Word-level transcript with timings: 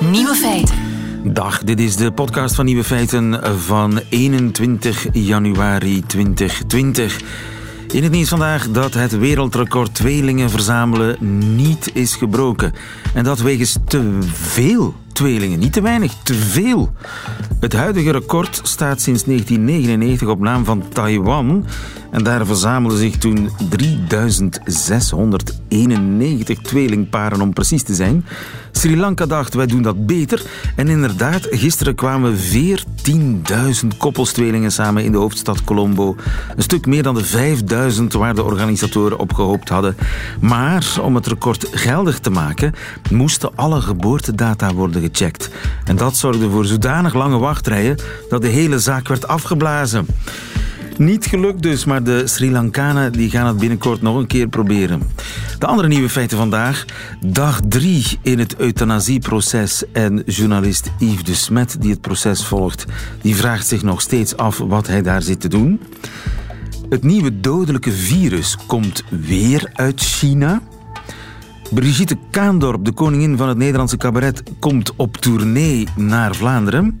Nieuwe 0.00 0.34
feiten. 0.34 0.76
Dag, 1.24 1.64
dit 1.64 1.80
is 1.80 1.96
de 1.96 2.12
podcast 2.12 2.54
van 2.54 2.64
Nieuwe 2.64 2.84
Feiten 2.84 3.58
van 3.58 4.00
21 4.08 5.06
januari 5.12 6.02
2020. 6.06 7.20
In 7.92 8.02
het 8.02 8.12
nieuws 8.12 8.28
vandaag 8.28 8.70
dat 8.70 8.94
het 8.94 9.18
wereldrecord 9.18 9.94
tweelingen 9.94 10.50
verzamelen 10.50 11.16
niet 11.56 11.90
is 11.94 12.14
gebroken. 12.14 12.72
En 13.14 13.24
dat 13.24 13.40
wegens 13.40 13.76
te 13.84 14.18
veel 14.32 14.94
tweelingen, 15.12 15.58
niet 15.58 15.72
te 15.72 15.80
weinig, 15.80 16.12
te 16.22 16.34
veel. 16.34 16.92
Het 17.60 17.72
huidige 17.72 18.10
record 18.10 18.60
staat 18.62 19.00
sinds 19.00 19.24
1999 19.24 20.28
op 20.28 20.40
naam 20.40 20.64
van 20.64 20.88
Taiwan. 20.88 21.66
En 22.10 22.24
daar 22.24 22.46
verzamelden 22.46 22.98
zich 22.98 23.16
toen 23.16 23.50
3691 23.68 26.58
tweelingparen 26.58 27.40
om 27.40 27.52
precies 27.52 27.82
te 27.82 27.94
zijn. 27.94 28.24
Sri 28.76 28.96
Lanka 28.96 29.26
dacht, 29.26 29.54
wij 29.54 29.66
doen 29.66 29.82
dat 29.82 30.06
beter. 30.06 30.42
En 30.74 30.88
inderdaad, 30.88 31.46
gisteren 31.50 31.94
kwamen 31.94 32.36
14.000 32.36 33.96
koppelstweelingen 33.98 34.72
samen 34.72 35.04
in 35.04 35.12
de 35.12 35.18
hoofdstad 35.18 35.64
Colombo. 35.64 36.16
Een 36.56 36.62
stuk 36.62 36.86
meer 36.86 37.02
dan 37.02 37.14
de 37.14 37.24
5000 37.24 38.12
waar 38.12 38.34
de 38.34 38.42
organisatoren 38.42 39.18
op 39.18 39.32
gehoopt 39.32 39.68
hadden. 39.68 39.96
Maar 40.40 40.96
om 41.02 41.14
het 41.14 41.26
record 41.26 41.66
geldig 41.70 42.18
te 42.18 42.30
maken, 42.30 42.74
moesten 43.10 43.50
alle 43.54 43.80
geboortedata 43.80 44.74
worden 44.74 45.02
gecheckt. 45.02 45.50
En 45.84 45.96
dat 45.96 46.16
zorgde 46.16 46.50
voor 46.50 46.64
zodanig 46.64 47.14
lange 47.14 47.38
wachtrijen 47.38 47.96
dat 48.28 48.42
de 48.42 48.48
hele 48.48 48.78
zaak 48.78 49.08
werd 49.08 49.28
afgeblazen. 49.28 50.06
Niet 50.98 51.26
gelukt 51.26 51.62
dus, 51.62 51.84
maar 51.84 52.02
de 52.02 52.26
Sri 52.26 52.50
Lankanen 52.50 53.12
die 53.12 53.30
gaan 53.30 53.46
het 53.46 53.56
binnenkort 53.56 54.02
nog 54.02 54.16
een 54.16 54.26
keer 54.26 54.48
proberen. 54.48 55.02
De 55.58 55.66
andere 55.66 55.88
nieuwe 55.88 56.08
feiten 56.08 56.36
vandaag. 56.36 56.84
Dag 57.26 57.60
drie 57.68 58.18
in 58.22 58.38
het 58.38 58.56
euthanasieproces. 58.56 59.84
En 59.92 60.22
journalist 60.26 60.90
Yves 60.98 61.24
de 61.24 61.34
Smet, 61.34 61.76
die 61.80 61.90
het 61.90 62.00
proces 62.00 62.44
volgt, 62.44 62.84
die 63.20 63.36
vraagt 63.36 63.66
zich 63.66 63.82
nog 63.82 64.00
steeds 64.00 64.36
af 64.36 64.58
wat 64.58 64.86
hij 64.86 65.02
daar 65.02 65.22
zit 65.22 65.40
te 65.40 65.48
doen. 65.48 65.80
Het 66.88 67.02
nieuwe 67.02 67.40
dodelijke 67.40 67.92
virus 67.92 68.56
komt 68.66 69.02
weer 69.08 69.70
uit 69.72 70.00
China. 70.00 70.62
Brigitte 71.70 72.16
Kaandorp, 72.30 72.84
de 72.84 72.92
koningin 72.92 73.36
van 73.36 73.48
het 73.48 73.58
Nederlandse 73.58 73.96
cabaret, 73.96 74.42
komt 74.58 74.92
op 74.96 75.16
tournee 75.16 75.86
naar 75.96 76.34
Vlaanderen. 76.34 77.00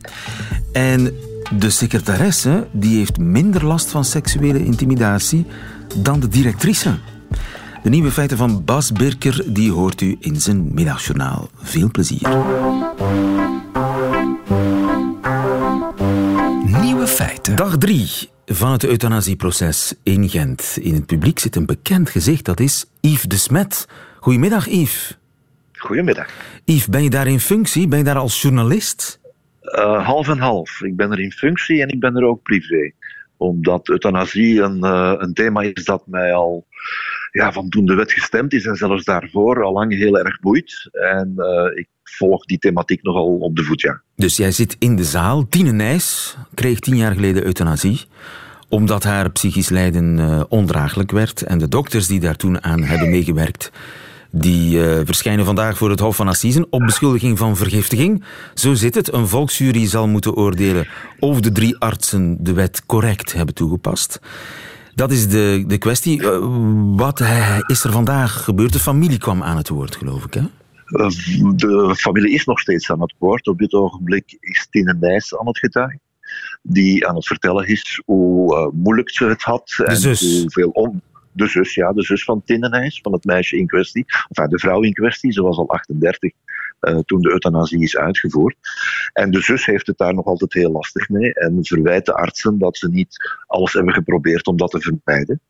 En 0.72 1.12
de 1.50 1.70
secretaresse 1.70 2.66
die 2.72 2.96
heeft 2.96 3.18
minder 3.18 3.64
last 3.64 3.90
van 3.90 4.04
seksuele 4.04 4.64
intimidatie 4.64 5.46
dan 5.96 6.20
de 6.20 6.28
directrice. 6.28 6.98
De 7.82 7.88
nieuwe 7.88 8.10
feiten 8.10 8.36
van 8.36 8.64
Bas 8.64 8.92
Birker 8.92 9.42
die 9.46 9.72
hoort 9.72 10.00
u 10.00 10.16
in 10.20 10.40
zijn 10.40 10.74
middagjournaal. 10.74 11.48
Veel 11.62 11.90
plezier. 11.90 12.28
Nieuwe 16.80 17.06
feiten. 17.06 17.56
Dag 17.56 17.78
3 17.78 18.30
van 18.46 18.72
het 18.72 18.84
euthanasieproces 18.84 19.94
in 20.02 20.28
Gent. 20.28 20.78
In 20.80 20.94
het 20.94 21.06
publiek 21.06 21.38
zit 21.38 21.56
een 21.56 21.66
bekend 21.66 22.10
gezicht, 22.10 22.44
dat 22.44 22.60
is 22.60 22.84
Yves 23.00 23.22
de 23.22 23.36
Smet. 23.36 23.88
Goedemiddag, 24.20 24.68
Yves. 24.68 25.18
Goedemiddag. 25.72 26.28
Yves, 26.64 26.86
ben 26.86 27.02
je 27.02 27.10
daar 27.10 27.26
in 27.26 27.40
functie? 27.40 27.88
Ben 27.88 27.98
je 27.98 28.04
daar 28.04 28.18
als 28.18 28.42
journalist? 28.42 29.18
Uh, 29.78 30.06
half 30.06 30.28
en 30.28 30.38
half. 30.38 30.82
Ik 30.82 30.96
ben 30.96 31.12
er 31.12 31.20
in 31.20 31.32
functie 31.32 31.82
en 31.82 31.88
ik 31.88 32.00
ben 32.00 32.16
er 32.16 32.24
ook 32.24 32.42
privé. 32.42 32.92
Omdat 33.36 33.88
euthanasie 33.88 34.60
een, 34.60 34.84
uh, 34.84 35.14
een 35.16 35.34
thema 35.34 35.60
is 35.60 35.84
dat 35.84 36.06
mij 36.06 36.32
al 36.34 36.66
ja, 37.30 37.52
van 37.52 37.68
toen 37.68 37.86
de 37.86 37.94
wet 37.94 38.12
gestemd 38.12 38.52
is 38.52 38.66
en 38.66 38.76
zelfs 38.76 39.04
daarvoor 39.04 39.64
al 39.64 39.72
lang 39.72 39.94
heel 39.94 40.18
erg 40.18 40.40
boeit. 40.40 40.88
En 40.92 41.34
uh, 41.36 41.78
ik 41.78 41.88
volg 42.02 42.44
die 42.44 42.58
thematiek 42.58 43.02
nogal 43.02 43.38
op 43.38 43.56
de 43.56 43.62
voet, 43.62 43.80
ja. 43.80 44.00
Dus 44.16 44.36
jij 44.36 44.50
zit 44.50 44.76
in 44.78 44.96
de 44.96 45.04
zaal. 45.04 45.48
Tine 45.48 45.72
Nijs 45.72 46.36
kreeg 46.54 46.78
tien 46.78 46.96
jaar 46.96 47.12
geleden 47.12 47.44
euthanasie 47.44 48.00
omdat 48.68 49.02
haar 49.02 49.30
psychisch 49.30 49.68
lijden 49.68 50.46
ondraaglijk 50.48 51.10
werd. 51.10 51.42
En 51.42 51.58
de 51.58 51.68
dokters 51.68 52.06
die 52.06 52.20
daar 52.20 52.36
toen 52.36 52.62
aan 52.62 52.82
hebben 52.82 53.10
meegewerkt, 53.10 53.72
die 54.38 54.78
uh, 54.78 55.00
verschijnen 55.04 55.44
vandaag 55.44 55.76
voor 55.76 55.90
het 55.90 56.00
Hof 56.00 56.16
van 56.16 56.28
Assisen 56.28 56.66
op 56.70 56.80
beschuldiging 56.80 57.38
van 57.38 57.56
vergiftiging. 57.56 58.24
Zo 58.54 58.74
zit 58.74 58.94
het. 58.94 59.12
Een 59.12 59.28
volksjury 59.28 59.86
zal 59.86 60.08
moeten 60.08 60.34
oordelen 60.34 60.88
of 61.18 61.40
de 61.40 61.52
drie 61.52 61.78
artsen 61.78 62.36
de 62.40 62.52
wet 62.52 62.86
correct 62.86 63.32
hebben 63.32 63.54
toegepast. 63.54 64.20
Dat 64.94 65.10
is 65.10 65.28
de, 65.28 65.64
de 65.66 65.78
kwestie. 65.78 66.22
Uh, 66.22 66.38
wat 66.96 67.20
is 67.66 67.84
er 67.84 67.92
vandaag 67.92 68.44
gebeurd? 68.44 68.72
De 68.72 68.78
familie 68.78 69.18
kwam 69.18 69.42
aan 69.42 69.56
het 69.56 69.68
woord, 69.68 69.96
geloof 69.96 70.24
ik, 70.24 70.34
hè? 70.34 70.42
De 71.56 71.94
familie 71.96 72.34
is 72.34 72.44
nog 72.44 72.60
steeds 72.60 72.90
aan 72.90 73.00
het 73.00 73.14
woord. 73.18 73.46
Op 73.46 73.58
dit 73.58 73.72
ogenblik 73.72 74.36
is 74.40 74.66
Tine 74.70 74.96
Nijs 75.00 75.36
aan 75.36 75.46
het 75.46 75.58
getuigen. 75.58 76.00
Die 76.62 77.06
aan 77.06 77.14
het 77.14 77.26
vertellen 77.26 77.66
is 77.66 78.02
hoe 78.04 78.70
moeilijk 78.74 79.10
ze 79.10 79.24
het 79.24 79.42
had. 79.42 79.74
De 79.76 79.84
en 79.84 79.96
zus. 79.96 80.40
hoeveel 80.40 80.68
on 80.68 81.02
de 81.36 81.46
zus, 81.46 81.74
ja, 81.74 81.92
de 81.92 82.02
zus 82.02 82.24
van 82.24 82.42
Tinnenijs, 82.44 83.00
van 83.02 83.12
het 83.12 83.24
meisje 83.24 83.56
in 83.56 83.66
kwestie, 83.66 84.04
enfin 84.28 84.48
de 84.48 84.58
vrouw 84.58 84.82
in 84.82 84.92
kwestie, 84.92 85.32
ze 85.32 85.42
was 85.42 85.56
al 85.56 85.68
38 85.68 86.32
uh, 86.80 86.98
toen 86.98 87.20
de 87.20 87.30
euthanasie 87.30 87.82
is 87.82 87.96
uitgevoerd. 87.96 88.56
En 89.12 89.30
de 89.30 89.40
zus 89.40 89.64
heeft 89.64 89.86
het 89.86 89.98
daar 89.98 90.14
nog 90.14 90.24
altijd 90.24 90.52
heel 90.52 90.70
lastig 90.70 91.08
mee 91.08 91.34
en 91.34 91.64
verwijt 91.64 92.06
de 92.06 92.14
artsen 92.14 92.58
dat 92.58 92.76
ze 92.76 92.88
niet 92.88 93.16
alles 93.46 93.72
hebben 93.72 93.94
geprobeerd 93.94 94.46
om 94.46 94.56
dat 94.56 94.70
te 94.70 94.80
vermijden. 94.80 95.40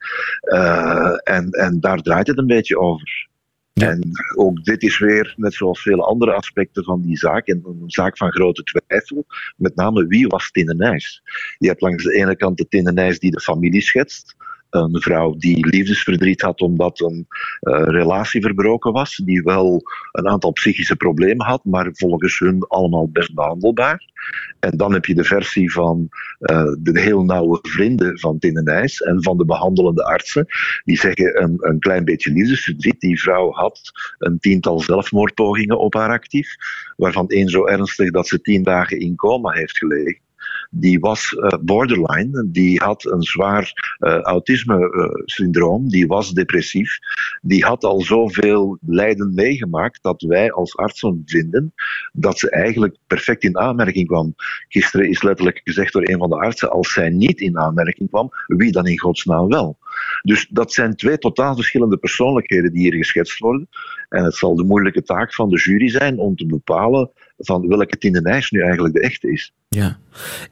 Uh, 0.42 1.12
en, 1.22 1.50
en 1.50 1.80
daar 1.80 2.03
draait 2.03 2.26
het 2.26 2.38
een 2.38 2.47
beetje 2.47 2.78
over. 2.78 3.28
Ja. 3.72 3.88
En 3.88 4.10
ook 4.34 4.64
dit 4.64 4.82
is 4.82 4.98
weer, 4.98 5.34
net 5.36 5.54
zoals 5.54 5.82
vele 5.82 6.03
andere 6.03 6.32
aspecten 6.32 6.84
van 6.84 7.03
die 7.03 7.16
zaak, 7.16 7.48
een 7.48 7.82
zaak 7.86 8.16
van 8.16 8.32
grote 8.32 8.62
twijfel. 8.62 9.26
Met 9.56 9.76
name 9.76 10.06
wie 10.06 10.26
was 10.26 10.50
Tinnenijs? 10.50 11.22
Je 11.58 11.68
hebt 11.68 11.80
langs 11.80 12.04
de 12.04 12.14
ene 12.14 12.36
kant 12.36 12.56
de 12.56 12.68
Tinnenijs 12.68 13.18
die 13.18 13.30
de 13.30 13.41
familie 13.41 13.80
schetst 13.80 14.36
een 14.71 15.00
vrouw 15.00 15.34
die 15.34 15.66
liefdesverdriet 15.66 16.41
had 16.41 16.60
omdat 16.60 17.00
een 17.00 17.27
uh, 17.28 17.82
relatie 17.82 18.41
verbroken 18.41 18.93
was, 18.93 19.21
die 19.25 19.43
wel 19.43 19.82
een 20.12 20.28
aantal 20.28 20.53
psychische 20.53 20.97
problemen 20.97 21.47
had, 21.47 21.65
maar 21.65 21.88
volgens 21.93 22.38
hun 22.38 22.65
allemaal 22.69 23.09
best 23.10 23.34
behandelbaar. 23.34 24.15
En 24.60 24.77
dan 24.77 24.93
heb 24.93 25.04
je 25.04 25.15
de 25.15 25.25
versie 25.25 25.72
van 25.72 26.09
uh, 26.41 26.72
de 26.78 27.00
heel 27.00 27.25
nauwe 27.25 27.59
vrienden 27.62 28.19
van 28.19 28.38
Tinnenijs 28.38 29.00
en 29.00 29.22
van 29.22 29.38
de 29.38 29.44
behandelende 29.44 30.04
artsen, 30.04 30.47
die 30.84 30.98
zeggen 30.98 31.43
een, 31.43 31.56
een 31.59 31.78
klein 31.78 32.04
beetje 32.04 32.33
liefdesverdriet. 32.33 33.00
Die 33.00 33.21
vrouw 33.21 33.50
had 33.50 33.81
een 34.19 34.38
tiental 34.38 34.81
zelfmoordpogingen 34.81 35.78
op 35.78 35.94
haar 35.94 36.10
actief, 36.10 36.56
waarvan 36.97 37.28
één 37.28 37.48
zo 37.48 37.66
ernstig 37.66 38.10
dat 38.10 38.28
ze 38.28 38.41
tien 38.41 38.62
dagen 38.62 38.98
in 38.98 39.16
coma 39.16 39.50
heeft 39.53 39.78
gelegen 39.78 40.25
die 40.71 40.99
was 40.99 41.32
uh, 41.32 41.49
borderline, 41.60 42.49
die 42.50 42.78
had 42.82 43.04
een 43.04 43.22
zwaar 43.22 43.97
uh, 43.99 44.21
autisme-syndroom, 44.21 45.88
die 45.88 46.06
was 46.06 46.31
depressief, 46.31 46.99
die 47.43 47.65
had 47.65 47.84
al 47.84 48.00
zoveel 48.00 48.78
lijden 48.87 49.34
meegemaakt 49.34 50.03
dat 50.03 50.22
wij 50.22 50.53
als 50.53 50.77
artsen 50.77 51.22
vinden 51.27 51.75
dat 52.12 52.38
ze 52.38 52.50
eigenlijk 52.50 52.97
perfect 53.06 53.44
in 53.44 53.59
aanmerking 53.59 54.06
kwam. 54.06 54.34
Gisteren 54.69 55.09
is 55.09 55.22
letterlijk 55.22 55.60
gezegd 55.65 55.93
door 55.93 56.09
een 56.09 56.19
van 56.19 56.31
de 56.31 56.37
artsen, 56.37 56.71
als 56.71 56.93
zij 56.93 57.10
niet 57.10 57.41
in 57.41 57.59
aanmerking 57.59 58.09
kwam, 58.09 58.31
wie 58.47 58.72
dan 58.72 58.87
in 58.87 58.98
godsnaam 58.98 59.48
wel? 59.48 59.78
Dus 60.22 60.47
dat 60.50 60.72
zijn 60.72 60.97
twee 60.97 61.19
totaal 61.19 61.54
verschillende 61.54 61.97
persoonlijkheden 61.97 62.72
die 62.72 62.83
hier 62.83 62.94
geschetst 62.94 63.38
worden. 63.38 63.69
En 64.09 64.25
het 64.25 64.34
zal 64.34 64.55
de 64.55 64.65
moeilijke 64.65 65.03
taak 65.03 65.34
van 65.34 65.49
de 65.49 65.56
jury 65.56 65.89
zijn 65.89 66.19
om 66.19 66.37
te 66.37 66.47
bepalen 66.47 67.11
van 67.39 67.69
welke 67.69 67.99
Tindenijs 67.99 68.50
nu 68.50 68.62
eigenlijk 68.62 68.94
de 68.94 69.00
echte 69.00 69.33
is. 69.33 69.53
Ja. 69.69 69.99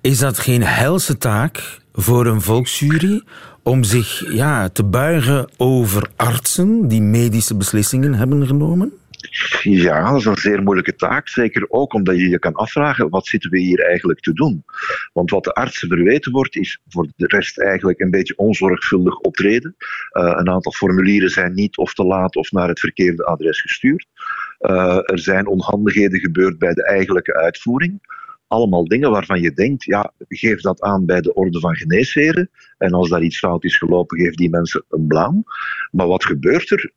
Is 0.01 0.19
dat 0.19 0.39
geen 0.39 0.63
helse 0.63 1.17
taak 1.17 1.81
voor 1.93 2.27
een 2.27 2.41
volksjury 2.41 3.23
om 3.63 3.85
zich 3.85 4.33
ja, 4.33 4.69
te 4.69 4.85
buigen 4.85 5.51
over 5.57 6.11
artsen 6.17 6.89
die 6.89 7.03
medische 7.03 7.57
beslissingen 7.57 8.15
hebben 8.15 8.47
genomen? 8.47 8.93
Ja, 9.63 10.11
dat 10.11 10.19
is 10.19 10.25
een 10.25 10.37
zeer 10.37 10.63
moeilijke 10.63 10.95
taak. 10.95 11.29
Zeker 11.29 11.67
ook 11.69 11.95
omdat 11.95 12.17
je 12.17 12.29
je 12.29 12.39
kan 12.39 12.55
afvragen, 12.55 13.09
wat 13.09 13.27
zitten 13.27 13.51
we 13.51 13.59
hier 13.59 13.81
eigenlijk 13.81 14.21
te 14.21 14.33
doen? 14.33 14.65
Want 15.13 15.31
wat 15.31 15.45
de 15.45 15.53
artsen 15.53 15.89
verweten 15.89 16.33
wordt, 16.33 16.57
is 16.57 16.81
voor 16.89 17.07
de 17.17 17.27
rest 17.27 17.61
eigenlijk 17.61 18.01
een 18.01 18.11
beetje 18.11 18.37
onzorgvuldig 18.37 19.19
optreden. 19.19 19.77
Uh, 20.13 20.35
een 20.37 20.49
aantal 20.49 20.73
formulieren 20.73 21.31
zijn 21.31 21.55
niet 21.55 21.77
of 21.77 21.95
te 21.95 22.05
laat 22.05 22.37
of 22.37 22.51
naar 22.51 22.69
het 22.69 22.81
verkeerde 22.81 23.25
adres 23.25 23.61
gestuurd. 23.61 24.07
Uh, 24.61 24.99
er 25.03 25.19
zijn 25.19 25.47
onhandigheden 25.47 26.21
gebeurd 26.21 26.59
bij 26.59 26.75
de 26.75 26.85
eigenlijke 26.85 27.35
uitvoering 27.35 28.01
allemaal 28.47 28.85
dingen 28.85 29.11
waarvan 29.11 29.41
je 29.41 29.53
denkt, 29.53 29.85
ja, 29.85 30.13
geef 30.29 30.61
dat 30.61 30.81
aan 30.81 31.07
bij 31.07 31.21
de 31.21 31.35
orde 31.35 31.61
van 31.61 31.77
geneesheren. 31.77 32.51
En 32.79 32.93
als 32.93 33.09
daar 33.09 33.23
iets 33.23 33.39
fout 33.39 33.65
is 33.65 33.77
gelopen, 33.79 34.19
geef 34.19 34.35
die 34.35 34.51
mensen 34.51 34.85
een 34.89 35.07
blaam. 35.07 35.45
Maar 35.91 36.07
wat 36.07 36.25
gebeurt 36.25 36.71
er? 36.71 36.93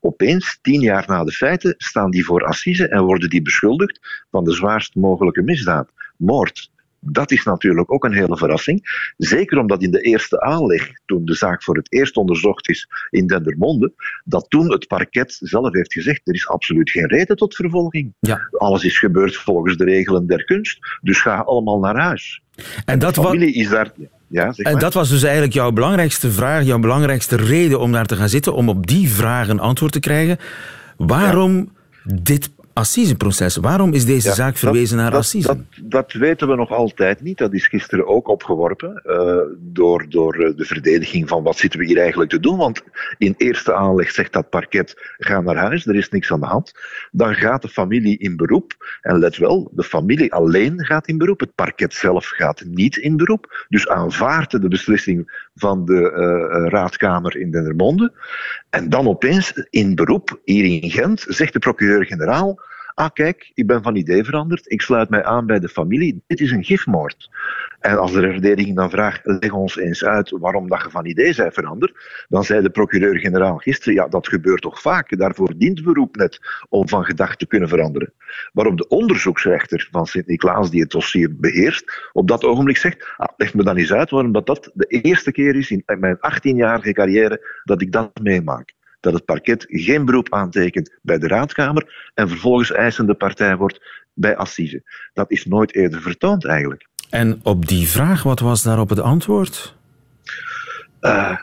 Opeens, 0.00 0.58
tien 0.62 0.80
jaar 0.80 1.04
na 1.06 1.24
de 1.24 1.32
feiten, 1.32 1.74
staan 1.76 2.10
die 2.10 2.24
voor 2.24 2.44
assise 2.44 2.88
en 2.88 3.02
worden 3.02 3.30
die 3.30 3.42
beschuldigd 3.42 4.24
van 4.30 4.44
de 4.44 4.52
zwaarst 4.52 4.94
mogelijke 4.94 5.42
misdaad. 5.42 5.90
Moord. 6.16 6.70
Dat 7.00 7.30
is 7.30 7.44
natuurlijk 7.44 7.92
ook 7.92 8.04
een 8.04 8.12
hele 8.12 8.36
verrassing. 8.36 9.12
Zeker 9.16 9.58
omdat 9.58 9.82
in 9.82 9.90
de 9.90 10.00
eerste 10.00 10.40
aanleg, 10.40 10.90
toen 11.06 11.24
de 11.24 11.34
zaak 11.34 11.62
voor 11.62 11.76
het 11.76 11.92
eerst 11.92 12.16
onderzocht 12.16 12.68
is 12.68 12.88
in 13.10 13.26
Dendermonde, 13.26 13.92
dat 14.24 14.46
toen 14.48 14.72
het 14.72 14.86
parket 14.86 15.38
zelf 15.40 15.72
heeft 15.72 15.92
gezegd: 15.92 16.20
er 16.24 16.34
is 16.34 16.48
absoluut 16.48 16.90
geen 16.90 17.06
reden 17.06 17.36
tot 17.36 17.54
vervolging. 17.54 18.14
Ja. 18.20 18.48
Alles 18.50 18.84
is 18.84 18.98
gebeurd 18.98 19.36
volgens 19.36 19.76
de 19.76 19.84
regelen 19.84 20.26
der 20.26 20.44
kunst, 20.44 20.78
dus 21.00 21.20
ga 21.20 21.38
allemaal 21.38 21.78
naar 21.78 21.96
huis. 21.96 22.42
En, 22.84 22.98
dat 22.98 23.34
is 23.34 23.68
daar. 23.68 23.92
Ja, 24.26 24.52
zeg 24.52 24.66
en 24.66 24.78
dat 24.78 24.94
was 24.94 25.08
dus 25.08 25.22
eigenlijk 25.22 25.52
jouw 25.52 25.70
belangrijkste 25.70 26.30
vraag, 26.30 26.64
jouw 26.64 26.78
belangrijkste 26.78 27.36
reden 27.36 27.80
om 27.80 27.92
daar 27.92 28.06
te 28.06 28.16
gaan 28.16 28.28
zitten, 28.28 28.54
om 28.54 28.68
op 28.68 28.86
die 28.86 29.08
vraag 29.08 29.48
een 29.48 29.60
antwoord 29.60 29.92
te 29.92 30.00
krijgen. 30.00 30.38
Waarom 30.96 31.72
dit 32.04 32.50
assiseproces. 32.80 33.56
Waarom 33.56 33.92
is 33.92 34.04
deze 34.04 34.32
zaak 34.32 34.56
verwezen 34.56 34.96
naar 34.96 35.14
assise? 35.14 35.46
Dat, 35.46 35.58
dat, 35.82 36.12
weten 36.12 36.48
we 36.48 36.54
nog 36.54 36.70
altijd 36.70 37.20
niet. 37.20 37.38
Dat 37.38 37.52
is 37.52 37.66
gisteren 37.66 38.06
ook 38.06 38.28
opgeworpen 38.28 39.02
uh, 39.06 39.56
door, 39.58 40.06
door 40.08 40.34
eh, 40.34 40.56
de 40.56 40.64
verdediging 40.64 41.28
van 41.28 41.42
wat 41.42 41.56
zitten 41.56 41.80
we 41.80 41.86
hier 41.86 41.98
eigenlijk 41.98 42.30
te 42.30 42.40
doen. 42.40 42.56
Want 42.56 42.82
in 43.18 43.34
eerste 43.36 43.74
aanleg 43.74 44.10
zegt 44.10 44.32
dat 44.32 44.50
parket, 44.50 45.14
ga 45.18 45.40
naar 45.40 45.56
huis, 45.56 45.86
er 45.86 45.94
is 45.94 46.08
niks 46.08 46.32
aan 46.32 46.40
de 46.40 46.46
hand. 46.46 46.72
Dan 47.10 47.34
gaat 47.34 47.62
de 47.62 47.68
familie 47.68 48.18
in 48.18 48.36
beroep. 48.36 48.98
En 49.00 49.18
let 49.18 49.36
wel, 49.36 49.70
de 49.74 49.84
familie 49.84 50.32
alleen 50.32 50.84
gaat 50.84 51.08
in 51.08 51.18
beroep. 51.18 51.40
Het 51.40 51.54
parket 51.54 51.94
zelf 51.94 52.26
gaat 52.26 52.64
niet 52.66 52.96
in 52.96 53.16
beroep. 53.16 53.66
Dus 53.68 53.88
aanvaardt 53.88 54.50
de 54.50 54.68
beslissing 54.68 55.48
van 55.54 55.84
de 55.84 55.92
uh, 55.92 56.68
raadkamer 56.68 57.36
in 57.36 57.50
Dendermonde. 57.50 58.12
En 58.70 58.88
dan 58.88 59.08
opeens 59.08 59.52
in 59.70 59.94
beroep, 59.94 60.40
hier 60.44 60.64
in 60.64 60.90
Gent, 60.90 61.24
zegt 61.28 61.52
de 61.52 61.58
procureur-generaal 61.58 62.68
ah 63.00 63.10
kijk, 63.12 63.50
ik 63.54 63.66
ben 63.66 63.82
van 63.82 63.96
idee 63.96 64.24
veranderd, 64.24 64.70
ik 64.70 64.80
sluit 64.80 65.08
mij 65.08 65.24
aan 65.24 65.46
bij 65.46 65.58
de 65.58 65.68
familie, 65.68 66.22
dit 66.26 66.40
is 66.40 66.50
een 66.50 66.64
gifmoord. 66.64 67.30
En 67.80 67.98
als 67.98 68.12
de 68.12 68.20
verdediging 68.20 68.76
dan 68.76 68.90
vraagt, 68.90 69.20
leg 69.24 69.52
ons 69.52 69.76
eens 69.76 70.04
uit 70.04 70.30
waarom 70.30 70.68
dat 70.68 70.82
je 70.82 70.90
van 70.90 71.06
idee 71.06 71.32
zij 71.32 71.52
veranderd, 71.52 72.24
dan 72.28 72.44
zei 72.44 72.62
de 72.62 72.70
procureur-generaal 72.70 73.56
gisteren, 73.56 73.94
ja, 73.94 74.08
dat 74.08 74.28
gebeurt 74.28 74.62
toch 74.62 74.80
vaak, 74.80 75.18
daarvoor 75.18 75.54
dient 75.56 75.82
beroep 75.82 76.16
net 76.16 76.38
om 76.68 76.88
van 76.88 77.04
gedacht 77.04 77.38
te 77.38 77.46
kunnen 77.46 77.68
veranderen. 77.68 78.12
Waarop 78.52 78.76
de 78.76 78.88
onderzoeksrechter 78.88 79.88
van 79.90 80.06
Sint-Niklaas, 80.06 80.70
die 80.70 80.80
het 80.80 80.90
dossier 80.90 81.36
beheerst, 81.36 82.10
op 82.12 82.28
dat 82.28 82.44
ogenblik 82.44 82.76
zegt, 82.76 83.14
ah, 83.16 83.28
leg 83.36 83.54
me 83.54 83.62
dan 83.62 83.76
eens 83.76 83.92
uit 83.92 84.10
waarom 84.10 84.32
dat, 84.32 84.46
dat 84.46 84.70
de 84.74 84.86
eerste 84.86 85.32
keer 85.32 85.56
is 85.56 85.70
in 85.70 85.82
mijn 85.98 86.16
18-jarige 86.16 86.92
carrière 86.92 87.60
dat 87.64 87.82
ik 87.82 87.92
dat 87.92 88.20
meemaak 88.22 88.78
dat 89.00 89.12
het 89.12 89.24
parket 89.24 89.64
geen 89.68 90.04
beroep 90.04 90.34
aantekent 90.34 90.98
bij 91.02 91.18
de 91.18 91.28
raadkamer 91.28 92.10
en 92.14 92.28
vervolgens 92.28 92.72
eisende 92.72 93.14
partij 93.14 93.56
wordt 93.56 94.04
bij 94.14 94.36
assise. 94.36 94.82
Dat 95.12 95.30
is 95.30 95.44
nooit 95.44 95.74
eerder 95.74 96.00
vertoond 96.00 96.46
eigenlijk. 96.46 96.88
En 97.10 97.40
op 97.42 97.68
die 97.68 97.88
vraag, 97.88 98.22
wat 98.22 98.40
was 98.40 98.62
daarop 98.62 98.88
het 98.88 99.00
antwoord? 99.00 99.78
Uh, 101.00 101.36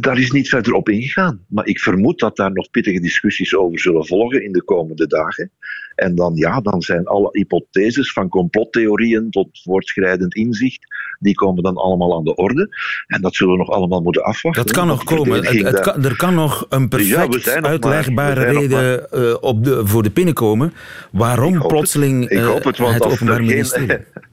daar 0.00 0.18
is 0.18 0.30
niet 0.30 0.48
verder 0.48 0.72
op 0.72 0.88
ingegaan. 0.88 1.44
Maar 1.48 1.66
ik 1.66 1.80
vermoed 1.80 2.18
dat 2.18 2.36
daar 2.36 2.52
nog 2.52 2.70
pittige 2.70 3.00
discussies 3.00 3.56
over 3.56 3.80
zullen 3.80 4.06
volgen 4.06 4.44
in 4.44 4.52
de 4.52 4.62
komende 4.62 5.06
dagen. 5.06 5.50
En 5.94 6.14
dan, 6.14 6.34
ja, 6.34 6.60
dan 6.60 6.82
zijn 6.82 7.06
alle 7.06 7.28
hypotheses 7.32 8.12
van 8.12 8.28
complottheorieën 8.28 9.30
tot 9.30 9.48
voortschrijdend 9.62 10.34
inzicht, 10.34 10.86
die 11.18 11.34
komen 11.34 11.62
dan 11.62 11.76
allemaal 11.76 12.16
aan 12.16 12.24
de 12.24 12.34
orde. 12.34 12.76
En 13.06 13.20
dat 13.20 13.34
zullen 13.34 13.52
we 13.52 13.58
nog 13.58 13.70
allemaal 13.70 14.00
moeten 14.00 14.22
afwachten. 14.22 14.62
Dat 14.64 14.72
kan 14.72 14.86
nog 14.86 15.04
komen. 15.04 15.46
Het, 15.46 15.80
kan, 15.80 16.04
er 16.04 16.16
kan 16.16 16.34
nog 16.34 16.66
een 16.68 16.88
perfect 16.88 17.48
uitlegbare 17.48 18.44
reden 18.44 19.06
uh, 19.14 19.36
op 19.40 19.64
de, 19.64 19.86
voor 19.86 20.02
de 20.02 20.10
pinnen 20.10 20.34
komen 20.34 20.72
waarom 21.10 21.66
plotseling 21.66 22.22
het, 22.22 22.30
ik 22.30 22.38
hoop 22.38 22.64
het, 22.64 22.78
het 22.78 23.04
Openbaar 23.04 23.44
Ministerie... 23.44 23.98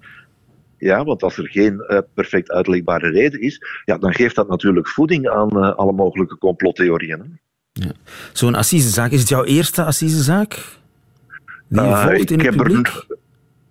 Ja, 0.80 1.04
want 1.04 1.24
als 1.24 1.38
er 1.38 1.50
geen 1.50 1.86
uh, 1.88 1.98
perfect 2.14 2.52
uitlegbare 2.52 3.10
reden 3.10 3.42
is, 3.42 3.62
ja, 3.86 3.98
dan 3.98 4.14
geeft 4.14 4.36
dat 4.36 4.50
natuurlijk 4.50 4.88
voeding 4.88 5.30
aan 5.30 5.58
uh, 5.58 5.76
alle 5.76 5.92
mogelijke 5.92 6.38
complottheorieën. 6.38 7.40
Ja. 7.72 7.92
Zo'n 8.34 8.56
assisezaak, 8.56 9.12
is 9.12 9.20
het 9.20 9.30
jouw 9.30 9.44
eerste 9.44 9.84
assisezaak? 9.84 10.78
Die 11.68 11.82
je 11.82 11.88
uh, 11.88 12.06
volgt 12.06 12.32
in 12.32 12.40
het 12.40 12.56
publiek? 12.56 13.06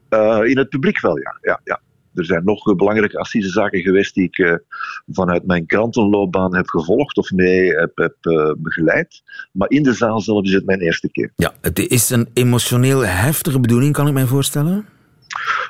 Er, 0.09 0.47
in 0.47 0.59
het 0.59 0.69
publiek 0.69 1.01
wel, 1.01 1.19
ja. 1.19 1.39
ja, 1.41 1.61
ja. 1.65 1.81
Er 2.15 2.25
zijn 2.25 2.45
nog 2.45 2.77
belangrijke 2.77 3.19
assisezaken 3.19 3.81
geweest 3.81 4.15
die 4.15 4.25
ik 4.31 4.63
vanuit 5.07 5.47
mijn 5.47 5.67
krantenloopbaan 5.67 6.57
heb 6.57 6.69
gevolgd 6.69 7.17
of 7.17 7.31
mee 7.31 7.71
heb, 7.71 7.91
heb 7.95 8.17
begeleid. 8.59 9.23
Maar 9.53 9.71
in 9.71 9.83
de 9.83 9.93
zaal 9.93 10.21
zelf 10.21 10.45
is 10.45 10.53
het 10.53 10.67
mijn 10.67 10.81
eerste 10.81 11.11
keer. 11.11 11.33
Ja, 11.37 11.53
het 11.61 11.79
is 11.79 12.11
een 12.11 12.29
emotioneel 12.33 13.07
heftige 13.07 13.61
bedoeling, 13.61 13.93
kan 13.93 14.07
ik 14.07 14.13
mij 14.13 14.27
voorstellen? 14.27 14.87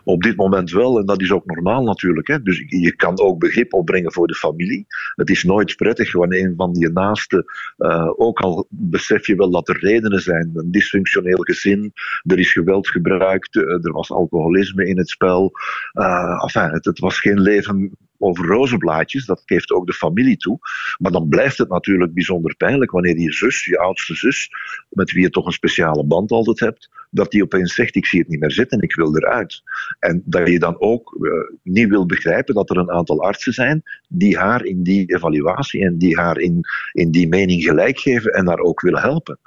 Op 0.05 0.23
dit 0.23 0.37
moment 0.37 0.71
wel, 0.71 0.99
en 0.99 1.07
dat 1.07 1.21
is 1.21 1.33
ook 1.33 1.47
normaal 1.47 1.83
natuurlijk. 1.83 2.27
Hè. 2.27 2.43
Dus 2.43 2.65
je 2.67 2.97
kan 2.97 3.19
ook 3.19 3.39
begrip 3.39 3.73
opbrengen 3.73 4.13
voor 4.13 4.27
de 4.27 4.35
familie. 4.35 4.87
Het 5.15 5.31
is 5.31 5.43
nooit 5.43 5.77
prettig 5.77 6.13
wanneer 6.13 6.45
een 6.45 6.55
van 6.57 6.75
je 6.79 6.91
naasten, 6.91 7.45
uh, 7.79 8.11
ook 8.17 8.41
al 8.41 8.67
besef 8.71 9.27
je 9.27 9.37
wel 9.37 9.51
dat 9.51 9.69
er 9.69 9.79
redenen 9.79 10.21
zijn, 10.21 10.51
een 10.55 10.71
dysfunctioneel 10.71 11.39
gezin, 11.39 11.93
er 12.23 12.39
is 12.39 12.53
geweld 12.53 12.89
gebruikt, 12.89 13.57
uh, 13.57 13.63
er 13.63 13.93
was 13.93 14.11
alcoholisme 14.11 14.87
in 14.87 14.99
het 14.99 15.09
spel. 15.09 15.53
Uh, 15.93 16.43
het, 16.53 16.85
het 16.85 16.99
was 16.99 17.21
geen 17.21 17.41
leven 17.41 17.97
over 18.19 18.47
rozenblaadjes, 18.47 19.27
dat 19.27 19.43
geeft 19.45 19.71
ook 19.71 19.87
de 19.87 19.93
familie 19.93 20.37
toe. 20.37 20.59
Maar 20.99 21.13
dan 21.13 21.29
blijft 21.29 21.59
het 21.59 21.69
natuurlijk 21.69 22.15
bijzonder 22.15 22.57
pijnlijk 22.57 22.91
wanneer 22.91 23.19
je 23.19 23.33
zus, 23.33 23.65
je 23.65 23.79
oudste 23.79 24.15
zus, 24.15 24.51
met 24.91 25.13
wie 25.13 25.23
je 25.23 25.31
toch 25.31 25.47
een 25.47 25.53
speciale 25.53 26.05
band 26.05 26.31
altijd 26.31 26.61
hebt, 26.61 26.89
dat 27.11 27.31
die 27.31 27.43
opeens 27.43 27.75
zegt: 27.75 27.97
Ik 27.97 28.07
zie 28.07 28.21
het 28.21 28.29
niet 28.29 28.41
meer 28.41 28.51
zitten, 28.51 28.83
ik 28.83 28.95
wil 28.95 29.17
eruit. 29.17 29.63
En 29.99 30.23
dat 30.25 30.49
je 30.49 30.59
dan 30.59 30.81
ook 30.81 31.17
uh, 31.21 31.33
niet 31.63 31.89
wil 31.89 32.07
begrijpen 32.07 32.55
dat 32.55 32.71
er 32.71 32.77
een 32.77 32.91
aantal 32.91 33.23
artsen 33.23 33.53
zijn 33.53 33.83
die 34.09 34.39
haar 34.39 34.65
in 34.65 34.83
die 34.83 35.15
evaluatie 35.15 35.85
en 35.85 35.99
die 35.99 36.17
haar 36.17 36.39
in, 36.39 36.61
in 36.93 37.11
die 37.11 37.29
mening 37.29 37.63
gelijk 37.63 37.99
geven 37.99 38.33
en 38.33 38.47
haar 38.47 38.59
ook 38.59 38.81
willen 38.81 39.01
helpen. 39.01 39.39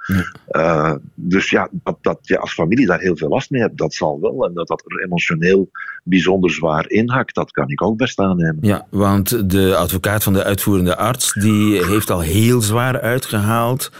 Uh, 0.50 0.94
dus 1.14 1.50
ja, 1.50 1.68
dat, 1.72 1.98
dat 2.00 2.18
je 2.22 2.38
als 2.38 2.52
familie 2.52 2.86
daar 2.86 3.00
heel 3.00 3.16
veel 3.16 3.28
last 3.28 3.50
mee 3.50 3.60
hebt, 3.60 3.78
dat 3.78 3.94
zal 3.94 4.20
wel. 4.20 4.46
En 4.46 4.54
dat 4.54 4.68
dat 4.68 4.82
er 4.86 5.04
emotioneel 5.04 5.70
bijzonder 6.04 6.50
zwaar 6.50 6.90
inhakt, 6.90 7.34
dat 7.34 7.50
kan 7.50 7.68
ik 7.68 7.82
ook 7.82 7.96
best 7.96 8.18
aannemen. 8.18 8.58
Ja, 8.60 8.86
want 8.90 9.50
de 9.50 9.76
advocaat 9.76 10.22
van 10.22 10.32
de 10.32 10.44
uitvoerende 10.44 10.96
arts 10.96 11.32
die 11.32 11.84
heeft 11.84 12.10
al 12.10 12.20
heel 12.20 12.60
zwaar 12.60 13.00
uitgehaald 13.00 13.90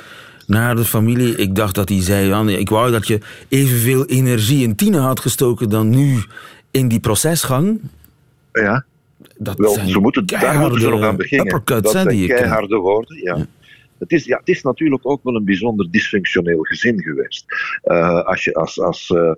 naar 0.47 0.77
de 0.77 0.85
familie. 0.85 1.37
Ik 1.37 1.55
dacht 1.55 1.75
dat 1.75 1.89
hij 1.89 2.03
zei, 2.03 2.27
Jan, 2.27 2.49
ik 2.49 2.69
wou 2.69 2.91
dat 2.91 3.07
je 3.07 3.21
evenveel 3.49 4.07
energie 4.07 4.63
in 4.63 4.77
Tine 4.77 4.99
had 4.99 5.21
gestoken 5.21 5.69
dan 5.69 5.91
nu 5.91 6.23
in 6.71 6.89
die 6.89 7.01
procesgang. 7.01 7.81
Ja, 8.53 8.85
dat 9.39 9.59
Wel, 9.59 9.75
ze 9.75 9.99
moeten, 9.99 10.27
daar 10.27 10.59
moeten 10.59 10.81
ze 10.81 10.89
nog 10.89 11.03
aan 11.03 11.17
beginnen. 11.17 11.63
Dat 11.65 11.91
zijn 11.91 12.27
keiharde 12.27 12.77
woorden, 12.77 13.17
ja. 13.17 13.47
Het 13.99 14.13
is, 14.13 14.25
ja, 14.25 14.39
het 14.39 14.49
is 14.49 14.63
natuurlijk 14.63 15.07
ook 15.07 15.23
wel 15.23 15.35
een 15.35 15.45
bijzonder 15.45 15.91
dysfunctioneel 15.91 16.63
gezin 16.63 17.03
geweest. 17.03 17.45
Uh, 17.85 18.23
als 18.25 18.45
je 18.45 18.55
als, 18.55 18.81
als 18.81 19.11
uh, 19.11 19.33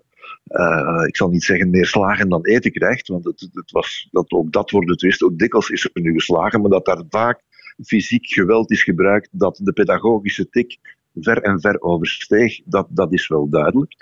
uh, 0.49 1.05
ik 1.07 1.17
zal 1.17 1.29
niet 1.29 1.45
zeggen 1.45 1.71
meer 1.71 1.87
slagen 1.87 2.29
dan 2.29 2.45
eten 2.45 2.73
krijgt, 2.73 3.09
want 3.09 3.25
het, 3.25 3.49
het 3.53 3.71
was, 3.71 4.09
dat, 4.11 4.31
ook 4.31 4.53
dat 4.53 4.71
wordt 4.71 4.91
het 4.91 5.01
wist. 5.01 5.23
Ook 5.23 5.39
dikwijls 5.39 5.71
is 5.71 5.91
er 5.93 6.03
nu 6.03 6.13
geslagen, 6.13 6.61
maar 6.61 6.71
dat 6.71 6.85
daar 6.85 7.03
vaak 7.09 7.41
fysiek 7.83 8.27
geweld 8.27 8.71
is 8.71 8.83
gebruikt, 8.83 9.29
dat 9.33 9.61
de 9.63 9.73
pedagogische 9.73 10.49
tik 10.49 10.79
ver 11.21 11.43
en 11.43 11.61
ver 11.61 11.81
oversteeg, 11.81 12.61
dat, 12.65 12.87
dat 12.91 13.13
is 13.13 13.29
wel 13.29 13.49
duidelijk. 13.49 13.95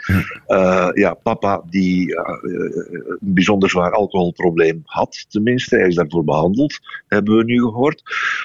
Uh, 0.48 0.88
ja, 0.92 1.14
papa 1.14 1.62
die 1.70 2.08
uh, 2.08 2.18
een 2.42 3.18
bijzonder 3.20 3.70
zwaar 3.70 3.92
alcoholprobleem 3.92 4.80
had, 4.84 5.26
tenminste, 5.28 5.76
hij 5.76 5.88
is 5.88 5.94
daarvoor 5.94 6.24
behandeld, 6.24 6.78
hebben 7.06 7.36
we 7.36 7.44
nu 7.44 7.58
gehoord. 7.58 8.02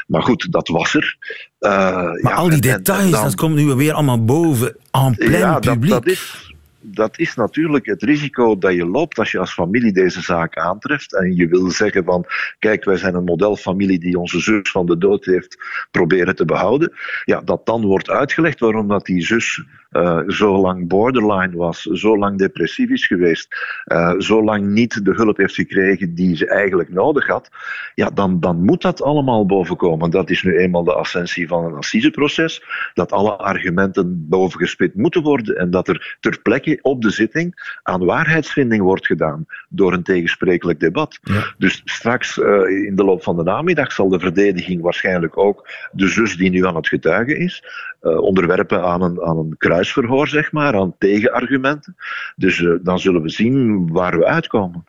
Maar 0.08 0.22
goed, 0.24 0.52
dat 0.52 0.68
was 0.68 0.94
er. 0.94 1.18
Uh, 1.60 1.70
maar 1.72 2.20
ja, 2.22 2.34
al 2.34 2.50
die 2.50 2.62
details, 2.62 3.12
dan, 3.12 3.24
dat 3.24 3.36
komt 3.36 3.56
nu 3.56 3.66
weer 3.66 3.94
allemaal 3.94 4.26
boven, 4.26 4.76
en 4.92 5.16
plein 5.16 5.40
ja, 5.40 5.60
publiek. 5.60 5.92
Dat, 5.92 6.04
dat 6.04 6.14
is, 6.14 6.47
dat 6.94 7.20
is 7.20 7.36
natuurlijk 7.36 7.86
het 7.86 8.04
risico 8.04 8.58
dat 8.58 8.74
je 8.74 8.86
loopt 8.86 9.20
als 9.20 9.32
je 9.32 9.40
als 9.40 9.54
familie 9.54 9.94
deze 9.94 10.22
zaak 10.22 10.58
aantreft 10.58 11.16
en 11.16 11.36
je 11.36 11.48
wil 11.48 11.72
zeggen 11.72 12.04
van 12.04 12.26
kijk, 12.60 12.84
wij 12.84 12.98
zijn 12.98 13.16
een 13.16 13.24
modelfamilie 13.24 14.00
die 14.00 14.20
onze 14.20 14.40
zus 14.40 14.72
van 14.72 14.86
de 14.86 14.98
dood 14.98 15.26
heeft 15.26 15.58
proberen 15.92 16.36
te 16.36 16.46
behouden. 16.46 16.94
Ja, 17.24 17.42
dat 17.42 17.66
dan 17.66 17.86
wordt 17.86 18.10
uitgelegd 18.10 18.60
waarom 18.60 18.88
dat 18.88 19.06
die 19.06 19.22
zus 19.22 19.66
uh, 19.92 20.20
zo 20.28 20.58
lang 20.58 20.88
borderline 20.88 21.58
was, 21.58 21.82
zo 21.82 22.18
lang 22.18 22.38
depressief 22.38 22.90
is 22.90 23.08
geweest, 23.08 23.56
uh, 23.86 24.14
zo 24.18 24.44
lang 24.44 24.66
niet 24.66 25.06
de 25.06 25.14
hulp 25.14 25.38
heeft 25.38 25.56
gekregen 25.56 26.16
die 26.16 26.36
ze 26.36 26.48
eigenlijk 26.48 26.94
nodig 26.94 27.28
had, 27.28 27.50
ja, 27.96 28.10
dan, 28.10 28.40
dan 28.40 28.66
moet 28.66 28.82
dat 28.82 29.02
allemaal 29.02 29.46
bovenkomen. 29.46 30.10
Dat 30.10 30.30
is 30.30 30.44
nu 30.44 30.58
eenmaal 30.58 30.84
de 30.84 30.94
ascensie 30.94 31.48
van 31.48 31.66
een 31.66 31.76
assiseproces, 31.76 32.64
dat 32.94 33.12
alle 33.12 33.36
argumenten 33.38 34.28
bovengespit 34.30 34.96
moeten 34.96 35.22
worden 35.22 35.56
en 35.56 35.70
dat 35.70 35.88
er 35.88 36.18
ter 36.20 36.40
plekke 36.42 36.77
op 36.82 37.02
de 37.02 37.10
zitting 37.10 37.80
aan 37.84 38.06
waarheidsvinding 38.06 38.82
wordt 38.82 39.06
gedaan 39.06 39.46
door 39.70 39.94
een 39.94 40.04
tegensprekelijk 40.04 40.80
debat. 40.80 41.20
Dus 41.58 41.82
straks 41.86 42.38
uh, 42.38 42.46
in 42.86 42.96
de 42.96 43.04
loop 43.04 43.24
van 43.24 43.38
de 43.38 43.44
namiddag 43.44 43.92
zal 43.92 44.10
de 44.10 44.20
verdediging 44.20 44.82
waarschijnlijk 44.82 45.38
ook 45.38 45.70
de 45.92 46.08
zus 46.08 46.38
die 46.38 46.50
nu 46.50 46.66
aan 46.66 46.76
het 46.76 46.88
getuigen 46.88 47.38
is, 47.38 47.64
onderwerpen 48.02 48.84
aan 48.84 49.02
een, 49.02 49.22
aan 49.22 49.38
een 49.38 49.56
kruis 49.58 49.88
kruisverhoor, 49.88 50.28
zeg 50.28 50.52
maar, 50.52 50.76
aan 50.76 50.96
tegenargumenten. 50.98 51.96
Dus 52.36 52.60
uh, 52.60 52.74
dan 52.82 53.00
zullen 53.00 53.22
we 53.22 53.30
zien 53.30 53.88
waar 53.92 54.18
we 54.18 54.26
uitkomen. 54.26 54.86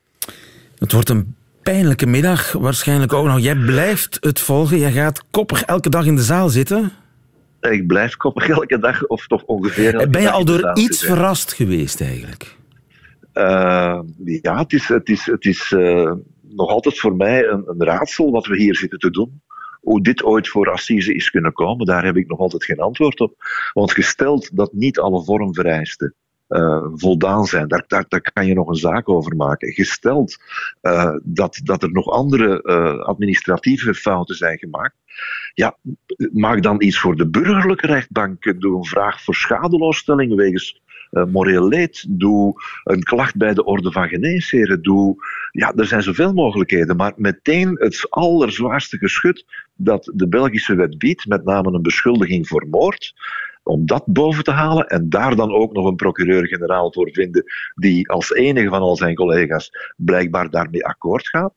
Het 0.78 0.92
wordt 0.92 1.08
een 1.08 1.34
pijnlijke 1.62 2.06
middag, 2.06 2.52
waarschijnlijk 2.52 3.12
ook 3.12 3.26
nog. 3.26 3.40
Jij 3.40 3.56
blijft 3.56 4.16
het 4.20 4.40
volgen. 4.40 4.78
Jij 4.78 4.92
gaat 4.92 5.24
koppig 5.30 5.62
elke 5.62 5.88
dag 5.88 6.06
in 6.06 6.16
de 6.16 6.22
zaal 6.22 6.48
zitten. 6.48 6.92
Ik 7.60 7.86
blijf 7.86 8.16
koppig 8.16 8.48
elke 8.58 8.78
dag, 8.78 9.06
of 9.06 9.26
toch 9.26 9.42
ongeveer. 9.42 9.94
Elke 9.94 10.08
ben 10.08 10.22
je 10.22 10.30
al 10.30 10.44
door 10.44 10.70
iets 10.74 11.04
verrast 11.04 11.52
geweest 11.52 12.00
eigenlijk? 12.00 12.56
Eh, 13.32 14.00
ja, 14.24 14.58
het 14.58 14.72
is, 14.72 14.88
het 14.88 15.08
is, 15.08 15.26
het 15.26 15.44
is 15.44 15.72
eh, 15.72 16.12
nog 16.40 16.68
altijd 16.68 16.98
voor 16.98 17.16
mij 17.16 17.46
een, 17.46 17.64
een 17.66 17.84
raadsel 17.84 18.30
wat 18.30 18.46
we 18.46 18.56
hier 18.56 18.76
zitten 18.76 18.98
te 18.98 19.10
doen. 19.10 19.42
Hoe 19.80 20.02
dit 20.02 20.24
ooit 20.24 20.48
voor 20.48 20.70
Assise 20.70 21.14
is 21.14 21.30
kunnen 21.30 21.52
komen, 21.52 21.86
daar 21.86 22.04
heb 22.04 22.16
ik 22.16 22.28
nog 22.28 22.38
altijd 22.38 22.64
geen 22.64 22.78
antwoord 22.78 23.20
op. 23.20 23.34
Want 23.72 23.92
gesteld 23.92 24.56
dat 24.56 24.72
niet 24.72 24.98
alle 24.98 25.24
vormvereisten 25.24 26.14
eh, 26.48 26.86
voldaan 26.94 27.46
zijn, 27.46 27.68
daar, 27.68 27.84
daar, 27.86 28.04
daar 28.08 28.32
kan 28.32 28.46
je 28.46 28.54
nog 28.54 28.68
een 28.68 28.74
zaak 28.74 29.08
over 29.08 29.36
maken. 29.36 29.72
Gesteld 29.72 30.36
eh, 30.80 31.14
dat, 31.22 31.60
dat 31.64 31.82
er 31.82 31.92
nog 31.92 32.06
andere 32.06 32.62
eh, 32.62 32.98
administratieve 32.98 33.94
fouten 33.94 34.36
zijn 34.36 34.58
gemaakt, 34.58 34.94
ja, 35.54 35.76
maak 36.32 36.62
dan 36.62 36.82
iets 36.82 36.98
voor 36.98 37.16
de 37.16 37.28
burgerlijke 37.28 37.86
rechtbank. 37.86 38.60
Doe 38.60 38.76
een 38.76 38.84
vraag 38.84 39.22
voor 39.22 39.34
schadeloosstelling 39.34 40.34
wegens 40.34 40.80
eh, 41.10 41.24
moreel 41.24 41.68
leed. 41.68 42.06
Doe 42.08 42.54
een 42.84 43.02
klacht 43.02 43.36
bij 43.36 43.54
de 43.54 43.64
Orde 43.64 43.92
van 43.92 44.08
Geneesheren. 44.08 44.82
Doe, 44.82 45.16
ja, 45.52 45.72
er 45.76 45.86
zijn 45.86 46.02
zoveel 46.02 46.32
mogelijkheden. 46.32 46.96
Maar 46.96 47.12
meteen 47.16 47.76
het 47.78 48.06
allerzwaarste 48.10 48.98
geschut 48.98 49.44
dat 49.76 50.12
de 50.14 50.28
Belgische 50.28 50.74
wet 50.74 50.98
biedt, 50.98 51.26
met 51.26 51.44
name 51.44 51.72
een 51.72 51.82
beschuldiging 51.82 52.48
voor 52.48 52.66
moord, 52.70 53.14
om 53.62 53.86
dat 53.86 54.02
boven 54.06 54.44
te 54.44 54.50
halen 54.50 54.86
en 54.86 55.08
daar 55.08 55.36
dan 55.36 55.52
ook 55.52 55.72
nog 55.72 55.86
een 55.86 55.96
procureur-generaal 55.96 56.92
voor 56.92 57.10
vinden 57.12 57.44
die 57.74 58.08
als 58.08 58.32
enige 58.32 58.68
van 58.68 58.80
al 58.80 58.96
zijn 58.96 59.14
collega's 59.14 59.70
blijkbaar 59.96 60.50
daarmee 60.50 60.86
akkoord 60.86 61.28
gaat, 61.28 61.52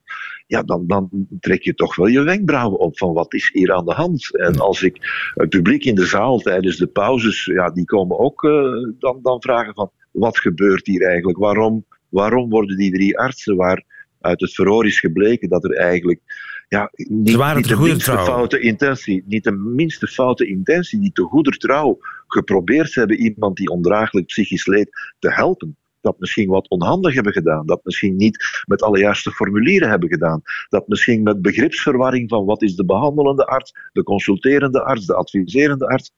ja, 0.52 0.64
dan, 0.64 0.88
dan 0.88 1.10
trek 1.40 1.64
je 1.64 1.74
toch 1.74 1.96
wel 1.96 2.08
je 2.08 2.22
wenkbrauwen 2.22 2.80
op 2.80 2.98
van 2.98 3.14
wat 3.14 3.34
is 3.34 3.50
hier 3.54 3.74
aan 3.74 3.86
de 3.86 3.94
hand. 3.94 4.38
En 4.38 4.60
als 4.60 4.84
ik 4.84 5.32
het 5.34 5.50
publiek 5.50 5.86
in 5.86 5.96
de 5.96 6.06
zaal 6.06 6.40
tijdens 6.40 6.78
de 6.78 6.88
pauzes, 6.88 7.46
ja, 7.46 7.70
die 7.70 7.86
komen 7.86 8.20
ook 8.20 8.44
eh, 8.44 8.52
dan, 9.00 9.20
dan 9.22 9.42
vragen 9.42 9.74
van 9.74 9.92
wat 10.12 10.40
gebeurt 10.40 10.86
hier 10.88 11.06
eigenlijk? 11.06 11.38
Waarom, 11.38 11.86
waarom 12.10 12.50
worden 12.50 12.78
die 12.78 12.92
drie 12.92 13.20
artsen 13.20 13.56
waar 13.56 13.84
uit 14.20 14.42
het 14.42 14.54
verhoor 14.54 14.86
is 14.86 15.00
gebleken 15.00 15.50
dat 15.50 15.64
er 15.64 15.76
eigenlijk 15.76 16.20
ja, 16.68 16.92
niet, 16.96 17.56
niet 17.56 17.68
de 17.68 17.80
minste 17.80 18.12
trouw. 18.12 18.26
foute 18.26 18.60
intentie, 18.60 19.24
niet 19.28 19.44
de 19.44 19.52
minste 19.52 20.08
foute 20.08 20.48
intentie, 20.48 21.00
die 21.00 21.12
te 21.12 21.24
goeder 21.24 21.58
trouw 21.58 21.98
geprobeerd 22.28 22.96
hebben 22.96 23.18
iemand 23.18 23.58
die 23.58 23.70
ondraaglijk 23.70 24.26
psychisch 24.26 24.66
leed 24.66 24.90
te 25.20 25.34
helpen. 25.34 25.76
Dat 26.02 26.20
misschien 26.20 26.50
wat 26.50 26.70
onhandig 26.70 27.14
hebben 27.14 27.34
gedaan. 27.34 27.66
Dat 27.66 27.80
misschien 27.84 28.16
niet 28.16 28.64
met 28.66 28.82
alle 28.82 29.00
juiste 29.00 29.32
formulieren 29.32 29.90
hebben 29.90 30.10
gedaan. 30.10 30.42
Dat 30.70 30.88
misschien 30.88 31.24
met 31.24 31.42
begripsverwarring 31.42 32.30
van 32.30 32.46
wat 32.46 32.62
is 32.62 32.76
de 32.76 32.86
behandelende 32.86 33.46
arts, 33.46 33.74
de 33.94 34.04
consulterende 34.04 34.84
arts, 34.84 35.06
de 35.06 35.16
adviserende 35.16 35.88
arts. 35.88 36.12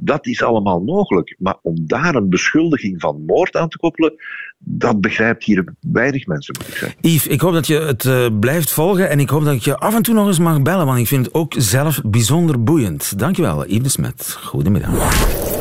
Dat 0.00 0.26
is 0.26 0.42
allemaal 0.42 0.80
mogelijk. 0.80 1.36
Maar 1.38 1.56
om 1.62 1.86
daar 1.86 2.14
een 2.14 2.28
beschuldiging 2.28 3.00
van 3.00 3.24
moord 3.26 3.56
aan 3.56 3.68
te 3.68 3.78
koppelen, 3.78 4.14
dat 4.58 5.00
begrijpt 5.00 5.44
hier 5.44 5.74
weinig 5.80 6.26
mensen, 6.26 6.54
moet 6.58 6.68
ik 6.68 6.74
zeggen. 6.74 6.98
Yves, 7.00 7.26
ik 7.26 7.40
hoop 7.40 7.52
dat 7.52 7.66
je 7.66 7.80
het 7.80 8.04
eh, 8.04 8.26
blijft 8.40 8.70
volgen 8.70 9.08
en 9.08 9.20
ik 9.20 9.28
hoop 9.28 9.44
dat 9.44 9.54
ik 9.54 9.62
je 9.62 9.76
af 9.76 9.94
en 9.94 10.02
toe 10.02 10.14
nog 10.14 10.26
eens 10.26 10.38
mag 10.38 10.62
bellen, 10.62 10.86
want 10.86 10.98
ik 10.98 11.06
vind 11.06 11.24
het 11.24 11.34
ook 11.34 11.54
zelf 11.56 12.00
bijzonder 12.04 12.62
boeiend. 12.62 13.18
Dankjewel, 13.18 13.66
Yves 13.66 13.82
de 13.82 13.88
Smet. 13.88 14.38
Goedemiddag. 14.42 14.90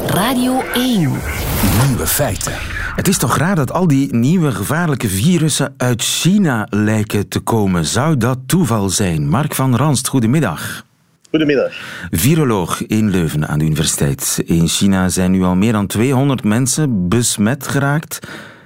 Radio 0.07 0.61
1. 0.73 0.99
Nieuwe 0.99 2.07
feiten. 2.07 2.76
Het 2.97 3.07
is 3.07 3.17
toch 3.17 3.37
raar 3.37 3.55
dat 3.55 3.71
al 3.71 3.87
die 3.87 4.15
nieuwe 4.15 4.51
gevaarlijke 4.51 5.07
virussen 5.07 5.73
uit 5.77 6.01
China 6.01 6.67
lijken 6.69 7.27
te 7.27 7.39
komen. 7.39 7.85
Zou 7.85 8.17
dat 8.17 8.39
toeval 8.45 8.89
zijn? 8.89 9.27
Mark 9.27 9.55
van 9.55 9.75
Ranst, 9.75 10.07
goedemiddag. 10.07 10.85
Goedemiddag. 11.29 11.71
Viroloog 12.11 12.85
in 12.85 13.09
Leuven 13.09 13.47
aan 13.47 13.59
de 13.59 13.65
universiteit. 13.65 14.41
In 14.45 14.67
China 14.67 15.09
zijn 15.09 15.31
nu 15.31 15.43
al 15.43 15.55
meer 15.55 15.71
dan 15.71 15.87
200 15.87 16.43
mensen 16.43 17.07
besmet 17.07 17.67
geraakt 17.67 18.19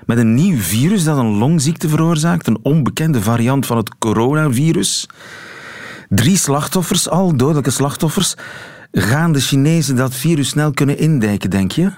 met 0.06 0.18
een 0.18 0.34
nieuw 0.34 0.58
virus 0.58 1.04
dat 1.04 1.18
een 1.18 1.38
longziekte 1.38 1.90
veroorzaakt, 1.90 2.48
een 2.48 2.60
onbekende 2.62 3.22
variant 3.22 3.66
van 3.66 3.78
het 3.78 3.98
coronavirus. 3.98 5.10
Drie 6.10 6.38
slachtoffers 6.38 7.10
al, 7.10 7.36
dodelijke 7.36 7.72
slachtoffers. 7.72 8.36
Gaan 8.92 9.32
de 9.32 9.40
Chinezen 9.40 9.96
dat 9.96 10.16
virus 10.16 10.50
snel 10.50 10.72
kunnen 10.72 10.98
indijken, 10.98 11.50
denk 11.50 11.72
je? 11.72 11.92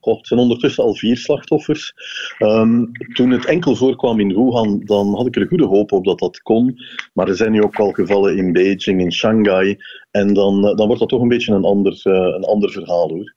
Het 0.00 0.26
zijn 0.26 0.40
ondertussen 0.40 0.84
al 0.84 0.94
vier 0.94 1.16
slachtoffers. 1.16 1.92
Ehm, 2.38 2.84
toen 3.12 3.30
het 3.30 3.44
enkel 3.44 3.76
voorkwam 3.76 4.20
in 4.20 4.34
Wuhan, 4.34 4.80
dan 4.84 5.14
had 5.14 5.26
ik 5.26 5.36
er 5.36 5.46
goede 5.46 5.66
hoop 5.66 5.92
op 5.92 6.04
dat 6.04 6.18
dat 6.18 6.42
kon. 6.42 6.78
Maar 7.12 7.28
er 7.28 7.36
zijn 7.36 7.52
nu 7.52 7.62
ook 7.62 7.76
al 7.76 7.90
gevallen 7.90 8.36
in 8.36 8.52
Beijing, 8.52 9.00
in 9.00 9.12
Shanghai. 9.12 9.76
En 10.10 10.34
dan, 10.34 10.66
eh, 10.66 10.76
dan 10.76 10.86
wordt 10.86 11.00
dat 11.00 11.08
toch 11.08 11.20
een 11.20 11.28
beetje 11.28 11.54
een 11.54 11.64
ander, 11.64 12.00
eh, 12.02 12.12
een 12.12 12.44
ander 12.44 12.70
verhaal 12.70 13.08
hoor. 13.08 13.34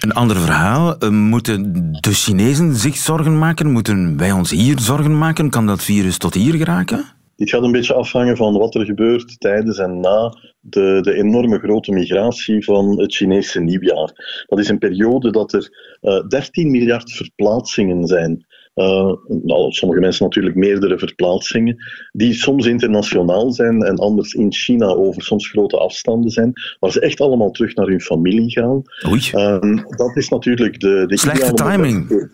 Een 0.00 0.12
ander 0.12 0.36
verhaal. 0.36 0.98
Eh, 0.98 1.08
Moeten 1.08 1.72
de 2.00 2.12
Chinezen 2.12 2.74
zich 2.74 2.96
zorgen 2.96 3.38
maken? 3.38 3.70
Moeten 3.70 4.16
wij 4.16 4.32
ons 4.32 4.50
hier 4.50 4.80
zorgen 4.80 5.18
maken? 5.18 5.50
Kan 5.50 5.66
dat 5.66 5.82
virus 5.82 6.18
tot 6.18 6.34
hier 6.34 6.54
geraken? 6.54 7.04
Dit 7.36 7.50
gaat 7.50 7.62
een 7.62 7.72
beetje 7.72 7.94
afhangen 7.94 8.36
van 8.36 8.58
wat 8.58 8.74
er 8.74 8.84
gebeurt 8.84 9.40
tijdens 9.40 9.78
en 9.78 10.00
na 10.00 10.34
de, 10.62 10.98
de 11.00 11.14
enorme 11.14 11.58
grote 11.58 11.92
migratie 11.92 12.64
van 12.64 13.00
het 13.00 13.14
Chinese 13.14 13.60
nieuwjaar. 13.60 14.44
Dat 14.46 14.58
is 14.58 14.68
een 14.68 14.78
periode 14.78 15.30
dat 15.30 15.52
er 15.52 15.96
eh 16.00 16.28
13 16.28 16.70
miljard 16.70 17.12
verplaatsingen 17.12 18.06
zijn. 18.06 18.46
Eh, 18.74 19.12
nou, 19.28 19.72
sommige 19.72 20.00
mensen 20.00 20.24
natuurlijk 20.24 20.56
meerdere 20.56 20.98
verplaatsingen, 20.98 21.76
die 22.12 22.32
soms 22.32 22.66
internationaal 22.66 23.52
zijn 23.52 23.82
en 23.82 23.96
anders 23.96 24.32
in 24.32 24.52
China 24.52 24.86
over 24.86 25.22
soms 25.22 25.48
grote 25.48 25.78
afstanden 25.78 26.30
zijn, 26.30 26.52
waar 26.80 26.92
ze 26.92 27.00
echt 27.00 27.20
allemaal 27.20 27.50
terug 27.50 27.74
naar 27.74 27.86
hun 27.86 28.00
familie 28.00 28.50
gaan. 28.50 28.82
Oei. 29.08 29.28
Ehm, 29.32 29.76
dat 29.76 30.16
is 30.16 30.28
natuurlijk 30.28 30.80
de, 30.80 31.04
de 31.06 31.18
Slechte 31.18 31.52
timing. 31.52 32.30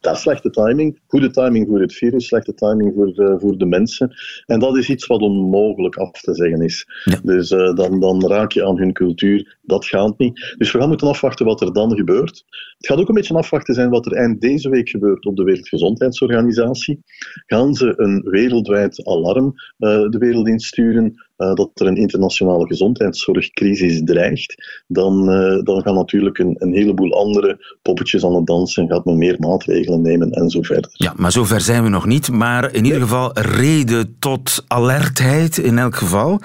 Dat 0.00 0.14
is 0.14 0.20
slechte 0.20 0.50
timing. 0.50 1.00
Goede 1.06 1.30
timing 1.30 1.66
voor 1.68 1.80
het 1.80 1.94
virus, 1.94 2.26
slechte 2.26 2.54
timing 2.54 2.92
voor, 2.94 3.08
eh, 3.08 3.34
voor 3.38 3.58
de 3.58 3.66
mensen. 3.66 4.14
En 4.46 4.60
dat 4.60 4.76
is 4.76 4.88
iets 4.88 5.06
wat 5.06 5.20
onmogelijk 5.20 5.96
af 5.96 6.20
te 6.20 6.34
zeggen 6.34 6.60
is. 6.60 6.86
Ja. 7.04 7.20
Dus 7.22 7.50
eh, 7.50 7.74
dan, 7.74 8.00
dan 8.00 8.26
raak 8.26 8.52
je 8.52 8.66
aan 8.66 8.78
hun 8.78 8.92
cultuur. 8.92 9.58
Dat 9.62 9.86
gaat 9.86 10.18
niet. 10.18 10.54
Dus 10.58 10.72
we 10.72 10.78
gaan 10.78 10.88
moeten 10.88 11.08
afwachten 11.08 11.46
wat 11.46 11.60
er 11.60 11.72
dan 11.72 11.96
gebeurt. 11.96 12.44
Het 12.76 12.86
gaat 12.86 12.98
ook 12.98 13.08
een 13.08 13.14
beetje 13.14 13.34
afwachten 13.34 13.74
zijn 13.74 13.90
wat 13.90 14.06
er 14.06 14.12
eind 14.12 14.40
deze 14.40 14.68
week 14.68 14.88
gebeurt 14.88 15.26
op 15.26 15.36
de 15.36 15.42
Wereldgezondheidsorganisatie. 15.44 17.02
Gaan 17.46 17.74
ze 17.74 17.92
een 17.96 18.20
wereldwijd 18.30 19.06
alarm 19.06 19.54
eh, 19.78 20.08
de 20.08 20.18
wereld 20.18 20.48
insturen 20.48 21.29
eh, 21.40 21.54
dat 21.54 21.70
er 21.74 21.86
een 21.86 21.96
internationale 21.96 22.66
gezondheidszorgcrisis 22.66 24.00
dreigt, 24.04 24.82
dan, 24.86 25.30
eh, 25.30 25.62
dan 25.62 25.82
gaan 25.82 25.94
natuurlijk 25.94 26.38
een, 26.38 26.56
een 26.58 26.72
heleboel 26.72 27.12
andere 27.12 27.76
poppetjes 27.82 28.24
aan 28.24 28.34
het 28.34 28.46
dansen, 28.46 28.88
gaat 28.88 29.04
men 29.04 29.18
meer 29.18 29.36
maatregelen 29.38 30.02
nemen 30.02 30.30
en 30.30 30.50
zo 30.50 30.62
verder. 30.62 30.90
Ja, 30.92 31.12
maar 31.16 31.32
zover 31.32 31.60
zijn 31.60 31.82
we 31.82 31.88
nog 31.88 32.06
niet. 32.06 32.30
Maar 32.30 32.74
in 32.74 32.84
ieder 32.84 33.00
geval 33.00 33.30
reden 33.38 34.16
tot 34.18 34.64
alertheid 34.66 35.58
in 35.58 35.78
elk 35.78 35.96
geval. 35.96 36.40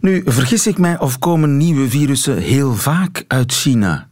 Nu, 0.00 0.22
vergis 0.24 0.66
ik 0.66 0.78
mij 0.78 0.98
of 0.98 1.18
komen 1.18 1.56
nieuwe 1.56 1.88
virussen 1.88 2.36
heel 2.36 2.74
vaak 2.74 3.24
uit 3.28 3.52
China? 3.52 4.07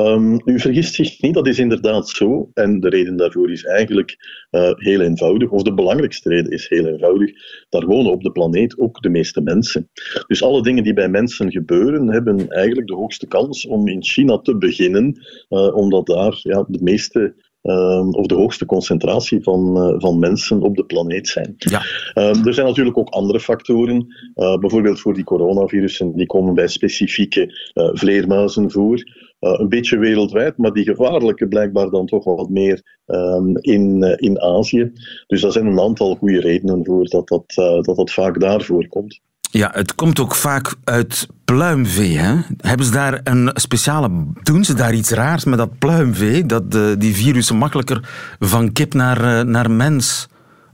Ehm, 0.00 0.38
u 0.44 0.60
vergist 0.60 0.94
zich 0.94 1.22
niet, 1.22 1.34
dat 1.34 1.46
is 1.46 1.58
inderdaad 1.58 2.08
zo. 2.08 2.50
En 2.54 2.80
de 2.80 2.88
reden 2.88 3.16
daarvoor 3.16 3.50
is 3.50 3.64
eigenlijk 3.64 4.16
eh, 4.50 4.70
heel 4.74 5.00
eenvoudig, 5.00 5.50
of 5.50 5.62
de 5.62 5.74
belangrijkste 5.74 6.28
reden 6.28 6.52
is 6.52 6.68
heel 6.68 6.86
eenvoudig. 6.86 7.30
Daar 7.68 7.86
wonen 7.86 8.12
op 8.12 8.22
de 8.22 8.32
planeet 8.32 8.78
ook 8.78 9.02
de 9.02 9.08
meeste 9.08 9.40
mensen. 9.40 9.90
Dus 10.26 10.42
alle 10.42 10.62
dingen 10.62 10.84
die 10.84 10.92
bij 10.92 11.08
mensen 11.08 11.50
gebeuren, 11.50 12.08
hebben 12.08 12.48
eigenlijk 12.48 12.88
de 12.88 12.94
hoogste 12.94 13.26
kans 13.26 13.66
om 13.66 13.88
in 13.88 14.04
China 14.04 14.38
te 14.38 14.56
beginnen, 14.56 15.20
eh, 15.48 15.74
omdat 15.74 16.06
daar 16.06 16.40
ja, 16.42 16.64
de 16.68 16.82
meeste. 16.82 17.48
ehm, 17.62 18.08
of 18.08 18.26
de 18.26 18.34
hoogste 18.34 18.66
concentratie 18.66 19.42
van, 19.42 19.76
eh, 19.76 19.94
van 19.98 20.18
mensen 20.18 20.62
op 20.62 20.76
de 20.76 20.84
planeet 20.84 21.28
zijn. 21.28 21.54
Ja. 21.56 21.82
Ehm, 22.14 22.46
er 22.46 22.54
zijn 22.54 22.66
natuurlijk 22.66 22.98
ook 22.98 23.08
andere 23.08 23.40
factoren. 23.40 24.06
Bijvoorbeeld 24.34 25.00
voor 25.00 25.14
die 25.14 25.24
coronavirussen, 25.24 26.16
die 26.16 26.26
komen 26.26 26.54
bij 26.54 26.68
specifieke 26.68 27.70
eh, 27.74 27.90
vleermuizen 27.92 28.70
voor. 28.70 29.04
Eh, 29.40 29.54
een 29.56 29.68
beetje 29.68 29.98
wereldwijd, 29.98 30.56
maar 30.56 30.72
die 30.72 30.84
gevaarlijke 30.84 31.48
blijkbaar 31.48 31.90
dan 31.90 32.06
toch 32.06 32.24
wat 32.24 32.48
meer 32.48 32.98
ehm, 33.06 33.56
in, 33.56 34.02
eh, 34.02 34.14
in 34.16 34.40
Azië. 34.40 34.92
Dus 35.26 35.40
daar 35.40 35.52
zijn 35.52 35.66
een 35.66 35.80
aantal 35.80 36.14
goede 36.14 36.40
redenen 36.40 36.84
voor 36.84 37.04
dat 37.04 37.28
dat, 37.28 37.44
eh, 37.46 37.82
dat, 37.82 37.96
dat 37.96 38.10
vaak 38.10 38.40
daar 38.40 38.62
voorkomt. 38.62 39.20
Ja, 39.50 39.70
het 39.74 39.94
komt 39.94 40.20
ook 40.20 40.34
vaak 40.34 40.74
uit 40.84 41.26
pluimvee. 41.44 42.18
Hè? 42.18 42.34
Hebben 42.56 42.86
ze 42.86 42.92
daar 42.92 43.20
een 43.24 43.50
speciale. 43.54 44.10
Doen 44.42 44.64
ze 44.64 44.74
daar 44.74 44.94
iets 44.94 45.10
raars 45.10 45.44
met 45.44 45.58
dat 45.58 45.78
pluimvee? 45.78 46.46
Dat 46.46 46.72
de, 46.72 46.94
die 46.98 47.14
virussen 47.14 47.56
makkelijker 47.56 48.08
van 48.38 48.72
kip 48.72 48.94
naar, 48.94 49.46
naar 49.46 49.70
mens 49.70 50.28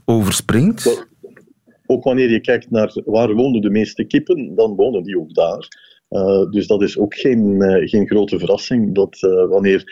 overspringt? 0.05 0.83
Wel, 0.83 1.03
Ook 1.85 2.03
wanneer 2.03 2.31
je 2.31 2.41
kijkt 2.41 2.71
naar 2.71 3.01
waar 3.05 3.33
wonen 3.33 3.61
de 3.61 3.69
meeste 3.69 4.03
kippen, 4.03 4.55
dan 4.55 4.75
wonen 4.75 5.03
die 5.03 5.19
ook 5.19 5.33
daar. 5.33 5.67
Eh, 6.09 6.49
dus 6.49 6.67
dat 6.67 6.81
is 6.81 6.97
ook 6.97 7.15
geen, 7.15 7.61
eh, 7.61 7.89
geen 7.89 8.07
grote 8.07 8.39
verrassing 8.39 8.95
dat 8.95 9.17
eh, 9.21 9.49
wanneer 9.49 9.83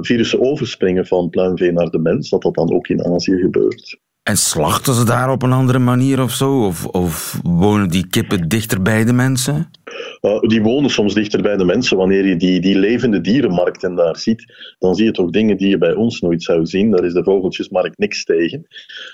virussen 0.00 0.40
overspringen 0.40 1.06
van 1.06 1.30
pluimvee 1.30 1.72
naar 1.72 1.90
de 1.90 1.98
mens, 1.98 2.30
dat 2.30 2.42
dat 2.42 2.54
dan 2.54 2.72
ook 2.72 2.88
in 2.88 3.04
Azië 3.04 3.36
gebeurt. 3.36 4.00
En 4.22 4.36
slachten 4.36 4.94
ze 4.94 5.04
daar 5.04 5.30
op 5.30 5.42
een 5.42 5.52
andere 5.52 5.78
manier 5.78 6.22
of 6.22 6.32
zo? 6.32 6.64
Of, 6.64 6.86
of 6.86 7.40
wonen 7.42 7.88
die 7.88 8.06
kippen 8.06 8.48
dichter 8.48 8.82
bij 8.82 9.04
de 9.04 9.12
mensen? 9.12 9.70
Uh, 10.20 10.40
die 10.40 10.62
wonen 10.62 10.90
soms 10.90 11.14
dichter 11.14 11.42
bij 11.42 11.56
de 11.56 11.64
mensen. 11.64 11.96
Wanneer 11.96 12.26
je 12.26 12.36
die, 12.36 12.60
die 12.60 12.78
levende 12.78 13.20
dierenmarkten 13.20 13.94
daar 13.94 14.16
ziet, 14.16 14.74
dan 14.78 14.94
zie 14.94 15.04
je 15.04 15.10
toch 15.10 15.30
dingen 15.30 15.56
die 15.56 15.68
je 15.68 15.78
bij 15.78 15.94
ons 15.94 16.20
nooit 16.20 16.42
zou 16.42 16.66
zien. 16.66 16.90
Daar 16.90 17.04
is 17.04 17.12
de 17.12 17.24
vogeltjesmarkt 17.24 17.98
niks 17.98 18.24
tegen. 18.24 18.66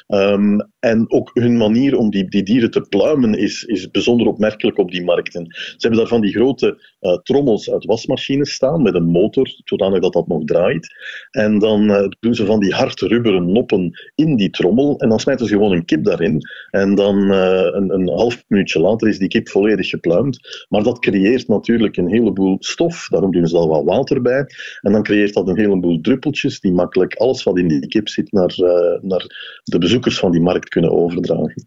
Um, 0.06 0.70
en 0.78 1.10
ook 1.10 1.30
hun 1.34 1.56
manier 1.56 1.96
om 1.96 2.10
die, 2.10 2.28
die 2.28 2.42
dieren 2.42 2.70
te 2.70 2.80
pluimen 2.80 3.34
is, 3.34 3.64
is 3.64 3.90
bijzonder 3.90 4.26
opmerkelijk 4.26 4.78
op 4.78 4.90
die 4.90 5.04
markten. 5.04 5.46
Ze 5.50 5.76
hebben 5.78 5.98
daar 5.98 6.08
van 6.08 6.20
die 6.20 6.32
grote 6.32 6.96
uh, 7.00 7.12
trommels 7.12 7.70
uit 7.70 7.84
wasmachines 7.84 8.52
staan 8.52 8.82
met 8.82 8.94
een 8.94 9.10
motor, 9.10 9.50
zodanig 9.64 10.00
dat 10.00 10.12
dat 10.12 10.28
nog 10.28 10.44
draait. 10.44 10.88
En 11.30 11.58
dan 11.58 11.90
uh, 11.90 12.08
doen 12.20 12.34
ze 12.34 12.46
van 12.46 12.60
die 12.60 12.74
hard 12.74 13.00
rubberen 13.00 13.52
noppen 13.52 14.10
in 14.14 14.36
die 14.36 14.50
trommel 14.50 14.98
en 14.98 15.08
dan 15.08 15.20
smijten 15.20 15.46
ze 15.46 15.52
gewoon 15.52 15.72
een 15.72 15.84
kip 15.84 16.04
daarin. 16.04 16.40
En 16.70 16.94
dan 16.94 17.16
een, 17.30 17.90
een 17.90 18.08
half 18.08 18.44
minuutje 18.48 18.80
later 18.80 19.08
is 19.08 19.18
die 19.18 19.28
kip 19.28 19.48
volledig 19.48 19.88
gepluimd. 19.88 20.66
Maar 20.68 20.82
dat 20.82 20.98
creëert 20.98 21.48
natuurlijk 21.48 21.96
een 21.96 22.08
heleboel 22.08 22.56
stof. 22.58 23.08
Daarom 23.08 23.32
doen 23.32 23.46
ze 23.46 23.56
al 23.56 23.68
wat 23.68 23.84
water 23.84 24.22
bij. 24.22 24.46
En 24.80 24.92
dan 24.92 25.02
creëert 25.02 25.34
dat 25.34 25.48
een 25.48 25.58
heleboel 25.58 26.00
druppeltjes 26.00 26.60
die 26.60 26.72
makkelijk 26.72 27.14
alles 27.14 27.42
wat 27.42 27.58
in 27.58 27.68
die 27.68 27.88
kip 27.88 28.08
zit 28.08 28.32
naar, 28.32 28.54
uh, 28.58 29.02
naar 29.02 29.60
de 29.64 29.78
bezoekers 29.78 30.18
van 30.18 30.30
die 30.30 30.40
markt 30.40 30.68
kunnen 30.68 30.92
overdragen. 30.92 31.66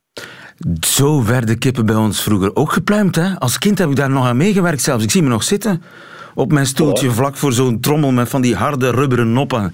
Zo 0.79 1.25
werden 1.25 1.57
kippen 1.57 1.85
bij 1.85 1.95
ons 1.95 2.23
vroeger 2.23 2.55
ook 2.55 2.71
gepluimd. 2.71 3.15
Hè? 3.15 3.39
Als 3.39 3.57
kind 3.57 3.77
heb 3.77 3.89
ik 3.89 3.95
daar 3.95 4.09
nog 4.09 4.25
aan 4.25 4.37
meegewerkt 4.37 4.81
zelfs. 4.81 5.03
Ik 5.03 5.11
zie 5.11 5.21
me 5.21 5.29
nog 5.29 5.43
zitten 5.43 5.81
op 6.35 6.51
mijn 6.51 6.65
stoeltje 6.65 7.11
vlak 7.11 7.35
voor 7.35 7.53
zo'n 7.53 7.79
trommel 7.79 8.11
met 8.11 8.29
van 8.29 8.41
die 8.41 8.55
harde 8.55 8.91
rubberen 8.91 9.33
noppen. 9.33 9.73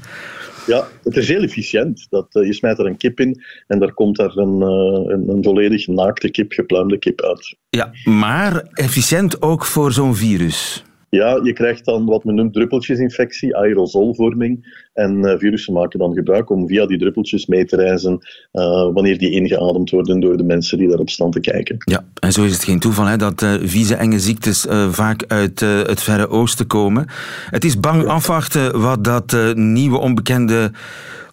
Ja, 0.67 0.87
het 1.03 1.17
is 1.17 1.27
heel 1.27 1.41
efficiënt. 1.41 2.07
Dat, 2.09 2.35
uh, 2.35 2.45
je 2.45 2.53
smijt 2.53 2.79
er 2.79 2.85
een 2.85 2.97
kip 2.97 3.19
in 3.19 3.43
en 3.67 3.79
daar 3.79 3.93
komt 3.93 4.19
een, 4.19 4.59
uh, 4.59 5.13
een, 5.13 5.29
een, 5.29 5.43
volledig 5.43 5.87
naakte 5.87 6.29
kip, 6.29 6.51
gepluimde 6.51 6.97
kip 6.97 7.21
uit. 7.21 7.55
Ja, 7.69 7.91
maar 8.03 8.67
efficiënt 8.71 9.41
ook 9.41 9.65
voor 9.65 9.91
zo'n 9.91 10.15
virus. 10.15 10.83
Ja, 11.17 11.39
je 11.43 11.53
krijgt 11.53 11.85
dan 11.85 12.05
wat 12.05 12.23
men 12.23 12.35
noemt 12.35 12.53
druppeltjesinfectie, 12.53 13.57
aerosolvorming. 13.57 14.85
En 14.93 15.17
uh, 15.17 15.33
virussen 15.37 15.73
maken 15.73 15.99
dan 15.99 16.13
gebruik 16.13 16.49
om 16.49 16.67
via 16.67 16.85
die 16.85 16.97
druppeltjes 16.97 17.45
mee 17.45 17.65
te 17.65 17.75
reizen 17.75 18.11
uh, 18.11 18.61
wanneer 18.93 19.17
die 19.17 19.31
ingeademd 19.31 19.89
worden 19.89 20.19
door 20.19 20.37
de 20.37 20.43
mensen 20.43 20.77
die 20.77 20.87
daarop 20.87 21.09
staan 21.09 21.31
te 21.31 21.39
kijken. 21.39 21.75
Ja, 21.79 22.03
en 22.19 22.31
zo 22.31 22.43
is 22.43 22.53
het 22.53 22.63
geen 22.63 22.79
toeval 22.79 23.05
hè, 23.05 23.17
dat 23.17 23.41
uh, 23.41 23.53
vieze 23.61 23.95
enge 23.95 24.19
ziektes 24.19 24.65
vaak 24.89 25.23
uit 25.27 25.59
het 25.59 26.01
Verre 26.01 26.29
Oosten 26.29 26.67
komen. 26.67 27.05
Het 27.49 27.63
is 27.63 27.79
bang 27.79 28.01
ja. 28.01 28.07
afwachten 28.07 28.81
wat 28.81 29.03
dat 29.03 29.55
nieuwe 29.55 29.97
onbekende 29.97 30.71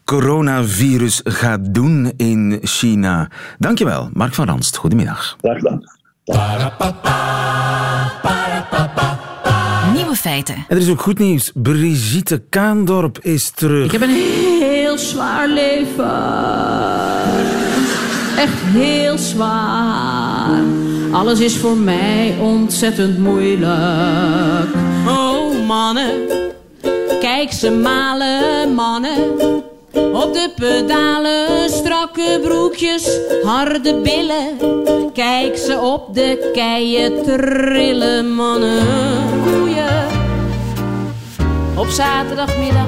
coronavirus 0.04 1.20
gaat 1.24 1.74
doen 1.74 2.12
in 2.16 2.58
China. 2.62 3.30
Dankjewel, 3.58 4.08
Mark 4.12 4.34
van 4.34 4.46
Ranst. 4.46 4.76
Goedemiddag. 4.76 5.36
Graag 5.40 5.58
gedaan. 5.58 5.82
Feiten. 10.24 10.54
En 10.54 10.76
er 10.76 10.82
is 10.82 10.90
ook 10.90 11.00
goed 11.00 11.18
nieuws. 11.18 11.50
Brigitte 11.54 12.42
Kaandorp 12.48 13.18
is 13.22 13.50
terug. 13.50 13.84
Ik 13.84 13.92
heb 13.92 14.00
een 14.00 14.16
heel 14.60 14.98
zwaar 14.98 15.48
leven. 15.48 16.04
Echt 18.36 18.60
heel 18.62 19.18
zwaar. 19.18 20.62
Alles 21.12 21.40
is 21.40 21.56
voor 21.56 21.76
mij 21.76 22.36
ontzettend 22.40 23.18
moeilijk. 23.18 24.68
Oh 25.08 25.66
mannen, 25.66 26.10
kijk 27.20 27.52
ze 27.52 27.70
malen 27.70 28.74
mannen. 28.74 29.18
Op 30.12 30.32
de 30.32 30.52
pedalen, 30.56 31.70
strakke 31.70 32.40
broekjes, 32.42 33.18
harde 33.42 34.00
billen. 34.00 34.56
Kijk 35.12 35.56
ze 35.56 35.78
op 35.78 36.14
de 36.14 36.50
keien 36.52 37.22
trillen, 37.22 38.34
mannen. 38.34 38.82
Koeien. 39.44 40.03
Op 41.76 41.88
zaterdagmiddag, 41.88 42.86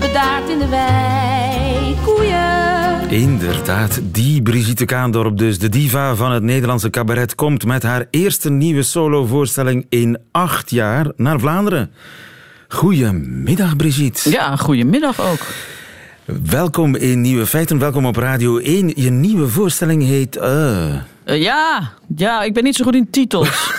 bedaard 0.00 0.48
in 0.48 0.58
de 0.58 0.68
wei. 0.68 1.96
Koeien. 2.04 3.10
Inderdaad, 3.10 4.00
die 4.02 4.42
Brigitte 4.42 4.84
Kaandorp 4.84 5.38
dus, 5.38 5.58
de 5.58 5.68
diva 5.68 6.14
van 6.14 6.32
het 6.32 6.42
Nederlandse 6.42 6.90
cabaret, 6.90 7.34
komt 7.34 7.64
met 7.64 7.82
haar 7.82 8.06
eerste 8.10 8.50
nieuwe 8.50 8.82
solovoorstelling 8.82 9.86
in 9.88 10.18
acht 10.30 10.70
jaar 10.70 11.06
naar 11.16 11.40
Vlaanderen. 11.40 11.90
Goedemiddag, 12.68 13.76
Brigitte. 13.76 14.30
Ja, 14.30 14.56
goedemiddag 14.56 15.20
ook. 15.20 15.46
Welkom 16.50 16.96
in 16.96 17.20
Nieuwe 17.20 17.46
Feiten, 17.46 17.78
welkom 17.78 18.06
op 18.06 18.16
Radio 18.16 18.58
1. 18.58 18.92
Je 18.94 19.10
nieuwe 19.10 19.48
voorstelling 19.48 20.02
heet... 20.02 20.36
Uh... 20.36 20.94
Uh, 21.24 21.42
ja, 21.42 21.92
ja, 22.16 22.42
ik 22.42 22.54
ben 22.54 22.64
niet 22.64 22.76
zo 22.76 22.84
goed 22.84 22.94
in 22.94 23.10
titels. 23.10 23.70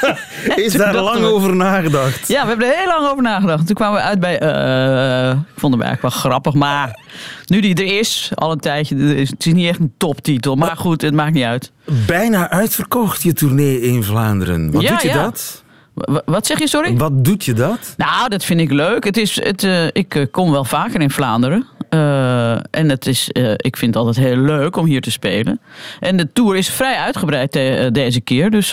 Is 0.56 0.72
daar 0.72 0.94
lang 0.94 1.20
we... 1.20 1.26
over 1.26 1.56
nagedacht? 1.56 2.28
Ja, 2.28 2.42
we 2.42 2.48
hebben 2.48 2.66
er 2.66 2.76
heel 2.76 2.86
lang 2.86 3.10
over 3.10 3.22
nagedacht. 3.22 3.66
Toen 3.66 3.74
kwamen 3.74 4.00
we 4.00 4.06
uit 4.06 4.20
bij... 4.20 4.42
Uh, 4.42 5.30
ik 5.30 5.60
vond 5.60 5.72
hem 5.72 5.82
eigenlijk 5.82 6.14
wel 6.14 6.22
grappig, 6.22 6.54
maar 6.54 7.00
nu 7.46 7.60
die 7.60 7.74
er 7.74 7.98
is, 7.98 8.30
al 8.34 8.52
een 8.52 8.60
tijdje... 8.60 8.96
Het 8.96 9.46
is 9.46 9.52
niet 9.52 9.68
echt 9.68 9.78
een 9.78 9.92
toptitel, 9.96 10.54
maar 10.54 10.76
goed, 10.76 11.02
het 11.02 11.14
maakt 11.14 11.34
niet 11.34 11.44
uit. 11.44 11.72
Bijna 12.06 12.50
uitverkocht 12.50 13.22
je 13.22 13.32
tournee 13.32 13.80
in 13.80 14.02
Vlaanderen. 14.02 14.70
Wat 14.70 14.82
ja, 14.82 14.90
doet 14.90 15.02
je 15.02 15.08
ja. 15.08 15.22
dat? 15.22 15.62
Wat 16.24 16.46
zeg 16.46 16.58
je, 16.58 16.68
sorry? 16.68 16.96
Wat 16.96 17.24
doet 17.24 17.44
je 17.44 17.52
dat? 17.52 17.94
Nou, 17.96 18.28
dat 18.28 18.44
vind 18.44 18.60
ik 18.60 18.70
leuk. 18.70 19.04
Het 19.04 19.16
is, 19.16 19.42
het, 19.42 19.62
uh, 19.62 19.86
ik 19.92 20.28
kom 20.30 20.50
wel 20.50 20.64
vaker 20.64 21.00
in 21.00 21.10
Vlaanderen. 21.10 21.66
Uh, 21.94 22.52
en 22.52 22.88
het 22.88 23.06
is, 23.06 23.28
ik 23.56 23.76
vind 23.76 23.94
het 23.94 23.96
altijd 24.04 24.26
heel 24.26 24.36
leuk 24.36 24.76
om 24.76 24.86
hier 24.86 25.00
te 25.00 25.10
spelen. 25.10 25.60
En 26.00 26.16
de 26.16 26.32
tour 26.32 26.56
is 26.56 26.70
vrij 26.70 26.96
uitgebreid 26.96 27.52
de, 27.52 27.88
deze 27.92 28.20
keer. 28.20 28.50
Dus 28.50 28.72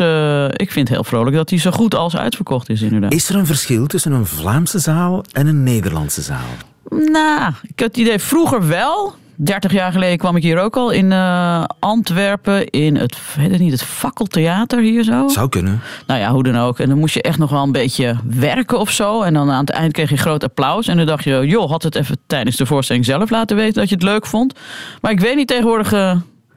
ik 0.55 0.71
vind 0.71 0.87
het 0.87 0.97
heel 0.97 1.03
vrolijk 1.03 1.35
dat 1.35 1.49
hij 1.49 1.59
zo 1.59 1.71
goed 1.71 1.95
als 1.95 2.17
uitverkocht 2.17 2.69
is, 2.69 2.81
inderdaad. 2.81 3.13
Is 3.13 3.29
er 3.29 3.35
een 3.35 3.45
verschil 3.45 3.87
tussen 3.87 4.11
een 4.11 4.25
Vlaamse 4.25 4.79
zaal 4.79 5.23
en 5.31 5.47
een 5.47 5.63
Nederlandse 5.63 6.21
zaal? 6.21 6.49
Nou, 6.89 7.53
ik 7.61 7.79
heb 7.79 7.87
het 7.87 7.97
idee 7.97 8.19
vroeger 8.19 8.67
wel. 8.67 9.15
30 9.41 9.71
jaar 9.71 9.91
geleden 9.91 10.17
kwam 10.17 10.35
ik 10.35 10.43
hier 10.43 10.59
ook 10.59 10.77
al 10.77 10.89
in 10.89 11.11
uh, 11.11 11.63
Antwerpen 11.79 12.67
in 12.67 12.95
het, 12.95 13.17
weet 13.35 13.51
het 13.51 13.59
niet, 13.59 13.71
het 13.71 13.83
fakkeltheater 13.83 14.81
hier 14.81 15.03
zo. 15.03 15.27
Zou 15.27 15.49
kunnen. 15.49 15.81
Nou 16.07 16.19
ja, 16.19 16.31
hoe 16.31 16.43
dan 16.43 16.57
ook. 16.57 16.79
En 16.79 16.89
dan 16.89 16.97
moest 16.97 17.13
je 17.13 17.21
echt 17.21 17.37
nog 17.37 17.49
wel 17.49 17.63
een 17.63 17.71
beetje 17.71 18.15
werken 18.23 18.79
of 18.79 18.91
zo. 18.91 19.21
En 19.21 19.33
dan 19.33 19.51
aan 19.51 19.59
het 19.59 19.69
eind 19.69 19.93
kreeg 19.93 20.09
je 20.09 20.17
groot 20.17 20.43
applaus. 20.43 20.87
En 20.87 20.97
dan 20.97 21.05
dacht 21.05 21.23
je, 21.23 21.45
joh, 21.45 21.69
had 21.69 21.83
het 21.83 21.95
even 21.95 22.17
tijdens 22.27 22.55
de 22.55 22.65
voorstelling 22.65 23.05
zelf 23.05 23.29
laten 23.29 23.55
weten 23.55 23.73
dat 23.73 23.89
je 23.89 23.95
het 23.95 24.03
leuk 24.03 24.25
vond. 24.25 24.53
Maar 25.01 25.11
ik 25.11 25.19
weet 25.19 25.35
niet 25.35 25.47
tegenwoordig, 25.47 25.93
uh, 25.93 26.15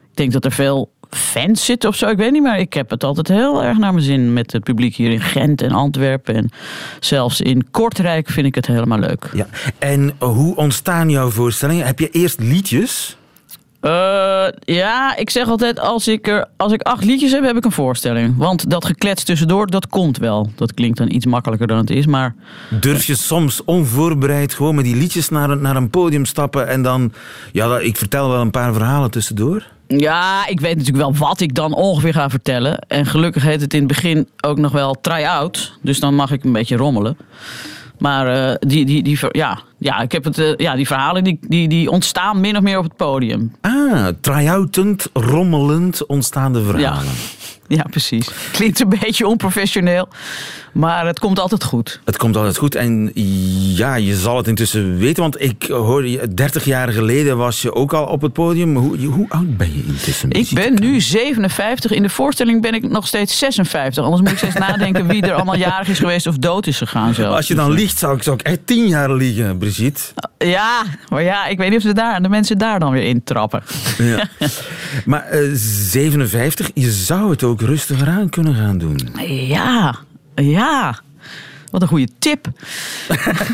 ik 0.09 0.15
denk 0.17 0.31
dat 0.31 0.45
er 0.45 0.51
veel 0.51 0.92
fans 1.15 1.65
zitten 1.65 1.89
of 1.89 1.95
zo. 1.95 2.07
Ik 2.07 2.17
weet 2.17 2.31
niet, 2.31 2.43
maar 2.43 2.59
ik 2.59 2.73
heb 2.73 2.89
het 2.89 3.03
altijd 3.03 3.27
heel 3.27 3.63
erg 3.63 3.77
naar 3.77 3.93
mijn 3.93 4.05
zin 4.05 4.33
met 4.33 4.51
het 4.51 4.63
publiek 4.63 4.95
hier 4.95 5.11
in 5.11 5.21
Gent 5.21 5.61
en 5.61 5.71
Antwerpen. 5.71 6.35
En 6.35 6.49
zelfs 6.99 7.41
in 7.41 7.71
Kortrijk 7.71 8.29
vind 8.29 8.45
ik 8.45 8.55
het 8.55 8.67
helemaal 8.67 8.99
leuk. 8.99 9.29
Ja. 9.33 9.47
En 9.79 10.13
hoe 10.19 10.55
ontstaan 10.55 11.09
jouw 11.09 11.29
voorstellingen? 11.29 11.85
Heb 11.85 11.99
je 11.99 12.09
eerst 12.09 12.39
liedjes? 12.39 13.17
Uh, 13.81 14.45
ja, 14.59 15.15
ik 15.15 15.29
zeg 15.29 15.47
altijd, 15.47 15.79
als 15.79 16.07
ik, 16.07 16.27
er, 16.27 16.47
als 16.57 16.71
ik 16.71 16.81
acht 16.81 17.03
liedjes 17.03 17.31
heb, 17.31 17.43
heb 17.43 17.55
ik 17.55 17.65
een 17.65 17.71
voorstelling. 17.71 18.37
Want 18.37 18.69
dat 18.69 18.85
geklets 18.85 19.23
tussendoor, 19.23 19.67
dat 19.67 19.87
komt 19.87 20.17
wel. 20.17 20.51
Dat 20.55 20.73
klinkt 20.73 20.97
dan 20.97 21.11
iets 21.11 21.25
makkelijker 21.25 21.67
dan 21.67 21.77
het 21.77 21.89
is, 21.89 22.05
maar... 22.05 22.35
Durf 22.69 23.05
je 23.05 23.15
soms 23.15 23.63
onvoorbereid 23.63 24.53
gewoon 24.53 24.75
met 24.75 24.85
die 24.85 24.95
liedjes 24.95 25.29
naar, 25.29 25.57
naar 25.57 25.75
een 25.75 25.89
podium 25.89 26.25
stappen 26.25 26.67
en 26.67 26.81
dan... 26.81 27.13
Ja, 27.51 27.79
ik 27.79 27.97
vertel 27.97 28.29
wel 28.29 28.41
een 28.41 28.51
paar 28.51 28.73
verhalen 28.73 29.11
tussendoor? 29.11 29.72
Ja, 29.87 30.47
ik 30.47 30.59
weet 30.59 30.77
natuurlijk 30.77 31.03
wel 31.03 31.27
wat 31.27 31.39
ik 31.39 31.55
dan 31.55 31.73
ongeveer 31.73 32.13
ga 32.13 32.29
vertellen. 32.29 32.79
En 32.79 33.05
gelukkig 33.05 33.43
heet 33.43 33.61
het 33.61 33.73
in 33.73 33.79
het 33.79 33.87
begin 33.87 34.29
ook 34.41 34.57
nog 34.57 34.71
wel 34.71 34.93
try-out. 35.01 35.77
Dus 35.81 35.99
dan 35.99 36.15
mag 36.15 36.31
ik 36.31 36.43
een 36.43 36.51
beetje 36.51 36.75
rommelen. 36.75 37.17
Maar 37.97 38.49
uh, 38.49 38.55
die, 38.59 38.85
die, 38.85 39.03
die, 39.03 39.17
ja, 39.31 39.59
ja, 39.77 39.99
ik 39.99 40.11
heb 40.11 40.23
het, 40.23 40.37
uh, 40.37 40.55
ja, 40.55 40.75
die 40.75 40.87
verhalen 40.87 41.23
die, 41.23 41.39
die, 41.41 41.67
die 41.67 41.89
ontstaan 41.89 42.39
min 42.39 42.57
of 42.57 42.63
meer 42.63 42.77
op 42.77 42.83
het 42.83 42.95
podium. 42.95 43.55
Ah, 43.61 44.07
try-outend, 44.21 45.09
rommelend 45.13 46.05
ontstaande 46.05 46.63
verhalen. 46.63 47.11
Ja. 47.67 47.75
ja, 47.75 47.83
precies. 47.89 48.29
Klinkt 48.51 48.79
een 48.79 48.89
beetje 48.99 49.27
onprofessioneel. 49.27 50.07
Maar 50.73 51.05
het 51.05 51.19
komt 51.19 51.39
altijd 51.39 51.63
goed. 51.63 52.01
Het 52.05 52.17
komt 52.17 52.35
altijd 52.35 52.57
goed. 52.57 52.75
En 52.75 53.11
ja, 53.75 53.95
je 53.95 54.15
zal 54.15 54.37
het 54.37 54.47
intussen 54.47 54.97
weten. 54.97 55.21
Want 55.21 55.41
ik 55.41 55.63
hoor 55.67 56.07
je, 56.07 56.33
30 56.33 56.65
jaar 56.65 56.89
geleden 56.89 57.37
was 57.37 57.61
je 57.61 57.73
ook 57.73 57.93
al 57.93 58.05
op 58.05 58.21
het 58.21 58.33
podium. 58.33 58.75
Hoe, 58.75 59.05
hoe 59.05 59.29
oud 59.29 59.57
ben 59.57 59.73
je 59.73 59.83
intussen? 59.87 60.31
Ik 60.31 60.49
ben 60.53 60.73
nu 60.73 61.01
57. 61.01 61.91
In 61.91 62.01
de 62.01 62.09
voorstelling 62.09 62.61
ben 62.61 62.73
ik 62.73 62.89
nog 62.89 63.07
steeds 63.07 63.37
56. 63.37 64.03
Anders 64.03 64.21
moet 64.21 64.31
ik 64.31 64.37
steeds 64.37 64.55
nadenken 64.55 65.07
wie 65.07 65.21
er 65.21 65.33
allemaal 65.33 65.57
jarig 65.57 65.87
is 65.87 65.99
geweest 65.99 66.27
of 66.27 66.37
dood 66.37 66.67
is 66.67 66.77
gegaan. 66.77 67.15
Als 67.15 67.47
je 67.47 67.55
dan 67.55 67.71
liegt, 67.71 67.97
zou 67.97 68.15
ik, 68.15 68.23
zou 68.23 68.35
ik 68.39 68.45
echt 68.45 68.59
10 68.65 68.87
jaar 68.87 69.11
liegen, 69.11 69.57
Brigitte. 69.57 70.01
Ja, 70.37 70.83
maar 71.09 71.23
ja, 71.23 71.47
ik 71.47 71.57
weet 71.57 71.69
niet 71.69 71.77
of 71.77 71.83
ze 71.83 71.93
daar, 71.93 72.21
de 72.21 72.29
mensen 72.29 72.57
daar 72.57 72.79
dan 72.79 72.91
weer 72.91 73.03
in 73.03 73.23
trappen. 73.23 73.63
Ja. 73.97 74.27
maar 75.05 75.41
uh, 75.41 75.51
57, 75.55 76.71
je 76.73 76.91
zou 76.91 77.29
het 77.29 77.43
ook 77.43 77.61
rustiger 77.61 78.07
aan 78.07 78.29
kunnen 78.29 78.55
gaan 78.55 78.77
doen. 78.77 78.99
Ja, 79.47 79.95
ja. 80.35 80.99
Wat 81.71 81.81
een 81.81 81.87
goede 81.87 82.09
tip. 82.19 82.47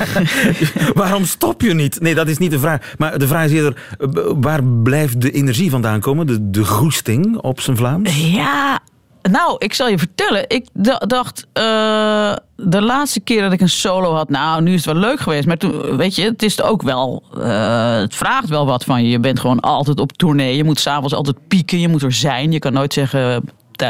Waarom 0.94 1.26
stop 1.26 1.62
je 1.62 1.74
niet? 1.74 2.02
Nee, 2.02 2.16
dat 2.16 2.28
is 2.28 2.38
niet 2.38 2.52
de 2.52 2.60
vraag. 2.60 2.94
Maar 2.98 3.20
de 3.20 3.28
vraag 3.28 3.46
is 3.46 3.52
eerder, 3.52 3.76
eh, 4.00 4.08
waar 4.36 4.64
blijft 4.64 5.22
de 5.22 5.32
energie 5.32 5.70
vandaan 5.70 6.00
komen? 6.00 6.28
De, 6.28 6.50
de 6.50 6.66
goesting 6.66 7.38
op 7.38 7.62
zijn 7.62 7.78
Vlaams? 7.78 8.32
Ja, 8.32 8.80
nou, 9.22 9.56
ik 9.58 9.74
zal 9.74 9.88
je 9.90 9.98
vertellen. 9.98 10.46
Ik 10.48 10.68
dacht, 11.08 11.48
eh, 11.54 12.34
de 12.56 12.82
laatste 12.82 13.20
keer 13.20 13.42
dat 13.42 13.52
ik 13.52 13.62
een 13.62 13.70
solo 13.70 14.14
had, 14.14 14.30
nou, 14.30 14.62
nu 14.62 14.74
is 14.74 14.86
het 14.86 14.94
wel 14.94 15.04
leuk 15.04 15.20
geweest. 15.20 15.48
Maar 15.48 15.58
toen, 15.58 15.98
weet 15.98 16.16
je, 16.16 16.24
het 16.24 16.44
is 16.44 16.62
ook 16.62 16.82
wel, 16.82 17.24
eh, 17.38 17.96
het 17.96 18.16
vraagt 18.16 18.50
wel 18.50 18.66
wat 18.66 18.84
van 18.84 19.04
je. 19.04 19.10
Je 19.10 19.20
bent 19.20 19.40
gewoon 19.40 19.60
altijd 19.60 20.00
op 20.00 20.12
tournee. 20.12 20.56
Je 20.56 20.64
moet 20.64 20.80
s'avonds 20.80 21.14
altijd 21.14 21.48
pieken. 21.48 21.80
Je 21.80 21.88
moet 21.88 22.02
er 22.02 22.14
zijn. 22.14 22.52
Je 22.52 22.60
kan 22.60 22.74
nooit 22.74 22.94
zeggen 22.94 23.44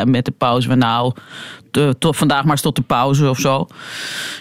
met 0.06 0.25
de 0.25 0.32
pauze, 0.32 0.67
van, 0.67 0.78
nou, 0.78 1.13
de- 1.71 1.95
tot 1.99 2.17
vandaag 2.17 2.43
maar 2.43 2.52
eens 2.52 2.62
tot 2.62 2.75
de 2.75 2.82
pauze 2.82 3.30
of 3.30 3.39
zo. 3.39 3.67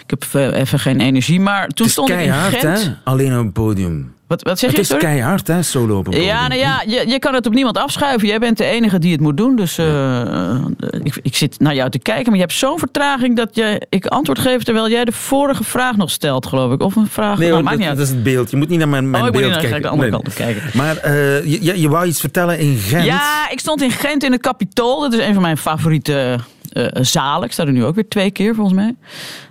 Ik 0.03 0.09
heb 0.09 0.23
eh, 0.31 0.59
even 0.59 0.79
geen 0.79 0.99
energie. 1.01 1.39
Maar 1.39 1.59
toen 1.67 1.69
Het 1.77 1.85
is 1.85 1.91
stond 1.91 2.09
ik 2.09 2.15
in 2.19 2.21
keihard, 2.21 2.55
Gent. 2.55 2.83
hè? 2.83 2.91
Alleen 3.03 3.31
op 3.33 3.39
een 3.39 3.51
podium. 3.51 4.13
Wat, 4.29 4.41
wat 4.43 4.59
zeg 4.59 4.69
Het 4.69 4.75
je, 4.75 4.81
is 4.81 4.87
sorry? 4.87 5.03
keihard, 5.05 5.47
hè? 5.47 5.61
Solo 5.63 5.97
op 5.97 6.03
podium. 6.03 6.23
Ja, 6.23 6.47
nou 6.47 6.59
ja, 6.59 6.83
je, 6.87 7.03
je 7.07 7.19
kan 7.19 7.33
het 7.33 7.45
op 7.45 7.53
niemand 7.53 7.77
afschuiven. 7.77 8.27
Jij 8.27 8.39
bent 8.39 8.57
de 8.57 8.65
enige 8.65 8.99
die 8.99 9.11
het 9.11 9.21
moet 9.21 9.37
doen. 9.37 9.55
Dus 9.55 9.77
eh, 9.77 10.55
ik, 11.03 11.19
ik 11.21 11.35
zit 11.35 11.59
naar 11.59 11.75
jou 11.75 11.89
te 11.89 11.99
kijken. 11.99 12.25
Maar 12.25 12.35
je 12.35 12.39
hebt 12.41 12.53
zo'n 12.53 12.79
vertraging 12.79 13.35
dat 13.35 13.55
je, 13.55 13.85
ik 13.89 14.05
antwoord 14.05 14.39
geef 14.39 14.63
terwijl 14.63 14.89
jij 14.89 15.05
de 15.05 15.11
vorige 15.11 15.63
vraag 15.63 15.95
nog 15.97 16.09
stelt, 16.11 16.45
geloof 16.45 16.73
ik. 16.73 16.81
Of 16.81 16.95
een 16.95 17.07
vraag. 17.07 17.37
Nee, 17.37 17.49
nou, 17.49 17.67
hoor, 17.77 17.95
dat, 17.95 17.99
is 17.99 18.09
het 18.09 18.23
beeld. 18.23 18.51
Je 18.51 18.57
moet 18.57 18.69
niet 18.69 18.79
naar 18.79 18.89
mijn, 18.89 19.09
mijn 19.09 19.23
Oh, 19.25 19.29
beeld 19.31 19.43
naar- 19.43 19.51
kijken. 19.51 19.69
ga 19.69 19.75
ik 19.75 19.81
de 19.81 19.87
andere 19.89 20.09
Nee. 20.11 20.21
kant 20.21 20.33
kijken. 20.35 20.63
Maar 20.73 20.97
eh, 20.97 21.45
je, 21.45 21.79
je, 21.81 21.89
wou 21.89 22.05
iets 22.07 22.19
vertellen 22.19 22.59
in 22.59 22.77
Gent. 22.77 23.05
Ja, 23.05 23.49
ik 23.51 23.59
stond 23.59 23.81
in 23.81 23.91
Gent 23.91 24.23
in 24.23 24.31
het 24.31 24.41
Capitool. 24.41 24.99
Dat 25.01 25.13
is 25.13 25.25
een 25.25 25.33
van 25.33 25.41
mijn 25.41 25.57
favoriete 25.57 26.39
eh, 26.71 26.85
zalen. 27.01 27.45
Ik 27.45 27.51
sta 27.51 27.65
er 27.65 27.71
nu 27.71 27.85
ook 27.85 27.95
weer 27.95 28.07
twee 28.07 28.31
keer, 28.31 28.55
volgens 28.55 28.75
mij. 28.75 28.95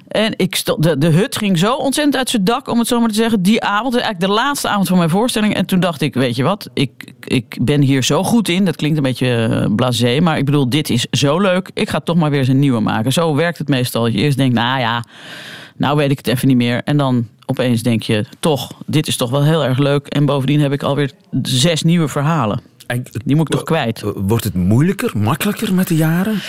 En 0.08 0.34
ik 0.36 0.54
stond, 0.54 0.82
de, 0.82 0.98
de 0.98 1.08
hut 1.08 1.36
ging 1.36 1.58
zo 1.58 1.74
ontzettend 1.74 2.16
uit 2.16 2.30
zijn 2.30 2.44
dak, 2.44 2.68
om 2.68 2.78
het 2.78 2.88
zo 2.88 3.00
maar 3.00 3.08
te 3.08 3.14
zeggen. 3.14 3.42
Die 3.42 3.62
avond, 3.62 3.94
eigenlijk 3.94 4.26
de 4.26 4.32
laatste 4.32 4.68
avond 4.68 4.88
van 4.88 4.98
mijn 4.98 5.10
voorstelling. 5.10 5.54
En 5.54 5.66
toen 5.66 5.80
dacht 5.80 6.00
ik, 6.00 6.14
weet 6.14 6.36
je 6.36 6.42
wat, 6.42 6.70
ik, 6.74 7.12
ik 7.24 7.58
ben 7.60 7.80
hier 7.80 8.02
zo 8.02 8.24
goed 8.24 8.48
in. 8.48 8.64
Dat 8.64 8.76
klinkt 8.76 8.96
een 8.96 9.02
beetje 9.02 9.48
eh, 9.50 9.74
blasé, 9.74 10.20
maar 10.20 10.38
ik 10.38 10.44
bedoel, 10.44 10.68
dit 10.68 10.90
is 10.90 11.06
zo 11.10 11.40
leuk. 11.40 11.70
Ik 11.74 11.88
ga 11.88 12.00
toch 12.00 12.16
maar 12.16 12.30
weer 12.30 12.38
eens 12.38 12.48
een 12.48 12.58
nieuwe 12.58 12.80
maken. 12.80 13.12
Zo 13.12 13.34
werkt 13.34 13.58
het 13.58 13.68
meestal. 13.68 14.06
Je 14.06 14.18
eerst 14.18 14.36
denkt, 14.36 14.54
nou 14.54 14.80
ja, 14.80 15.04
nou 15.76 15.96
weet 15.96 16.10
ik 16.10 16.16
het 16.16 16.26
even 16.26 16.48
niet 16.48 16.56
meer. 16.56 16.82
En 16.84 16.96
dan 16.96 17.26
opeens 17.46 17.82
denk 17.82 18.02
je, 18.02 18.24
toch, 18.40 18.72
dit 18.86 19.06
is 19.06 19.16
toch 19.16 19.30
wel 19.30 19.44
heel 19.44 19.64
erg 19.64 19.78
leuk. 19.78 20.06
En 20.06 20.24
bovendien 20.24 20.60
heb 20.60 20.72
ik 20.72 20.82
alweer 20.82 21.12
zes 21.42 21.82
nieuwe 21.82 22.08
verhalen. 22.08 22.60
En, 22.86 23.02
Die 23.24 23.36
moet 23.36 23.48
ik 23.48 23.54
toch 23.54 23.64
kwijt? 23.64 24.02
Wordt 24.16 24.44
het 24.44 24.54
moeilijker, 24.54 25.18
makkelijker 25.18 25.74
met 25.74 25.88
de 25.88 25.96
jaren? 25.96 26.40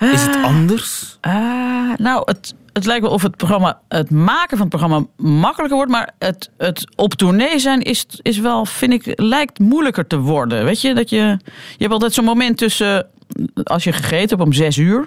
Is 0.00 0.26
het 0.26 0.42
anders? 0.42 1.18
Ah, 1.20 1.96
nou, 1.96 2.22
het, 2.24 2.54
het 2.72 2.84
lijkt 2.84 3.02
wel 3.02 3.12
of 3.12 3.22
het 3.22 3.36
programma, 3.36 3.80
het 3.88 4.10
maken 4.10 4.56
van 4.56 4.66
het 4.66 4.76
programma 4.76 5.06
makkelijker 5.16 5.76
wordt, 5.76 5.90
maar 5.90 6.14
het, 6.18 6.50
het 6.58 6.86
op 6.96 7.14
tournee 7.14 7.58
zijn 7.58 7.82
is, 7.82 8.06
is 8.22 8.38
wel, 8.38 8.66
vind 8.66 8.92
ik, 8.92 9.20
lijkt 9.20 9.58
moeilijker 9.58 10.06
te 10.06 10.18
worden. 10.18 10.64
Weet 10.64 10.80
je, 10.80 10.94
dat 10.94 11.10
je, 11.10 11.16
je 11.16 11.38
hebt 11.78 11.92
altijd 11.92 12.12
zo'n 12.14 12.24
moment 12.24 12.58
tussen, 12.58 13.06
als 13.62 13.84
je 13.84 13.92
gegeten 13.92 14.28
hebt 14.28 14.40
om 14.40 14.52
zes 14.52 14.76
uur, 14.76 15.06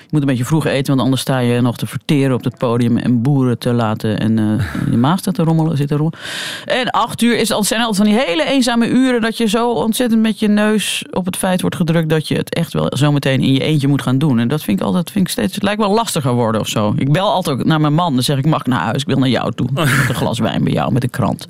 je 0.00 0.08
moet 0.10 0.20
een 0.20 0.26
beetje 0.26 0.44
vroeg 0.44 0.66
eten, 0.66 0.86
want 0.86 1.00
anders 1.00 1.20
sta 1.20 1.38
je 1.38 1.60
nog 1.60 1.76
te 1.76 1.86
verteren 1.86 2.34
op 2.34 2.44
het 2.44 2.58
podium 2.58 2.96
en 2.96 3.22
boeren 3.22 3.58
te 3.58 3.72
laten 3.72 4.18
en 4.18 4.38
eh, 4.38 4.90
je 4.90 4.96
maag 4.96 5.18
staat 5.18 5.34
te 5.34 5.42
rommelen, 5.42 5.76
zit 5.76 5.88
te 5.88 5.96
rommelen. 5.96 6.20
En 6.64 6.90
acht 6.90 7.22
uur 7.22 7.36
is, 7.36 7.46
zijn 7.46 7.80
altijd 7.80 7.96
van 7.96 8.06
die 8.06 8.24
hele 8.26 8.44
eenzame 8.44 8.88
uren 8.88 9.20
dat 9.20 9.36
je 9.36 9.48
zo 9.48 9.70
ontzettend 9.70 10.22
met 10.22 10.38
je 10.38 10.48
neus 10.48 11.04
op 11.10 11.24
het 11.24 11.36
feit 11.36 11.60
wordt 11.60 11.76
gedrukt 11.76 12.08
dat 12.08 12.28
je 12.28 12.34
het 12.34 12.54
echt 12.54 12.72
wel 12.72 12.92
zo 12.96 13.12
meteen 13.12 13.40
in 13.40 13.52
je 13.52 13.60
eentje 13.60 13.88
moet 13.88 14.02
gaan 14.02 14.18
doen. 14.18 14.38
En 14.38 14.48
dat 14.48 14.62
vind 14.62 14.80
ik 14.80 14.86
altijd, 14.86 15.10
vind 15.10 15.24
ik 15.24 15.30
steeds, 15.30 15.54
het 15.54 15.62
lijkt 15.62 15.80
wel 15.80 15.94
lastiger 15.94 16.32
worden 16.32 16.60
of 16.60 16.68
zo. 16.68 16.94
Ik 16.96 17.12
bel 17.12 17.32
altijd 17.32 17.64
naar 17.64 17.80
mijn 17.80 17.94
man, 17.94 18.14
dan 18.14 18.22
zeg 18.22 18.38
ik 18.38 18.46
mag 18.46 18.60
ik 18.60 18.66
naar 18.66 18.80
huis, 18.80 19.00
ik 19.00 19.06
wil 19.06 19.18
naar 19.18 19.28
jou 19.28 19.52
toe. 19.52 19.68
Met 19.74 19.86
een 20.08 20.14
glas 20.14 20.38
wijn 20.38 20.64
bij 20.64 20.72
jou, 20.72 20.92
met 20.92 21.02
een 21.02 21.10
krant 21.10 21.46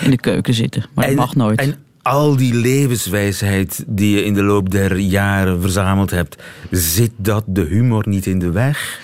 in 0.00 0.10
de 0.10 0.20
keuken 0.20 0.54
zitten. 0.54 0.84
Maar 0.94 1.06
dat 1.06 1.16
mag 1.16 1.34
nooit. 1.34 1.60
En 1.60 1.76
al 2.02 2.36
die 2.36 2.54
levenswijsheid 2.54 3.84
die 3.86 4.16
je 4.16 4.24
in 4.24 4.34
de 4.34 4.42
loop 4.42 4.70
der 4.70 4.96
jaren 4.96 5.60
verzameld 5.60 6.10
hebt, 6.10 6.42
zit 6.70 7.12
dat 7.16 7.44
de 7.46 7.62
humor 7.62 8.08
niet 8.08 8.26
in 8.26 8.38
de 8.38 8.50
weg? 8.50 9.00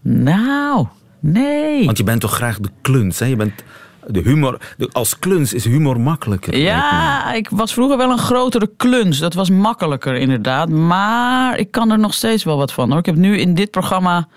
Nou, 0.00 0.86
nee. 1.20 1.84
Want 1.84 1.98
je 1.98 2.04
bent 2.04 2.20
toch 2.20 2.34
graag 2.34 2.58
de 2.58 2.70
kluns, 2.80 3.18
hè? 3.18 3.26
Je 3.26 3.36
bent 3.36 3.64
de 4.06 4.20
humor, 4.20 4.60
als 4.92 5.18
kluns 5.18 5.52
is 5.52 5.64
humor 5.64 6.00
makkelijker. 6.00 6.56
Ja, 6.56 7.32
ik 7.32 7.48
was 7.50 7.72
vroeger 7.72 7.96
wel 7.96 8.10
een 8.10 8.18
grotere 8.18 8.70
kluns. 8.76 9.18
Dat 9.18 9.34
was 9.34 9.50
makkelijker 9.50 10.14
inderdaad. 10.14 10.68
Maar 10.68 11.58
ik 11.58 11.70
kan 11.70 11.90
er 11.90 11.98
nog 11.98 12.14
steeds 12.14 12.44
wel 12.44 12.56
wat 12.56 12.72
van. 12.72 12.90
Hoor. 12.90 12.98
Ik 12.98 13.06
heb 13.06 13.16
nu 13.16 13.38
in 13.38 13.54
dit 13.54 13.70
programma 13.70 14.28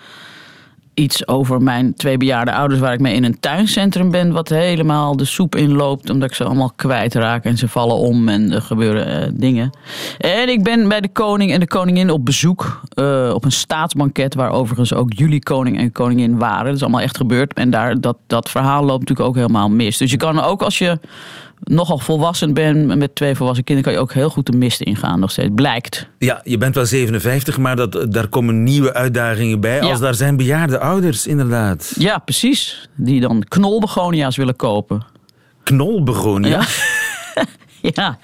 iets 0.95 1.27
over 1.27 1.61
mijn 1.61 1.93
twee 1.93 2.17
bejaarde 2.17 2.53
ouders... 2.53 2.79
waar 2.79 2.93
ik 2.93 2.99
mee 2.99 3.15
in 3.15 3.23
een 3.23 3.39
tuincentrum 3.39 4.11
ben... 4.11 4.31
wat 4.31 4.49
helemaal 4.49 5.17
de 5.17 5.25
soep 5.25 5.55
inloopt... 5.55 6.09
omdat 6.09 6.29
ik 6.29 6.35
ze 6.35 6.43
allemaal 6.43 6.71
kwijtraak 6.75 7.43
en 7.43 7.57
ze 7.57 7.67
vallen 7.67 7.95
om... 7.95 8.29
en 8.29 8.51
er 8.51 8.61
gebeuren 8.61 9.07
eh, 9.07 9.31
dingen. 9.33 9.69
En 10.17 10.49
ik 10.49 10.63
ben 10.63 10.87
bij 10.87 11.01
de 11.01 11.09
koning 11.09 11.51
en 11.51 11.59
de 11.59 11.67
koningin 11.67 12.09
op 12.09 12.25
bezoek... 12.25 12.81
eh, 12.93 13.31
op 13.33 13.45
een 13.45 13.51
staatsbanket... 13.51 14.35
waar 14.35 14.51
overigens 14.51 14.93
ook 14.93 15.13
jullie 15.13 15.43
koning 15.43 15.77
en 15.77 15.91
koningin 15.91 16.37
waren. 16.37 16.65
Dat 16.65 16.75
is 16.75 16.81
allemaal 16.81 17.01
echt 17.01 17.17
gebeurd. 17.17 17.53
En 17.53 17.69
daar, 17.69 18.01
dat, 18.01 18.17
dat 18.27 18.49
verhaal 18.49 18.83
loopt 18.83 18.99
natuurlijk 18.99 19.27
ook 19.27 19.35
helemaal 19.35 19.69
mis. 19.69 19.97
Dus 19.97 20.11
je 20.11 20.17
kan 20.17 20.39
ook 20.39 20.61
als 20.61 20.77
je 20.77 20.99
nogal 21.63 21.97
volwassen 21.97 22.53
bent... 22.53 22.95
met 22.95 23.15
twee 23.15 23.35
volwassen 23.35 23.63
kinderen... 23.63 23.91
kan 23.91 24.01
je 24.01 24.07
ook 24.07 24.13
heel 24.13 24.29
goed 24.29 24.45
de 24.45 24.57
mist 24.57 24.81
ingaan 24.81 25.19
nog 25.19 25.31
steeds. 25.31 25.49
Blijkt. 25.55 26.07
Ja, 26.17 26.41
je 26.43 26.57
bent 26.57 26.75
wel 26.75 26.85
57, 26.85 27.57
maar 27.57 27.75
dat, 27.75 28.05
daar 28.09 28.27
komen 28.27 28.63
nieuwe 28.63 28.93
uitdagingen 28.93 29.59
bij. 29.59 29.75
Ja. 29.75 29.89
Als 29.89 29.99
daar 29.99 30.15
zijn 30.15 30.37
bejaarde 30.37 30.79
ouders, 30.79 31.27
inderdaad. 31.27 31.93
Ja, 31.97 32.17
precies. 32.17 32.89
Die 32.95 33.21
dan 33.21 33.43
knolbegonia's 33.47 34.35
willen 34.35 34.55
kopen. 34.55 35.05
Knolbegonia. 35.63 36.49
Ja. 36.49 36.65
Ja. 37.93 38.17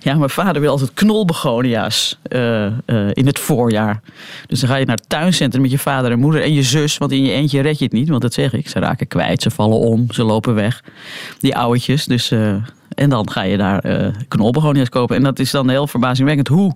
ja, 0.00 0.14
mijn 0.14 0.30
vader 0.30 0.60
wil 0.60 0.70
altijd 0.70 0.92
knolbegonia's 0.94 2.18
eh, 2.22 2.66
eh, 2.66 2.72
in 3.12 3.26
het 3.26 3.38
voorjaar. 3.38 4.00
Dus 4.46 4.60
dan 4.60 4.68
ga 4.68 4.76
je 4.76 4.84
naar 4.84 4.96
het 4.96 5.08
tuincentrum 5.08 5.62
met 5.62 5.70
je 5.70 5.78
vader 5.78 6.10
en 6.10 6.18
moeder 6.18 6.42
en 6.42 6.52
je 6.52 6.62
zus. 6.62 6.98
Want 6.98 7.12
in 7.12 7.22
je 7.22 7.32
eentje 7.32 7.60
red 7.60 7.78
je 7.78 7.84
het 7.84 7.92
niet, 7.92 8.08
want 8.08 8.22
dat 8.22 8.34
zeg 8.34 8.52
ik. 8.52 8.68
Ze 8.68 8.78
raken 8.78 9.06
kwijt, 9.06 9.42
ze 9.42 9.50
vallen 9.50 9.78
om, 9.78 10.12
ze 10.12 10.22
lopen 10.22 10.54
weg. 10.54 10.82
Die 11.38 11.56
ouwetjes. 11.56 12.04
Dus, 12.04 12.30
eh, 12.30 12.54
en 12.98 13.10
dan 13.10 13.30
ga 13.30 13.42
je 13.42 13.56
daar 13.56 13.78
eh 13.78 14.14
knolbegonia's 14.28 14.88
kopen. 14.88 15.16
En 15.16 15.22
dat 15.22 15.38
is 15.38 15.50
dan 15.50 15.68
heel 15.68 15.86
verbazingwekkend 15.86 16.48
hoe 16.48 16.74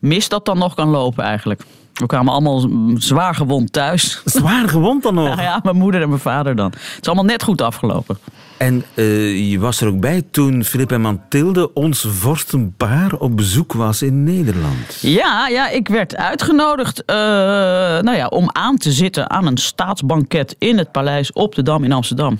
mis 0.00 0.28
dat 0.28 0.44
dan 0.44 0.58
nog 0.58 0.74
kan 0.74 0.88
lopen 0.88 1.24
eigenlijk. 1.24 1.62
We 1.92 2.06
kwamen 2.06 2.32
allemaal 2.32 2.68
zwaar 2.94 3.34
gewond 3.34 3.72
thuis. 3.72 4.22
Zwaar 4.24 4.68
gewond 4.68 5.02
dan 5.02 5.14
nog. 5.14 5.26
Nou 5.26 5.42
ja, 5.50 5.60
mijn 5.62 5.76
moeder 5.76 6.02
en 6.02 6.08
mijn 6.08 6.20
vader 6.20 6.56
dan. 6.56 6.66
Het 6.70 6.98
is 7.00 7.06
allemaal 7.06 7.24
net 7.24 7.42
goed 7.42 7.60
afgelopen. 7.60 8.18
En 8.56 8.84
eh, 8.94 9.50
je 9.50 9.58
was 9.58 9.80
er 9.80 9.88
ook 9.88 10.00
bij 10.00 10.22
toen 10.30 10.64
Filip 10.64 10.92
en 10.92 11.00
Mathilde, 11.00 11.74
ons 11.74 12.06
vorstenpaar, 12.08 13.12
op 13.12 13.36
bezoek 13.36 13.72
was 13.72 14.02
in 14.02 14.24
Nederland. 14.24 14.98
Ja, 15.00 15.48
ja, 15.48 15.68
ik 15.68 15.88
werd 15.88 16.16
uitgenodigd 16.16 17.04
eh, 17.04 17.16
nou 17.16 18.16
ja, 18.16 18.26
om 18.26 18.50
aan 18.52 18.76
te 18.76 18.92
zitten 18.92 19.30
aan 19.30 19.46
een 19.46 19.56
staatsbanket 19.56 20.56
in 20.58 20.78
het 20.78 20.92
paleis 20.92 21.32
op 21.32 21.54
de 21.54 21.62
Dam 21.62 21.84
in 21.84 21.92
Amsterdam. 21.92 22.38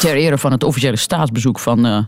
Ter 0.00 0.14
ere 0.14 0.38
van 0.38 0.52
het 0.52 0.64
officiële 0.64 0.96
staatsbezoek 0.96 1.58
van 1.58 1.86
eh, 1.86 1.98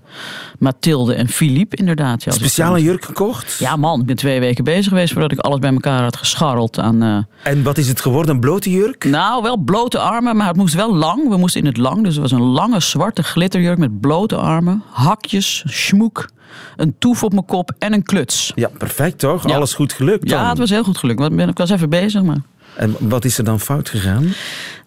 Mathilde 0.58 1.14
en 1.14 1.28
Philippe, 1.28 1.76
inderdaad. 1.76 2.24
Ja, 2.24 2.32
Speciale 2.32 2.82
jurk 2.82 3.04
gekocht. 3.04 3.56
Ja, 3.58 3.76
man, 3.76 4.00
ik 4.00 4.06
ben 4.06 4.16
twee 4.16 4.40
weken 4.40 4.64
bezig 4.64 4.88
geweest 4.88 5.12
voordat 5.12 5.32
ik 5.32 5.38
alles 5.38 5.58
bij 5.58 5.72
elkaar 5.72 6.02
had 6.02 6.16
gescharreld 6.16 6.78
aan. 6.78 7.02
eh, 7.02 7.52
En 7.52 7.62
wat 7.62 7.78
is 7.78 7.88
het 7.88 8.00
geworden? 8.00 8.34
Een 8.34 8.40
blote 8.40 8.70
jurk? 8.70 9.04
nou, 9.04 9.42
wel 9.42 9.56
blote 9.56 9.98
armen, 9.98 10.36
maar 10.36 10.46
het 10.46 10.56
moest 10.56 10.74
wel 10.74 10.94
lang. 10.96 11.28
We 11.28 11.36
moesten 11.36 11.60
in 11.60 11.66
het 11.66 11.76
lang, 11.76 12.02
dus 12.04 12.12
het 12.12 12.22
was 12.22 12.32
een 12.32 12.42
lange 12.46 12.80
zwarte 12.80 13.22
glitterjurk 13.22 13.78
met 13.78 14.00
blote 14.00 14.36
armen, 14.36 14.82
hakjes, 14.90 15.62
schmoek, 15.66 16.28
een 16.76 16.94
toef 16.98 17.22
op 17.22 17.32
mijn 17.32 17.44
kop 17.44 17.72
en 17.78 17.92
een 17.92 18.02
kluts. 18.02 18.52
Ja, 18.54 18.68
perfect 18.78 19.18
toch? 19.18 19.48
Ja. 19.48 19.54
Alles 19.54 19.74
goed 19.74 19.92
gelukt 19.92 20.28
dan. 20.28 20.38
Ja, 20.38 20.48
het 20.48 20.58
was 20.58 20.70
heel 20.70 20.84
goed 20.84 20.98
gelukt. 20.98 21.18
want 21.20 21.40
Ik 21.40 21.58
was 21.58 21.70
even 21.70 21.90
bezig, 21.90 22.22
maar... 22.22 22.36
En 22.76 22.96
wat 23.00 23.24
is 23.24 23.38
er 23.38 23.44
dan 23.44 23.60
fout 23.60 23.88
gegaan? 23.88 24.34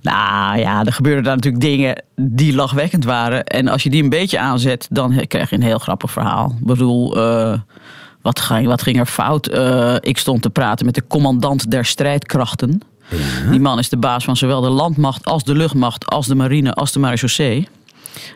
Nou 0.02 0.60
ja, 0.60 0.86
er 0.86 0.94
gebeurden 0.94 1.24
daar 1.24 1.36
natuurlijk 1.36 1.64
dingen 1.64 2.04
die 2.16 2.56
lachwekkend 2.56 3.06
waren. 3.06 3.44
En 3.44 3.68
als 3.68 3.84
je 3.84 3.90
die 3.90 4.04
een 4.04 4.10
beetje 4.10 4.40
aanzet, 4.40 4.88
dan 4.90 5.26
krijg 5.28 5.50
je 5.50 5.56
een 5.56 5.62
heel 5.62 5.80
grappig 5.80 6.12
verhaal. 6.12 6.56
Ik 6.60 6.66
bedoel, 6.66 7.18
eh, 7.18 7.60
wat, 8.22 8.40
ging, 8.40 8.68
wat 8.68 8.82
ging 8.82 9.00
er 9.00 9.06
fout? 9.06 9.48
Eh, 9.48 9.96
ik 10.00 10.18
stond 10.18 10.42
te 10.42 10.50
praten 10.50 10.86
met 10.86 10.96
de 10.96 11.08
commandant 11.08 11.72
der 11.72 11.86
strijdkrachten. 11.86 12.82
Die 13.50 13.60
man 13.60 13.80
is 13.80 13.90
de 13.90 13.98
baas 13.98 14.24
van 14.24 14.38
zowel 14.38 14.62
de 14.62 14.70
landmacht 14.70 15.26
als 15.26 15.44
de 15.44 15.56
luchtmacht, 15.56 16.06
als 16.06 16.28
de 16.28 16.36
marine, 16.36 16.74
als 16.74 16.92
de 16.92 17.00
marechaussee. 17.00 17.68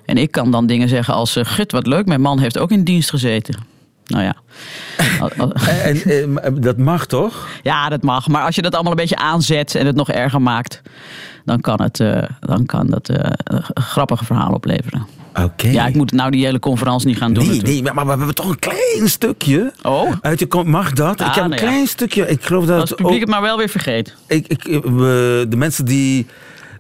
En 0.06 0.18
ik 0.18 0.32
kan 0.32 0.52
dan 0.52 0.66
dingen 0.66 0.89
zeggen 0.89 1.13
als, 1.13 1.36
eh, 1.36 1.46
gut 1.46 1.72
wat 1.72 1.88
leuk, 1.88 2.06
mijn 2.06 2.22
man 2.22 2.39
heeft 2.39 2.58
ook 2.58 2.72
in 2.72 2.84
dienst 2.84 3.10
gezeten. 3.10 3.73
Nou 4.06 4.24
ja. 4.24 4.36
En, 5.84 6.02
eh, 6.04 6.26
maar 6.26 6.62
dat 6.62 6.78
mag 6.78 7.06
toch? 7.06 7.48
ja, 7.62 7.89
dat 7.89 8.02
mag. 8.04 8.28
Maar 8.28 8.44
als 8.46 8.56
je 8.56 8.62
dat 8.62 8.74
allemaal 8.74 8.92
een 8.92 8.98
beetje 8.98 9.16
aanzet 9.16 9.76
en 9.76 9.86
het 9.86 9.96
nog 9.96 10.10
erger 10.10 10.42
maakt, 10.42 10.82
dan 11.46 11.62
kan, 11.62 11.82
het, 11.82 12.00
eh, 12.00 12.24
dan 12.39 12.66
kan 12.66 12.88
dat 12.88 13.10
eh, 13.10 13.32
een 13.44 13.63
grappige 13.84 14.26
verhaal 14.26 14.54
opleveren. 14.54 15.08
Oké. 15.44 15.68
Ja, 15.68 15.88
ik 15.88 15.96
moet 15.96 16.12
nou 16.12 16.32
die 16.32 16.46
hele 16.46 16.60
conferentie 16.60 17.08
niet 17.08 17.18
gaan 17.18 17.34
doen. 17.34 17.62
Nee, 17.62 17.84
maar, 17.84 17.94
maar 17.94 18.04
we 18.04 18.10
hebben 18.10 18.36
toch 18.36 18.50
een 18.50 18.60
klein 18.60 19.10
stukje. 19.10 19.74
Oh, 19.82 20.12
Uit 20.22 20.63
mag 20.66 20.94
dat? 20.94 21.22
Ah, 21.22 21.28
ik 21.28 21.34
heb 21.34 21.44
een 21.44 21.50
nou 21.50 21.62
ja. 21.62 21.68
klein 21.68 21.88
stukje. 21.88 22.28
Ik 22.28 22.44
geloof 22.46 22.66
dat 22.66 22.80
als 22.82 22.89
het 22.89 23.00
ook- 23.00 23.06
publiek 23.06 23.22
het 23.22 23.30
maar 23.30 23.42
wel 23.42 23.58
weer 23.58 23.70
vergeet. 23.70 24.16
ik, 24.28 24.48
ik, 24.48 24.63
we- 24.84 25.46
de 25.50 25.56
mensen 25.58 25.86
die 25.86 26.28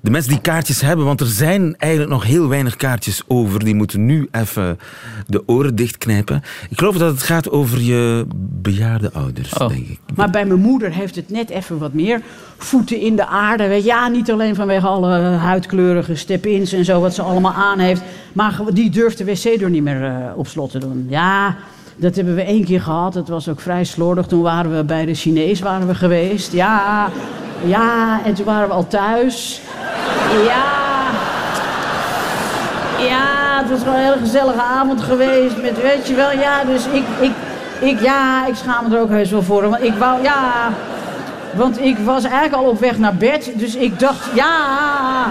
de 0.03 0.11
mensen 0.11 0.31
die 0.31 0.41
kaartjes 0.41 0.81
hebben, 0.81 1.05
want 1.05 1.19
er 1.19 1.27
zijn 1.27 1.75
eigenlijk 1.77 2.11
nog 2.11 2.23
heel 2.23 2.47
weinig 2.47 2.75
kaartjes 2.75 3.21
over, 3.27 3.63
die 3.63 3.75
moeten 3.75 4.05
nu 4.05 4.27
even 4.31 4.79
de 5.27 5.43
oren 5.45 5.75
dichtknijpen. 5.75 6.41
Ik 6.69 6.77
geloof 6.77 6.97
dat 6.97 7.11
het 7.11 7.23
gaat 7.23 7.49
over 7.49 7.79
je 7.81 8.25
bejaarde 8.37 9.11
ouders, 9.13 9.53
Oh. 9.53 9.67
denk 9.67 9.87
ik. 9.87 9.99
Maar 10.15 10.29
bij 10.29 10.45
mijn 10.45 10.59
moeder 10.59 10.91
heeft 10.91 11.15
het 11.15 11.29
net 11.29 11.49
even 11.49 11.77
wat 11.77 11.93
meer 11.93 12.21
voeten 12.57 12.99
in 12.99 13.15
de 13.15 13.25
aarde. 13.27 13.67
Weet 13.67 13.81
je. 13.81 13.87
Ja, 13.87 14.07
niet 14.07 14.31
alleen 14.31 14.55
vanwege 14.55 14.87
alle 14.87 15.19
huidkleurige 15.21 16.15
step-ins 16.15 16.73
en 16.73 16.85
zo 16.85 17.01
wat 17.01 17.13
ze 17.13 17.21
allemaal 17.21 17.53
aan 17.53 17.79
heeft. 17.79 18.01
Maar 18.33 18.59
die 18.73 18.89
durft 18.89 19.17
de 19.17 19.25
wc-deur 19.25 19.69
niet 19.69 19.83
meer 19.83 20.03
eh, 20.05 20.15
op 20.35 20.47
slot 20.47 20.71
te 20.71 20.79
doen. 20.79 21.05
Ja, 21.09 21.55
dat 21.95 22.15
hebben 22.15 22.35
we 22.35 22.41
één 22.43 22.65
keer 22.65 22.81
gehad. 22.81 23.13
Dat 23.13 23.27
was 23.27 23.49
ook 23.49 23.61
vrij 23.61 23.83
slordig. 23.83 24.25
Toen 24.25 24.41
waren 24.41 24.75
we 24.77 24.83
bij 24.83 25.05
de 25.05 25.13
Chinees 25.13 25.59
waren 25.59 25.87
we 25.87 25.95
geweest. 25.95 26.53
Ja, 26.53 27.09
ja, 27.65 28.21
en 28.25 28.33
toen 28.33 28.45
waren 28.45 28.67
we 28.67 28.73
al 28.73 28.87
thuis. 28.87 29.61
Ja. 30.45 30.81
Ja, 32.97 33.57
het 33.61 33.69
was 33.69 33.79
gewoon 33.79 33.95
een 33.95 34.01
hele 34.01 34.17
gezellige 34.19 34.61
avond 34.61 35.01
geweest. 35.01 35.61
Met, 35.61 35.81
weet 35.81 36.07
je 36.07 36.15
wel, 36.15 36.31
ja, 36.31 36.63
dus 36.63 36.85
ik, 36.85 37.03
ik, 37.19 37.31
ik, 37.79 37.99
ja, 38.01 38.47
ik 38.47 38.55
schaam 38.55 38.89
me 38.89 38.95
er 38.95 39.01
ook 39.01 39.09
heus 39.09 39.31
wel 39.31 39.43
voor. 39.43 39.69
Want 39.69 39.83
ik 39.83 39.93
wou, 39.93 40.21
ja, 40.21 40.69
want 41.53 41.79
ik 41.81 41.97
was 41.97 42.23
eigenlijk 42.23 42.53
al 42.53 42.69
op 42.69 42.79
weg 42.79 42.97
naar 42.97 43.15
bed. 43.15 43.51
Dus 43.53 43.75
ik 43.75 43.99
dacht, 43.99 44.25
ja, 44.33 45.27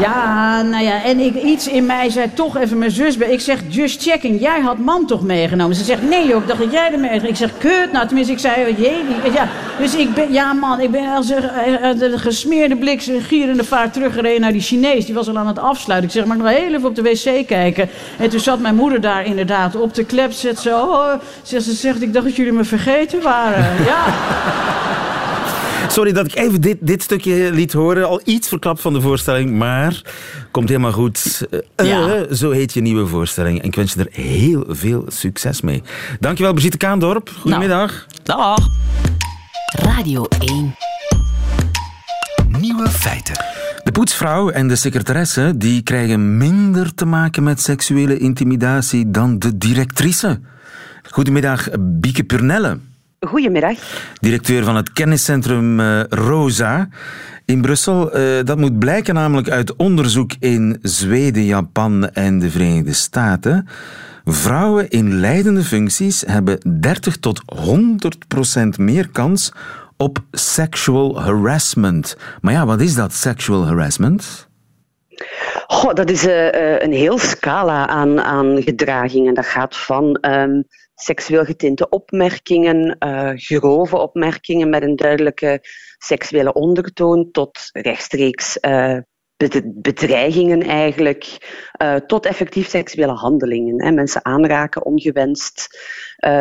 ja, 0.00 0.62
nou 0.62 0.84
ja, 0.84 1.02
en 1.04 1.46
iets 1.48 1.68
in 1.68 1.86
mij 1.86 2.10
zei 2.10 2.30
toch 2.34 2.56
even 2.56 2.78
mijn 2.78 2.90
zus. 2.90 3.16
bij- 3.16 3.30
Ik 3.30 3.40
zeg, 3.40 3.60
just 3.68 4.02
checking, 4.02 4.40
jij 4.40 4.60
had 4.60 4.78
man 4.78 5.06
toch 5.06 5.22
meegenomen? 5.22 5.76
Ze 5.76 5.84
zegt, 5.84 6.02
nee 6.02 6.26
joh, 6.26 6.42
ik 6.42 6.48
dacht 6.48 6.60
dat 6.60 6.72
jij 6.72 6.92
er 6.92 6.98
mee 6.98 7.20
Ik 7.20 7.36
zeg, 7.36 7.50
kut, 7.58 7.92
nou 7.92 8.06
tenminste, 8.06 8.32
ik 8.32 8.38
zei, 8.38 8.74
jee, 8.78 9.04
ja. 9.32 9.48
Dus 9.78 9.94
ik 9.94 10.14
ben, 10.14 10.32
ja 10.32 10.52
man, 10.52 10.80
ik 10.80 10.90
ben 10.90 11.14
als 11.14 11.28
een 11.30 11.98
de 11.98 12.18
gesmeerde 12.18 12.76
blik, 12.76 13.02
gierende 13.20 13.64
vaart 13.64 13.92
teruggereden 13.92 14.40
naar 14.40 14.52
die 14.52 14.60
Chinees. 14.60 15.04
Die 15.04 15.14
was 15.14 15.28
al 15.28 15.38
aan 15.38 15.46
het 15.46 15.58
afsluiten. 15.58 16.08
Ik 16.08 16.14
zeg, 16.14 16.24
mag 16.24 16.36
ik 16.36 16.42
nog 16.42 16.52
heel 16.52 16.74
even 16.74 16.88
op 16.88 16.94
de 16.94 17.02
wc 17.02 17.46
kijken? 17.46 17.88
En 18.18 18.28
toen 18.28 18.40
zat 18.40 18.58
mijn 18.58 18.74
moeder 18.74 19.00
daar 19.00 19.24
inderdaad 19.24 19.76
op 19.76 19.94
de 19.94 20.04
klep. 20.04 20.32
Zegt 20.32 20.58
ze, 20.60 20.70
oh, 20.70 21.12
ze 21.42 21.60
zegt, 21.60 22.02
ik 22.02 22.12
dacht 22.12 22.24
dat 22.26 22.36
jullie 22.36 22.52
me 22.52 22.64
vergeten 22.64 23.22
waren. 23.22 23.84
Ja. 23.84 24.04
Sorry 25.88 26.12
dat 26.12 26.26
ik 26.26 26.34
even 26.34 26.60
dit, 26.60 26.76
dit 26.80 27.02
stukje 27.02 27.50
liet 27.52 27.72
horen. 27.72 28.06
Al 28.08 28.20
iets 28.24 28.48
verklapt 28.48 28.80
van 28.80 28.92
de 28.92 29.00
voorstelling, 29.00 29.50
maar 29.58 30.02
komt 30.50 30.68
helemaal 30.68 30.92
goed. 30.92 31.46
Eh, 31.76 31.86
Ja. 31.86 32.08
eh, 32.14 32.32
zo 32.32 32.50
heet 32.50 32.72
je 32.72 32.80
nieuwe 32.80 33.06
voorstelling. 33.06 33.58
En 33.60 33.64
ik 33.64 33.74
wens 33.74 33.92
je 33.92 34.00
er 34.00 34.22
heel 34.22 34.64
veel 34.68 35.04
succes 35.08 35.60
mee. 35.60 35.82
Dankjewel, 36.20 36.52
Brigitte 36.52 36.76
Kaandorp. 36.76 37.30
Goedemiddag. 37.40 38.06
Dag. 38.22 38.58
Radio 39.82 40.26
1. 40.38 40.74
Nieuwe 42.60 42.88
feiten. 42.88 43.34
De 43.84 43.92
poetsvrouw 43.92 44.48
en 44.50 44.68
de 44.68 44.76
secretaresse 44.76 45.52
die 45.56 45.82
krijgen 45.82 46.36
minder 46.36 46.94
te 46.94 47.04
maken 47.04 47.42
met 47.42 47.60
seksuele 47.62 48.18
intimidatie 48.18 49.10
dan 49.10 49.38
de 49.38 49.58
directrice. 49.58 50.40
Goedemiddag, 51.10 51.68
Bieke 51.80 52.24
Purnelle. 52.24 52.78
Goedemiddag. 53.26 53.78
directeur 54.20 54.64
van 54.64 54.76
het 54.76 54.92
kenniscentrum 54.92 55.80
eh, 55.80 56.00
Rosa 56.08 56.88
in 57.44 57.60
Brussel. 57.60 58.12
Eh, 58.12 58.44
dat 58.44 58.58
moet 58.58 58.78
blijken 58.78 59.14
namelijk 59.14 59.50
uit 59.50 59.76
onderzoek 59.76 60.32
in 60.38 60.78
Zweden, 60.82 61.44
Japan 61.44 62.10
en 62.10 62.38
de 62.38 62.50
Verenigde 62.50 62.92
Staten. 62.92 63.68
Vrouwen 64.24 64.88
in 64.88 65.14
leidende 65.20 65.62
functies 65.62 66.24
hebben 66.26 66.80
30 66.80 67.16
tot 67.16 67.42
100 67.46 68.28
procent 68.28 68.78
meer 68.78 69.08
kans 69.08 69.52
op 69.96 70.18
sexual 70.30 71.22
harassment. 71.22 72.16
Maar 72.40 72.52
ja, 72.52 72.66
wat 72.66 72.80
is 72.80 72.94
dat, 72.94 73.12
sexual 73.12 73.66
harassment? 73.66 74.48
Goh, 75.66 75.94
dat 75.94 76.10
is 76.10 76.26
eh, 76.26 76.82
een 76.82 76.92
heel 76.92 77.18
scala 77.18 77.86
aan, 77.86 78.20
aan 78.20 78.62
gedragingen. 78.62 79.34
Dat 79.34 79.46
gaat 79.46 79.76
van 79.76 80.14
ehm, 80.14 80.62
seksueel 80.94 81.44
getinte 81.44 81.88
opmerkingen, 81.88 82.98
eh, 82.98 83.30
grove 83.34 83.96
opmerkingen 83.96 84.68
met 84.70 84.82
een 84.82 84.96
duidelijke 84.96 85.58
seksuele 85.98 86.52
ondertoon, 86.52 87.28
tot 87.30 87.58
rechtstreeks 87.72 88.60
eh, 88.60 88.98
bed- 89.36 89.62
bedreigingen 89.82 90.62
eigenlijk, 90.62 91.36
eh, 91.72 91.94
tot 91.94 92.26
effectief 92.26 92.68
seksuele 92.68 93.12
handelingen. 93.12 93.84
Hè. 93.84 93.90
Mensen 93.90 94.24
aanraken 94.24 94.84
ongewenst, 94.84 95.78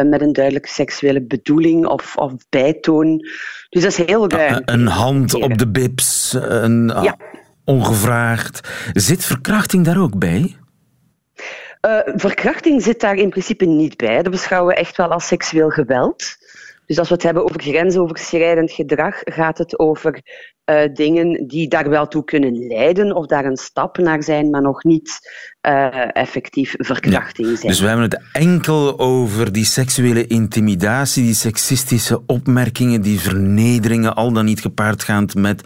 met 0.05 0.21
een 0.21 0.33
duidelijke 0.33 0.69
seksuele 0.69 1.21
bedoeling 1.25 1.85
of, 1.87 2.17
of 2.17 2.33
bijtoon. 2.49 3.17
Dus 3.69 3.81
dat 3.83 3.91
is 3.91 3.97
heel 4.05 4.29
ruim. 4.29 4.53
Een- 4.53 4.73
Een 4.73 4.87
hand 4.87 5.33
op 5.33 5.57
de 5.57 5.67
bips, 5.71 6.33
een, 6.39 6.87
Ja. 7.01 7.17
ongevraagd. 7.65 8.69
Zit 8.93 9.25
verkrachting 9.25 9.85
daar 9.85 10.01
ook 10.01 10.17
bij? 10.19 10.55
Eh, 11.83 11.99
verkrachting 12.15 12.81
zit 12.81 12.99
daar 12.99 13.15
in 13.15 13.29
principe 13.29 13.65
niet 13.65 13.97
bij. 13.97 14.21
Dat 14.21 14.31
beschouwen 14.31 14.73
we 14.73 14.79
echt 14.79 14.97
wel 14.97 15.11
als 15.11 15.27
seksueel 15.27 15.69
geweld. 15.69 16.35
Dus 16.85 16.99
als 16.99 17.07
we 17.07 17.13
het 17.13 17.23
hebben 17.23 17.43
over 17.43 17.61
grensoverschrijdend 17.61 18.71
gedrag, 18.71 19.21
gaat 19.23 19.57
het 19.57 19.79
over 19.79 20.21
eh, 20.63 20.93
dingen 20.93 21.47
die 21.47 21.67
daar 21.67 21.89
wel 21.89 22.07
toe 22.07 22.23
kunnen 22.23 22.67
leiden 22.67 23.15
of 23.15 23.25
daar 23.25 23.45
een 23.45 23.57
stap 23.57 23.97
naar 23.97 24.23
zijn, 24.23 24.49
maar 24.49 24.61
nog 24.61 24.83
niet 24.83 25.19
eh, 25.61 26.15
effectief 26.15 26.73
verkrachting 26.77 27.47
zijn. 27.47 27.71
Dus 27.71 27.79
we 27.79 27.87
hebben 27.87 28.05
het 28.05 28.21
enkel 28.31 28.99
over 28.99 29.51
die 29.51 29.65
seksuele 29.65 30.27
intimidatie, 30.27 31.23
die 31.23 31.33
seksistische 31.33 32.21
opmerkingen, 32.25 33.01
die 33.01 33.19
vernederingen, 33.19 34.15
al 34.15 34.31
dan 34.31 34.45
niet 34.45 34.61
gepaardgaand 34.61 35.35
met 35.35 35.61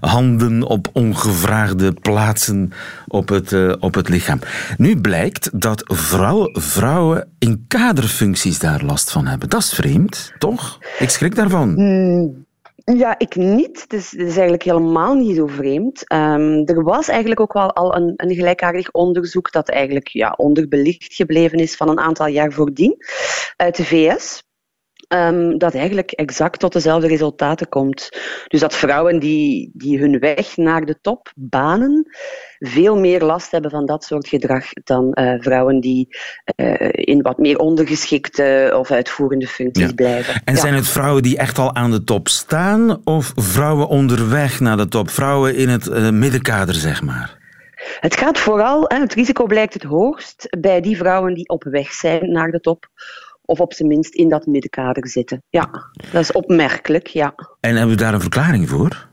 handen 0.00 0.62
op 0.62 0.88
ongevraagde 0.92 1.92
plaatsen 1.92 2.72
op 3.12 3.28
het, 3.28 3.52
eh, 3.52 3.72
op 3.80 3.94
het 3.94 4.08
lichaam. 4.08 4.38
Nu 4.76 5.00
blijkt 5.00 5.60
dat 5.60 5.82
vooral 5.86 6.48
vrouwen 6.52 7.32
in 7.38 7.64
kaderfuncties 7.68 8.58
daar 8.58 8.82
last 8.84 9.10
van 9.12 9.26
hebben. 9.26 9.48
Dat 9.48 9.60
is 9.60 9.72
vreemd, 9.74 10.32
toch? 10.38 10.78
Ik 10.98 11.08
schrik 11.10 11.34
daarvan. 11.34 11.72
Hmm, 11.74 12.46
Ja, 12.84 13.18
ik 13.18 13.34
niet. 13.36 13.80
Het 13.88 13.92
is 13.92 14.14
eigenlijk 14.16 14.62
helemaal 14.62 15.14
niet 15.14 15.36
zo 15.36 15.46
vreemd. 15.46 16.08
Ehm, 16.08 16.62
er 16.64 16.82
was 16.82 17.08
eigenlijk 17.08 17.40
ook 17.40 17.52
wel 17.52 17.72
al 17.72 17.96
een, 17.96 18.12
een 18.16 18.34
gelijkaardig 18.34 18.90
onderzoek 18.90 19.52
dat 19.52 19.68
eigenlijk 19.68 20.08
ja, 20.08 20.34
onderbelicht 20.36 21.14
gebleven 21.14 21.58
is 21.58 21.76
van 21.76 21.88
een 21.88 22.00
aantal 22.00 22.26
jaar 22.26 22.52
voordien 22.52 22.96
uit 23.56 23.76
de 23.76 23.84
VS. 23.84 24.42
ehm, 25.08 25.58
dat 25.58 25.74
eigenlijk 25.74 26.10
exact 26.10 26.58
tot 26.60 26.72
dezelfde 26.72 27.06
resultaten 27.06 27.68
komt. 27.68 28.08
Dus 28.48 28.60
dat 28.60 28.74
vrouwen 28.74 29.18
die, 29.20 29.70
die 29.74 29.98
hun 29.98 30.18
weg 30.18 30.56
naar 30.56 30.84
de 30.84 30.98
top 31.00 31.32
banen, 31.36 32.06
veel 32.64 32.98
meer 32.98 33.22
last 33.22 33.50
hebben 33.50 33.70
van 33.70 33.86
dat 33.86 34.04
soort 34.04 34.28
gedrag 34.28 34.64
dan 34.84 35.12
eh, 35.12 35.34
vrouwen 35.40 35.80
die 35.80 36.08
eh, 36.44 36.88
in 36.90 37.22
wat 37.22 37.38
meer 37.38 37.58
ondergeschikte 37.58 38.74
of 38.78 38.90
uitvoerende 38.90 39.46
functies 39.46 39.86
Ja. 39.86 39.92
blijven. 39.94 40.34
En 40.44 40.54
Ja. 40.54 40.60
zijn 40.60 40.74
het 40.74 40.88
vrouwen 40.88 41.22
die 41.22 41.36
echt 41.38 41.58
al 41.58 41.74
aan 41.74 41.90
de 41.90 42.04
top 42.04 42.28
staan, 42.28 43.00
of 43.04 43.32
vrouwen 43.34 43.88
onderweg 43.88 44.60
naar 44.60 44.76
de 44.76 44.88
top? 44.88 45.10
Vrouwen 45.10 45.54
in 45.56 45.68
het 45.68 45.86
eh, 45.88 46.10
middenkader, 46.10 46.74
zeg 46.74 47.02
maar. 47.02 47.40
Het 48.00 48.16
gaat 48.16 48.38
vooral, 48.38 48.84
het 48.88 49.14
risico 49.14 49.46
blijkt 49.46 49.74
het 49.74 49.82
hoogst 49.82 50.56
bij 50.60 50.80
die 50.80 50.96
vrouwen 50.96 51.34
die 51.34 51.48
op 51.48 51.64
weg 51.64 51.92
zijn 51.92 52.32
naar 52.32 52.50
de 52.50 52.60
top. 52.60 52.88
Of 53.44 53.60
op 53.60 53.72
zijn 53.72 53.88
minst 53.88 54.14
in 54.14 54.28
dat 54.28 54.46
middenkader 54.46 55.08
zitten. 55.08 55.42
Ja, 55.48 55.70
dat 56.12 56.22
is 56.22 56.32
opmerkelijk, 56.32 57.06
ja. 57.06 57.34
En 57.60 57.76
hebben 57.76 57.96
we 57.96 58.02
daar 58.02 58.14
een 58.14 58.20
verklaring 58.20 58.68
voor? 58.68 59.08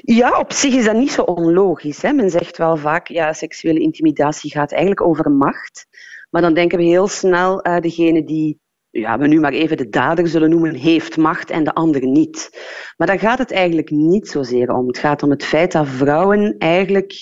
Ja, 0.00 0.38
op 0.38 0.52
zich 0.52 0.74
is 0.74 0.84
dat 0.84 0.96
niet 0.96 1.12
zo 1.12 1.22
onlogisch. 1.22 2.02
Hè. 2.02 2.12
Men 2.12 2.30
zegt 2.30 2.56
wel 2.56 2.76
vaak, 2.76 3.08
ja, 3.08 3.32
seksuele 3.32 3.80
intimidatie 3.80 4.50
gaat 4.50 4.72
eigenlijk 4.72 5.00
over 5.00 5.30
macht. 5.30 5.86
Maar 6.30 6.42
dan 6.42 6.54
denken 6.54 6.78
we 6.78 6.84
heel 6.84 7.08
snel, 7.08 7.66
uh, 7.66 7.78
degene 7.78 8.24
die, 8.24 8.60
ja, 8.90 9.18
we 9.18 9.26
nu 9.26 9.40
maar 9.40 9.52
even 9.52 9.76
de 9.76 9.88
dader 9.88 10.28
zullen 10.28 10.50
noemen, 10.50 10.74
heeft 10.74 11.16
macht 11.16 11.50
en 11.50 11.64
de 11.64 11.74
andere 11.74 12.06
niet. 12.06 12.50
Maar 12.96 13.06
daar 13.06 13.18
gaat 13.18 13.38
het 13.38 13.52
eigenlijk 13.52 13.90
niet 13.90 14.28
zozeer 14.28 14.70
om. 14.72 14.86
Het 14.86 14.98
gaat 14.98 15.22
om 15.22 15.30
het 15.30 15.44
feit 15.44 15.72
dat 15.72 15.88
vrouwen 15.88 16.54
eigenlijk 16.58 17.12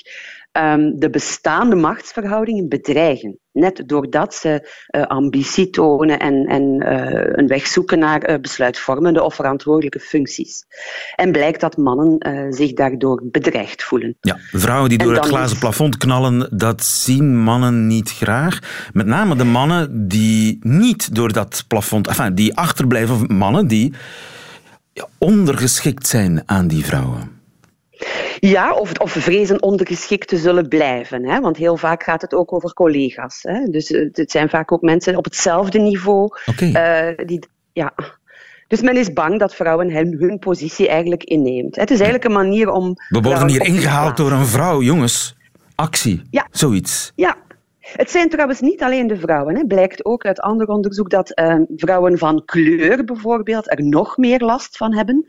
um, 0.52 0.98
de 0.98 1.10
bestaande 1.10 1.76
machtsverhoudingen 1.76 2.68
bedreigen. 2.68 3.38
Net 3.52 3.82
doordat 3.86 4.34
ze 4.34 4.68
uh, 4.96 5.02
ambitie 5.02 5.70
tonen 5.70 6.18
en, 6.18 6.46
en 6.46 6.62
uh, 6.62 7.36
een 7.36 7.46
weg 7.46 7.66
zoeken 7.66 7.98
naar 7.98 8.30
uh, 8.30 8.38
besluitvormende 8.40 9.22
of 9.22 9.34
verantwoordelijke 9.34 10.00
functies. 10.00 10.64
En 11.14 11.32
blijkt 11.32 11.60
dat 11.60 11.76
mannen 11.76 12.18
zich 12.52 12.72
daardoor 12.72 13.22
bedreigd 13.24 13.82
voelen. 13.82 14.16
Ja, 14.20 14.38
vrouwen 14.50 14.88
die 14.88 14.98
door 14.98 15.14
het 15.14 15.26
glazen 15.26 15.54
is... 15.54 15.58
plafond 15.58 15.96
knallen, 15.96 16.48
dat 16.58 16.84
zien 16.84 17.38
mannen 17.38 17.86
niet 17.86 18.10
graag. 18.10 18.88
Met 18.92 19.06
name 19.06 19.36
de 19.36 19.44
mannen 19.44 20.08
die 20.08 20.58
niet 20.60 21.14
door 21.14 21.32
dat 21.32 21.64
plafond, 21.68 22.08
enfin, 22.08 22.34
die 22.34 22.56
achterblijven, 22.56 23.14
of 23.14 23.28
mannen 23.28 23.66
die 23.66 23.92
ja, 24.92 25.06
ondergeschikt 25.18 26.06
zijn 26.06 26.42
aan 26.46 26.68
die 26.68 26.84
vrouwen. 26.84 27.39
Ja, 28.40 28.74
of, 28.74 28.98
of 28.98 29.10
vrezen 29.10 29.62
ondergeschikt 29.62 30.28
te 30.28 30.36
zullen 30.36 30.68
blijven. 30.68 31.24
Hè? 31.24 31.40
Want 31.40 31.56
heel 31.56 31.76
vaak 31.76 32.02
gaat 32.02 32.22
het 32.22 32.34
ook 32.34 32.52
over 32.52 32.72
collega's. 32.72 33.38
Hè? 33.42 33.64
Dus 33.64 33.88
het 33.88 34.30
zijn 34.30 34.48
vaak 34.48 34.72
ook 34.72 34.82
mensen 34.82 35.16
op 35.16 35.24
hetzelfde 35.24 35.78
niveau. 35.78 36.28
Okay. 36.46 37.08
Uh, 37.10 37.26
die, 37.26 37.40
ja, 37.72 37.92
Dus 38.70 38.80
men 38.80 38.96
is 38.96 39.12
bang 39.12 39.38
dat 39.38 39.54
vrouwen 39.54 39.90
hun, 39.90 40.16
hun 40.18 40.38
positie 40.38 40.88
eigenlijk 40.88 41.24
inneemt. 41.24 41.76
Het 41.76 41.90
is 41.90 42.00
eigenlijk 42.00 42.24
een 42.24 42.44
manier 42.44 42.70
om... 42.70 42.94
We 43.08 43.20
worden 43.20 43.48
hier 43.48 43.66
ingehaald 43.66 44.16
door 44.16 44.32
een 44.32 44.46
vrouw, 44.46 44.82
jongens. 44.82 45.36
Actie. 45.74 46.22
Ja. 46.30 46.46
Zoiets. 46.50 47.12
Ja. 47.14 47.36
Het 47.78 48.10
zijn 48.10 48.28
trouwens 48.28 48.60
niet 48.60 48.82
alleen 48.82 49.06
de 49.06 49.16
vrouwen. 49.16 49.56
Hè. 49.56 49.64
Blijkt 49.64 50.04
ook 50.04 50.24
uit 50.24 50.40
ander 50.40 50.66
onderzoek 50.66 51.10
dat 51.10 51.38
uh, 51.38 51.54
vrouwen 51.76 52.18
van 52.18 52.42
kleur 52.44 53.04
bijvoorbeeld 53.04 53.70
er 53.70 53.84
nog 53.84 54.16
meer 54.16 54.40
last 54.40 54.76
van 54.76 54.94
hebben. 54.94 55.26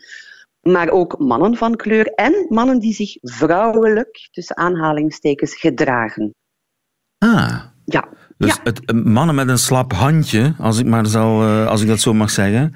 Maar 0.62 0.90
ook 0.90 1.20
mannen 1.20 1.56
van 1.56 1.76
kleur 1.76 2.06
en 2.06 2.46
mannen 2.50 2.80
die 2.80 2.94
zich 2.94 3.18
vrouwelijk, 3.22 4.30
tussen 4.32 4.58
aanhalingstekens, 4.58 5.56
gedragen. 5.56 6.36
Ah. 7.18 7.60
Ja. 7.86 8.08
Dus 8.38 8.56
ja. 8.56 8.60
het, 8.64 9.06
mannen 9.06 9.36
met 9.36 9.48
een 9.48 9.58
slap 9.58 9.94
handje, 9.94 10.54
als 10.58 10.80
ik, 10.80 10.86
maar 10.86 11.06
zal, 11.06 11.44
uh, 11.44 11.68
als 11.68 11.82
ik 11.82 11.88
dat 11.88 12.00
zo 12.00 12.14
mag 12.14 12.30
zeggen. 12.30 12.76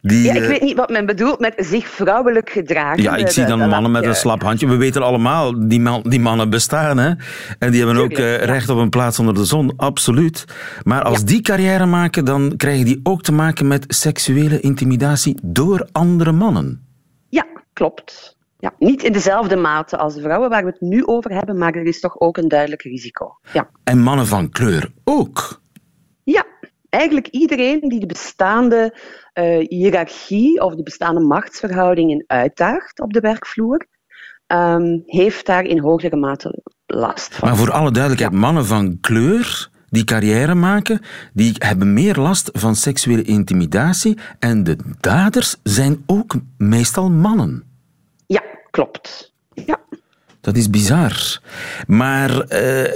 Die, 0.00 0.22
ja, 0.22 0.34
ik 0.34 0.48
weet 0.48 0.60
niet 0.60 0.76
wat 0.76 0.90
men 0.90 1.06
bedoelt 1.06 1.40
met 1.40 1.54
zich 1.56 1.88
vrouwelijk 1.88 2.50
gedragen. 2.50 3.02
Ja, 3.02 3.16
ik 3.16 3.28
zie 3.28 3.44
dan 3.44 3.68
mannen 3.68 3.90
met 3.90 4.04
een 4.04 4.14
slap 4.14 4.42
handje. 4.42 4.66
We 4.66 4.76
weten 4.76 5.02
allemaal, 5.02 5.68
die, 5.68 5.80
man, 5.80 6.02
die 6.02 6.20
mannen 6.20 6.50
bestaan. 6.50 6.98
Hè? 6.98 7.12
En 7.58 7.70
die 7.70 7.84
hebben 7.84 8.02
ook 8.02 8.18
uh, 8.18 8.36
recht 8.36 8.68
op 8.68 8.78
een 8.78 8.90
plaats 8.90 9.18
onder 9.18 9.34
de 9.34 9.44
zon, 9.44 9.72
absoluut. 9.76 10.44
Maar 10.82 11.02
als 11.02 11.18
ja. 11.18 11.24
die 11.24 11.40
carrière 11.40 11.86
maken, 11.86 12.24
dan 12.24 12.52
krijgen 12.56 12.84
die 12.84 13.00
ook 13.02 13.22
te 13.22 13.32
maken 13.32 13.66
met 13.66 13.84
seksuele 13.88 14.60
intimidatie 14.60 15.38
door 15.42 15.88
andere 15.92 16.32
mannen. 16.32 16.85
Klopt. 17.76 18.36
Ja, 18.58 18.72
niet 18.78 19.02
in 19.02 19.12
dezelfde 19.12 19.56
mate 19.56 19.96
als 19.96 20.14
de 20.14 20.20
vrouwen 20.20 20.50
waar 20.50 20.64
we 20.64 20.70
het 20.70 20.80
nu 20.80 21.06
over 21.06 21.30
hebben, 21.30 21.58
maar 21.58 21.74
er 21.74 21.86
is 21.86 22.00
toch 22.00 22.20
ook 22.20 22.36
een 22.36 22.48
duidelijk 22.48 22.82
risico. 22.82 23.38
Ja. 23.52 23.70
En 23.84 23.98
mannen 23.98 24.26
van 24.26 24.50
kleur 24.50 24.92
ook? 25.04 25.60
Ja, 26.24 26.46
eigenlijk 26.88 27.26
iedereen 27.26 27.80
die 27.80 28.00
de 28.00 28.06
bestaande 28.06 28.98
uh, 29.34 29.68
hiërarchie 29.68 30.60
of 30.60 30.74
de 30.74 30.82
bestaande 30.82 31.20
machtsverhoudingen 31.20 32.24
uitdaagt 32.26 33.00
op 33.00 33.12
de 33.12 33.20
werkvloer, 33.20 33.86
um, 34.46 35.02
heeft 35.06 35.46
daar 35.46 35.64
in 35.64 35.78
hogere 35.78 36.16
mate 36.16 36.62
last 36.86 37.34
van. 37.34 37.48
Maar 37.48 37.58
voor 37.58 37.72
alle 37.72 37.90
duidelijkheid, 37.90 38.32
ja. 38.32 38.38
mannen 38.38 38.66
van 38.66 39.00
kleur 39.00 39.70
die 39.90 40.04
carrière 40.04 40.54
maken, 40.54 41.00
die 41.32 41.54
hebben 41.58 41.92
meer 41.92 42.16
last 42.16 42.50
van 42.52 42.76
seksuele 42.76 43.22
intimidatie 43.22 44.18
en 44.38 44.64
de 44.64 44.76
daders 45.00 45.56
zijn 45.62 46.02
ook 46.06 46.34
meestal 46.58 47.10
mannen. 47.10 47.64
Ja, 48.26 48.42
klopt. 48.70 49.32
Ja. 49.54 49.80
Dat 50.40 50.56
is 50.56 50.70
bizar. 50.70 51.40
Maar 51.86 52.30
uh, 52.30 52.92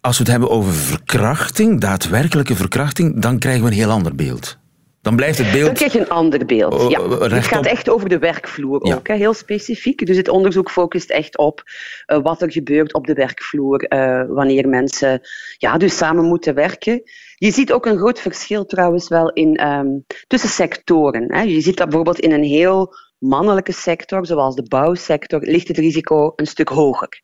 als 0.00 0.16
we 0.18 0.22
het 0.22 0.32
hebben 0.32 0.50
over 0.50 0.72
verkrachting, 0.72 1.80
daadwerkelijke 1.80 2.56
verkrachting, 2.56 3.20
dan 3.20 3.38
krijgen 3.38 3.62
we 3.62 3.68
een 3.68 3.76
heel 3.76 3.90
ander 3.90 4.14
beeld. 4.14 4.58
Dan 5.02 5.16
blijft 5.16 5.38
het 5.38 5.52
beeld. 5.52 5.64
Dan 5.64 5.74
krijg 5.74 5.92
je 5.92 6.00
een 6.00 6.08
ander 6.08 6.46
beeld. 6.46 6.90
Ja. 6.90 7.08
Het 7.08 7.46
gaat 7.46 7.66
echt 7.66 7.88
over 7.88 8.08
de 8.08 8.18
werkvloer 8.18 8.86
ja. 8.86 8.94
ook, 8.94 9.08
hè, 9.08 9.14
heel 9.14 9.34
specifiek. 9.34 10.06
Dus 10.06 10.16
het 10.16 10.28
onderzoek 10.28 10.70
focust 10.70 11.10
echt 11.10 11.38
op 11.38 11.62
uh, 12.06 12.18
wat 12.22 12.42
er 12.42 12.52
gebeurt 12.52 12.94
op 12.94 13.06
de 13.06 13.14
werkvloer 13.14 13.92
uh, 13.92 14.22
wanneer 14.28 14.68
mensen 14.68 15.20
ja, 15.56 15.76
dus 15.76 15.96
samen 15.96 16.24
moeten 16.24 16.54
werken. 16.54 17.02
Je 17.34 17.50
ziet 17.50 17.72
ook 17.72 17.86
een 17.86 17.98
groot 17.98 18.20
verschil 18.20 18.64
trouwens 18.64 19.08
wel 19.08 19.30
in, 19.32 19.66
um, 19.66 20.04
tussen 20.26 20.48
sectoren. 20.50 21.34
Hè. 21.34 21.40
Je 21.40 21.60
ziet 21.60 21.76
dat 21.76 21.86
bijvoorbeeld 21.86 22.20
in 22.20 22.32
een 22.32 22.44
heel 22.44 22.94
mannelijke 23.18 23.72
sector, 23.72 24.26
zoals 24.26 24.54
de 24.54 24.68
bouwsector, 24.68 25.40
ligt 25.40 25.68
het 25.68 25.78
risico 25.78 26.32
een 26.36 26.46
stuk 26.46 26.68
hoger. 26.68 27.22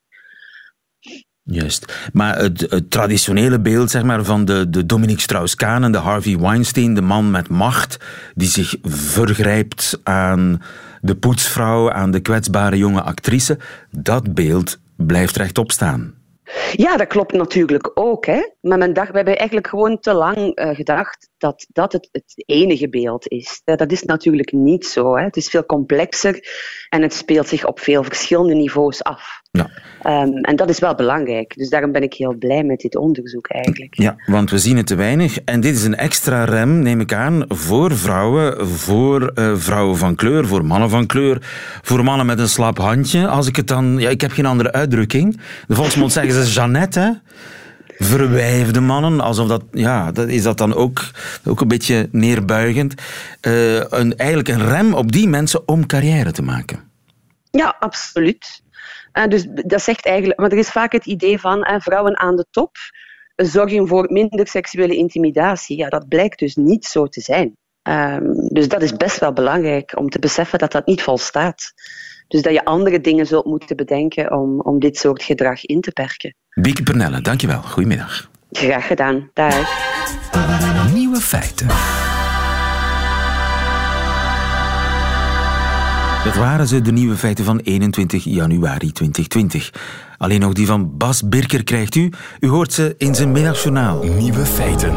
Juist. 1.51 2.11
Maar 2.13 2.39
het, 2.39 2.85
traditionele 2.89 3.61
beeld 3.61 3.91
zeg 3.91 4.03
maar, 4.03 4.25
van 4.25 4.45
de, 4.45 4.71
de 4.71 4.87
Dominique 4.87 5.23
Strauss-Kahn 5.23 5.83
en 5.83 5.93
de 5.93 5.99
Harvey 5.99 6.39
Weinstein, 6.39 6.95
de 6.95 7.03
man 7.03 7.31
met 7.31 7.49
macht, 7.49 7.97
die 8.35 8.49
zich 8.49 8.77
vergrijpt 8.83 10.01
aan 10.03 10.63
de 11.01 11.15
poetsvrouw, 11.15 11.91
aan 11.91 12.11
de 12.11 12.21
kwetsbare 12.21 12.77
jonge 12.77 13.03
actrice, 13.03 13.59
dat 13.91 14.35
beeld 14.35 14.79
blijft 14.97 15.37
rechtop 15.37 15.73
staan. 15.73 16.15
Ja, 16.73 16.97
dat 16.97 17.07
klopt 17.07 17.33
natuurlijk 17.33 17.91
ook. 17.95 18.27
Hè. 18.27 18.49
Maar 18.69 18.79
men 18.79 18.93
dacht, 18.93 19.11
we 19.11 19.17
hebben 19.17 19.37
eigenlijk 19.37 19.69
gewoon 19.69 19.99
te 20.01 20.13
lang 20.13 20.37
uh, 20.61 20.75
gedacht 20.75 21.29
dat 21.39 21.67
dat 21.73 21.93
het, 21.93 22.09
het 22.13 22.33
enige 22.47 22.89
beeld 22.89 23.29
is. 23.29 23.61
Dat 23.65 23.93
is 23.93 24.03
natuurlijk 24.03 24.53
niet 24.53 24.87
zo. 24.87 25.17
Hè. 25.17 25.25
Het 25.25 25.37
is 25.37 25.49
veel 25.49 25.67
complexer 25.67 26.41
en 26.89 27.03
het 27.03 27.15
speelt 27.15 27.49
zich 27.49 27.67
op 27.67 27.81
veel 27.81 28.03
verschillende 28.05 28.55
niveaus 28.55 29.03
af. 29.03 29.41
Ja. 29.51 29.71
Um, 30.23 30.35
en 30.35 30.57
dat 30.57 30.69
is 30.69 30.79
wel 30.79 30.95
belangrijk. 30.95 31.57
Dus 31.57 31.69
daarom 31.69 31.93
ben 31.93 32.03
ik 32.03 32.15
heel 32.15 32.35
blij 32.35 32.65
met 32.65 32.81
dit 32.81 32.97
onderzoek 32.97 33.47
eigenlijk. 33.49 33.95
Ja, 33.95 34.17
want 34.27 34.51
we 34.51 34.59
zien 34.59 34.77
het 34.77 34.87
te 34.87 34.95
weinig. 34.95 35.39
En 35.45 35.61
dit 35.61 35.75
is 35.75 35.85
een 35.85 35.97
extra 35.97 36.45
rem, 36.45 36.79
neem 36.79 37.01
ik 37.01 37.13
aan, 37.13 37.45
voor 37.49 37.97
vrouwen, 37.97 38.69
voor 38.69 39.33
uh, 39.35 39.57
vrouwen 39.57 39.97
van 39.97 40.15
kleur, 40.15 40.47
voor 40.47 40.65
mannen 40.65 40.91
van 40.91 41.07
kleur, 41.07 41.39
voor 41.83 42.05
mannen 42.05 42.27
met 42.27 42.39
een 42.39 42.49
slap 42.49 42.79
handje. 42.79 43.29
Als 43.29 43.47
ik 43.47 43.57
het 43.57 43.69
dan... 43.69 43.99
Ja, 43.99 44.09
ik 44.09 44.21
heb 44.21 44.31
geen 44.31 44.47
andere 44.47 44.73
uitdrukking. 44.73 45.41
De 45.67 45.75
volksmond 45.75 46.13
zeggen 46.13 46.45
ze 46.45 46.53
Jeannette, 46.53 47.01
hè? 47.01 47.11
Verwijfde 47.99 48.81
mannen, 48.81 49.21
alsof 49.21 49.49
dat, 49.49 49.63
ja, 49.73 50.13
dat 50.13 50.29
is 50.29 50.43
dat 50.43 50.59
dan 50.59 50.75
ook, 50.75 51.01
ook 51.45 51.61
een 51.61 51.69
beetje 51.69 52.09
neerbuigend. 52.13 52.95
Uh, 53.43 53.75
een, 53.77 54.17
eigenlijk 54.17 54.49
een 54.49 54.69
rem 54.69 54.95
op 54.95 55.13
die 55.13 55.29
mensen 55.29 55.69
om 55.69 55.87
carrière 55.87 56.33
te 56.33 56.43
maken. 56.43 56.91
Ja, 57.51 57.77
absoluut. 57.79 58.63
Uh, 59.13 59.27
dus 59.27 59.47
dat 59.51 59.83
zegt 59.83 60.07
eigenlijk, 60.07 60.41
maar 60.41 60.51
er 60.51 60.59
is 60.59 60.71
vaak 60.71 60.93
het 60.93 61.07
idee 61.07 61.39
van 61.39 61.59
uh, 61.59 61.75
vrouwen 61.79 62.19
aan 62.19 62.37
de 62.37 62.47
top 62.51 62.77
zorgen 63.37 63.89
voor 63.89 64.07
minder 64.11 64.47
seksuele 64.47 64.97
intimidatie. 64.97 65.77
Ja, 65.77 65.89
dat 65.89 66.09
blijkt 66.09 66.39
dus 66.39 66.57
niet 66.57 66.85
zo 66.85 67.07
te 67.07 67.21
zijn. 67.21 67.57
Um, 67.83 68.49
dus 68.49 68.69
dat 68.69 68.83
is 68.83 68.97
best 68.97 69.19
wel 69.19 69.33
belangrijk 69.33 69.99
om 69.99 70.09
te 70.09 70.19
beseffen 70.19 70.59
dat 70.59 70.73
dat 70.73 70.87
niet 70.87 71.03
volstaat. 71.03 71.73
Dus 72.29 72.43
dat 72.43 72.53
je 72.53 72.65
andere 72.65 73.01
dingen 73.01 73.27
zult 73.27 73.45
moeten 73.45 73.77
bedenken 73.77 74.33
om, 74.33 74.61
om 74.61 74.79
dit 74.79 74.97
soort 74.97 75.23
gedrag 75.23 75.65
in 75.65 75.81
te 75.81 75.91
perken. 75.91 76.35
Bieke 76.55 76.83
Pernelle, 76.83 77.21
dankjewel. 77.21 77.63
Goedemiddag. 77.63 78.31
Graag 78.51 78.87
gedaan. 78.87 79.31
Dag. 79.33 79.69
Nieuwe 80.95 81.21
feiten. 81.21 81.67
Dat 86.25 86.37
waren 86.37 86.67
ze, 86.67 86.81
de 86.81 86.93
nieuwe 86.93 87.17
feiten 87.17 87.45
van 87.45 87.59
21 87.59 88.25
januari 88.25 88.93
2020. 88.93 89.73
Alleen 90.19 90.41
nog 90.41 90.53
die 90.53 90.67
van 90.67 90.97
Bas 90.97 91.29
Birker 91.29 91.65
krijgt 91.65 91.95
u. 91.95 92.11
U 92.41 92.49
hoort 92.49 92.73
ze 92.73 92.95
in 92.99 93.15
zijn 93.15 93.33
middagjournaal. 93.33 94.03
Nieuwe 94.03 94.47
feiten. 94.47 94.93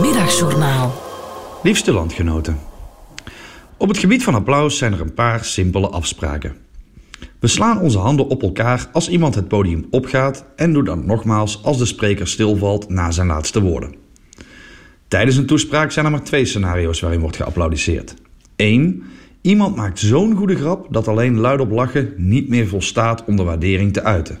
Middagjournaal. 0.00 0.94
Liefste 1.62 1.92
landgenoten. 1.92 2.58
Op 3.78 3.88
het 3.88 3.98
gebied 3.98 4.22
van 4.24 4.34
applaus 4.34 4.78
zijn 4.78 4.92
er 4.92 5.00
een 5.00 5.14
paar 5.14 5.44
simpele 5.44 5.88
afspraken. 5.88 6.56
We 7.38 7.46
slaan 7.46 7.80
onze 7.80 7.98
handen 7.98 8.28
op 8.28 8.42
elkaar 8.42 8.88
als 8.92 9.08
iemand 9.08 9.34
het 9.34 9.48
podium 9.48 9.86
opgaat 9.90 10.44
en 10.56 10.72
doen 10.72 10.84
dat 10.84 11.04
nogmaals 11.04 11.62
als 11.62 11.78
de 11.78 11.84
spreker 11.84 12.28
stilvalt 12.28 12.88
na 12.88 13.10
zijn 13.10 13.26
laatste 13.26 13.60
woorden. 13.60 13.94
Tijdens 15.08 15.36
een 15.36 15.46
toespraak 15.46 15.90
zijn 15.90 16.04
er 16.04 16.10
maar 16.10 16.22
twee 16.22 16.44
scenario's 16.44 17.00
waarin 17.00 17.20
wordt 17.20 17.36
geapplaudisseerd. 17.36 18.14
1. 18.56 19.02
Iemand 19.40 19.76
maakt 19.76 19.98
zo'n 19.98 20.34
goede 20.34 20.56
grap 20.56 20.86
dat 20.90 21.08
alleen 21.08 21.38
luidop 21.38 21.70
lachen 21.70 22.14
niet 22.16 22.48
meer 22.48 22.68
volstaat 22.68 23.24
om 23.24 23.36
de 23.36 23.42
waardering 23.42 23.92
te 23.92 24.02
uiten. 24.04 24.38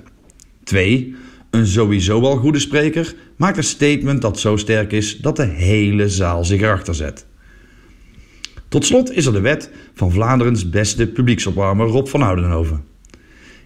2. 0.64 1.14
Een 1.50 1.66
sowieso 1.66 2.20
al 2.20 2.36
goede 2.36 2.58
spreker 2.58 3.14
maakt 3.36 3.56
een 3.56 3.64
statement 3.64 4.22
dat 4.22 4.38
zo 4.38 4.56
sterk 4.56 4.92
is 4.92 5.18
dat 5.18 5.36
de 5.36 5.44
hele 5.44 6.08
zaal 6.08 6.44
zich 6.44 6.60
erachter 6.60 6.94
zet. 6.94 7.25
Tot 8.76 8.84
slot 8.84 9.12
is 9.12 9.26
er 9.26 9.32
de 9.32 9.40
wet 9.40 9.70
van 9.94 10.12
Vlaanderens 10.12 10.70
beste 10.70 11.06
publieksopwarmer 11.06 11.86
Rob 11.86 12.06
van 12.06 12.22
Oudenhoven. 12.22 12.84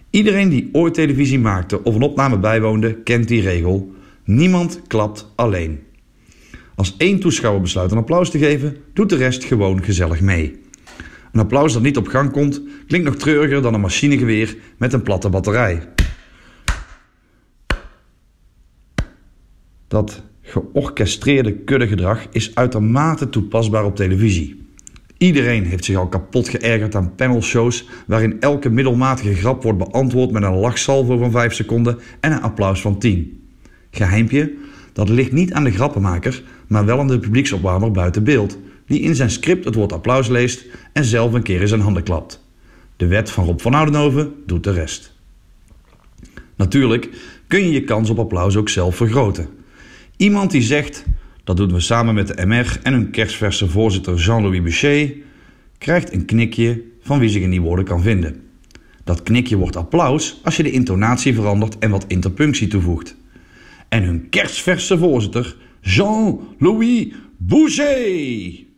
Iedereen 0.09 0.49
die 0.49 0.69
ooit 0.71 0.93
televisie 0.93 1.39
maakte 1.39 1.83
of 1.83 1.95
een 1.95 2.01
opname 2.01 2.39
bijwoonde, 2.39 2.93
kent 2.93 3.27
die 3.27 3.41
regel. 3.41 3.91
Niemand 4.23 4.81
klapt 4.87 5.31
alleen. 5.35 5.79
Als 6.75 6.95
één 6.97 7.19
toeschouwer 7.19 7.61
besluit 7.61 7.91
een 7.91 7.97
applaus 7.97 8.29
te 8.29 8.37
geven, 8.37 8.77
doet 8.93 9.09
de 9.09 9.15
rest 9.15 9.43
gewoon 9.43 9.83
gezellig 9.83 10.21
mee. 10.21 10.59
Een 11.31 11.39
applaus 11.39 11.73
dat 11.73 11.81
niet 11.81 11.97
op 11.97 12.07
gang 12.07 12.31
komt, 12.31 12.61
klinkt 12.87 13.07
nog 13.07 13.15
treuriger 13.15 13.61
dan 13.61 13.73
een 13.73 13.81
machinegeweer 13.81 14.55
met 14.77 14.93
een 14.93 15.03
platte 15.03 15.29
batterij. 15.29 15.87
Dat 19.87 20.23
georchestreerde 20.41 21.53
kuddegedrag 21.53 22.27
is 22.31 22.55
uitermate 22.55 23.29
toepasbaar 23.29 23.85
op 23.85 23.95
televisie. 23.95 24.60
Iedereen 25.21 25.65
heeft 25.65 25.85
zich 25.85 25.95
al 25.95 26.07
kapot 26.07 26.49
geërgerd 26.49 26.95
aan 26.95 27.15
panelshows 27.15 27.85
waarin 28.07 28.39
elke 28.39 28.69
middelmatige 28.69 29.35
grap 29.35 29.63
wordt 29.63 29.77
beantwoord 29.77 30.31
met 30.31 30.43
een 30.43 30.55
lachsalvo 30.55 31.17
van 31.17 31.31
5 31.31 31.53
seconden 31.53 31.99
en 32.19 32.31
een 32.31 32.41
applaus 32.41 32.81
van 32.81 32.99
10. 32.99 33.43
Geheimpje, 33.91 34.53
dat 34.93 35.09
ligt 35.09 35.31
niet 35.31 35.53
aan 35.53 35.63
de 35.63 35.71
grappenmaker, 35.71 36.43
maar 36.67 36.85
wel 36.85 36.99
aan 36.99 37.07
de 37.07 37.19
publieksopwarmer 37.19 37.91
buiten 37.91 38.23
beeld, 38.23 38.57
die 38.85 38.99
in 38.99 39.15
zijn 39.15 39.29
script 39.29 39.65
het 39.65 39.75
woord 39.75 39.93
applaus 39.93 40.27
leest 40.27 40.65
en 40.93 41.03
zelf 41.03 41.33
een 41.33 41.43
keer 41.43 41.61
in 41.61 41.67
zijn 41.67 41.81
handen 41.81 42.03
klapt. 42.03 42.43
De 42.95 43.07
wet 43.07 43.31
van 43.31 43.45
Rob 43.45 43.59
van 43.59 43.73
Oudenhoven 43.73 44.33
doet 44.45 44.63
de 44.63 44.71
rest. 44.71 45.13
Natuurlijk 46.55 47.09
kun 47.47 47.59
je 47.59 47.71
je 47.71 47.83
kans 47.83 48.09
op 48.09 48.19
applaus 48.19 48.55
ook 48.55 48.69
zelf 48.69 48.95
vergroten. 48.95 49.47
Iemand 50.17 50.51
die 50.51 50.61
zegt 50.61 51.05
dat 51.43 51.57
doen 51.57 51.73
we 51.73 51.79
samen 51.79 52.13
met 52.13 52.27
de 52.27 52.45
MR 52.45 52.79
en 52.83 52.93
hun 52.93 53.09
kerstverse 53.09 53.69
voorzitter 53.69 54.15
Jean-Louis 54.15 54.61
Boucher, 54.61 55.13
krijgt 55.77 56.13
een 56.13 56.25
knikje 56.25 56.81
van 57.01 57.19
wie 57.19 57.29
zich 57.29 57.41
in 57.41 57.49
die 57.49 57.61
woorden 57.61 57.85
kan 57.85 58.01
vinden. 58.01 58.41
Dat 59.03 59.23
knikje 59.23 59.55
wordt 59.55 59.75
applaus 59.75 60.39
als 60.43 60.57
je 60.57 60.63
de 60.63 60.71
intonatie 60.71 61.33
verandert 61.33 61.77
en 61.79 61.89
wat 61.89 62.05
interpunctie 62.07 62.67
toevoegt. 62.67 63.15
En 63.89 64.03
hun 64.03 64.29
kerstverse 64.29 64.97
voorzitter 64.97 65.55
Jean-Louis 65.81 67.07
Boucher. 67.37 68.69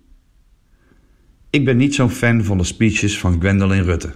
Ik 1.50 1.66
ben 1.66 1.78
niet 1.78 1.96
zo'n 1.96 2.10
fan 2.10 2.44
van 2.44 2.58
de 2.58 2.64
speeches 2.64 3.20
van 3.20 3.40
Gwendolyn 3.40 3.84
Rutte. 3.84 4.14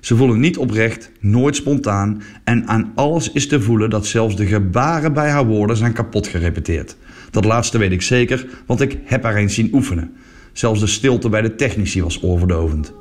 Ze 0.00 0.16
voelen 0.16 0.40
niet 0.40 0.56
oprecht, 0.58 1.10
nooit 1.20 1.56
spontaan 1.56 2.22
en 2.44 2.68
aan 2.68 2.92
alles 2.94 3.32
is 3.32 3.46
te 3.48 3.60
voelen 3.60 3.90
dat 3.90 4.06
zelfs 4.06 4.36
de 4.36 4.46
gebaren 4.46 5.12
bij 5.12 5.30
haar 5.30 5.46
woorden 5.46 5.76
zijn 5.76 5.92
kapot 5.92 6.26
gerepeteerd. 6.26 6.96
Dat 7.30 7.44
laatste 7.44 7.78
weet 7.78 7.92
ik 7.92 8.02
zeker, 8.02 8.46
want 8.66 8.80
ik 8.80 8.98
heb 9.04 9.22
haar 9.22 9.34
eens 9.34 9.54
zien 9.54 9.70
oefenen. 9.72 10.16
Zelfs 10.52 10.80
de 10.80 10.86
stilte 10.86 11.28
bij 11.28 11.42
de 11.42 11.54
technici 11.54 12.02
was 12.02 12.22
oorverdovend. 12.22 12.92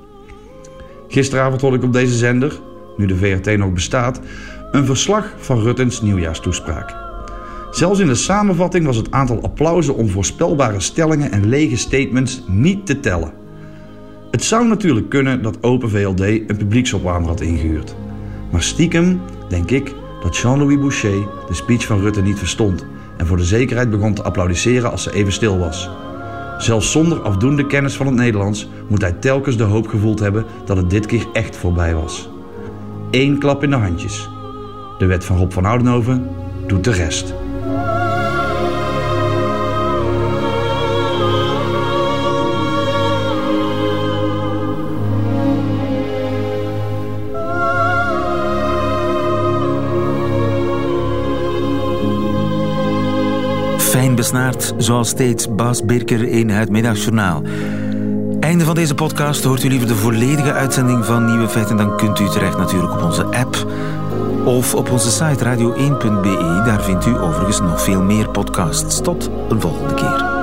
Gisteravond 1.07 1.61
hoorde 1.61 1.77
ik 1.77 1.83
op 1.83 1.93
deze 1.93 2.15
zender, 2.15 2.59
nu 2.97 3.05
de 3.05 3.15
VRT 3.15 3.57
nog 3.57 3.73
bestaat, 3.73 4.19
een 4.71 4.85
verslag 4.85 5.33
van 5.37 5.61
Ruttens 5.61 6.01
nieuwjaarstoespraak. 6.01 6.95
Zelfs 7.71 7.99
in 7.99 8.07
de 8.07 8.15
samenvatting 8.15 8.85
was 8.85 8.97
het 8.97 9.11
aantal 9.11 9.41
applausen 9.41 9.95
om 9.95 10.09
voorspelbare 10.09 10.79
stellingen 10.79 11.31
en 11.31 11.49
lege 11.49 11.77
statements 11.77 12.43
niet 12.47 12.85
te 12.85 12.99
tellen. 12.99 13.33
Het 14.31 14.43
zou 14.43 14.67
natuurlijk 14.67 15.09
kunnen 15.09 15.41
dat 15.41 15.63
Open 15.63 15.89
VLD 15.89 16.19
een 16.21 16.57
publieksopwarmer 16.57 17.29
had 17.29 17.41
ingehuurd. 17.41 17.95
Maar 18.51 18.63
stiekem 18.63 19.21
denk 19.49 19.71
ik 19.71 19.93
dat 20.21 20.37
Jean-Louis 20.37 20.79
Boucher 20.79 21.27
de 21.47 21.53
speech 21.53 21.85
van 21.85 21.99
Rutte 21.99 22.21
niet 22.21 22.37
verstond 22.37 22.85
en 23.17 23.25
voor 23.25 23.37
de 23.37 23.43
zekerheid 23.43 23.89
begon 23.89 24.13
te 24.13 24.23
applaudisseren 24.23 24.91
als 24.91 25.03
ze 25.03 25.13
even 25.13 25.33
stil 25.33 25.57
was. 25.57 25.89
Zelfs 26.57 26.91
zonder 26.91 27.21
afdoende 27.21 27.67
kennis 27.67 27.95
van 27.95 28.05
het 28.05 28.15
Nederlands 28.15 28.67
moet 28.87 29.01
hij 29.01 29.11
telkens 29.11 29.57
de 29.57 29.63
hoop 29.63 29.87
gevoeld 29.87 30.19
hebben 30.19 30.45
dat 30.65 30.77
het 30.77 30.89
dit 30.89 31.05
keer 31.05 31.27
echt 31.33 31.55
voorbij 31.55 31.95
was. 31.95 32.29
Eén 33.11 33.39
klap 33.39 33.63
in 33.63 33.69
de 33.69 33.75
handjes. 33.75 34.29
De 34.97 35.05
wet 35.05 35.25
van 35.25 35.37
Rob 35.37 35.51
van 35.51 35.65
Oudenhoven 35.65 36.29
doet 36.67 36.83
de 36.83 36.91
rest. 36.91 37.33
Besnaard, 54.15 54.73
zoals 54.77 55.09
steeds 55.09 55.55
Bas 55.55 55.85
Birker 55.85 56.27
in 56.27 56.49
het 56.49 56.69
Middagjournaal. 56.69 57.41
Einde 58.39 58.63
van 58.63 58.75
deze 58.75 58.95
podcast. 58.95 59.43
Hoort 59.43 59.63
u 59.63 59.69
liever 59.69 59.87
de 59.87 59.95
volledige 59.95 60.53
uitzending 60.53 61.05
van 61.05 61.25
Nieuwe 61.25 61.49
Feiten... 61.49 61.77
dan 61.77 61.97
kunt 61.97 62.19
u 62.19 62.29
terecht 62.29 62.57
natuurlijk 62.57 62.93
op 62.93 63.01
onze 63.01 63.23
app 63.23 63.67
of 64.45 64.75
op 64.75 64.91
onze 64.91 65.11
site 65.11 65.43
radio1.be. 65.43 66.61
Daar 66.65 66.83
vindt 66.83 67.05
u 67.05 67.17
overigens 67.17 67.59
nog 67.59 67.81
veel 67.81 68.01
meer 68.01 68.29
podcasts. 68.29 69.01
Tot 69.01 69.29
een 69.49 69.61
volgende 69.61 69.93
keer. 69.93 70.34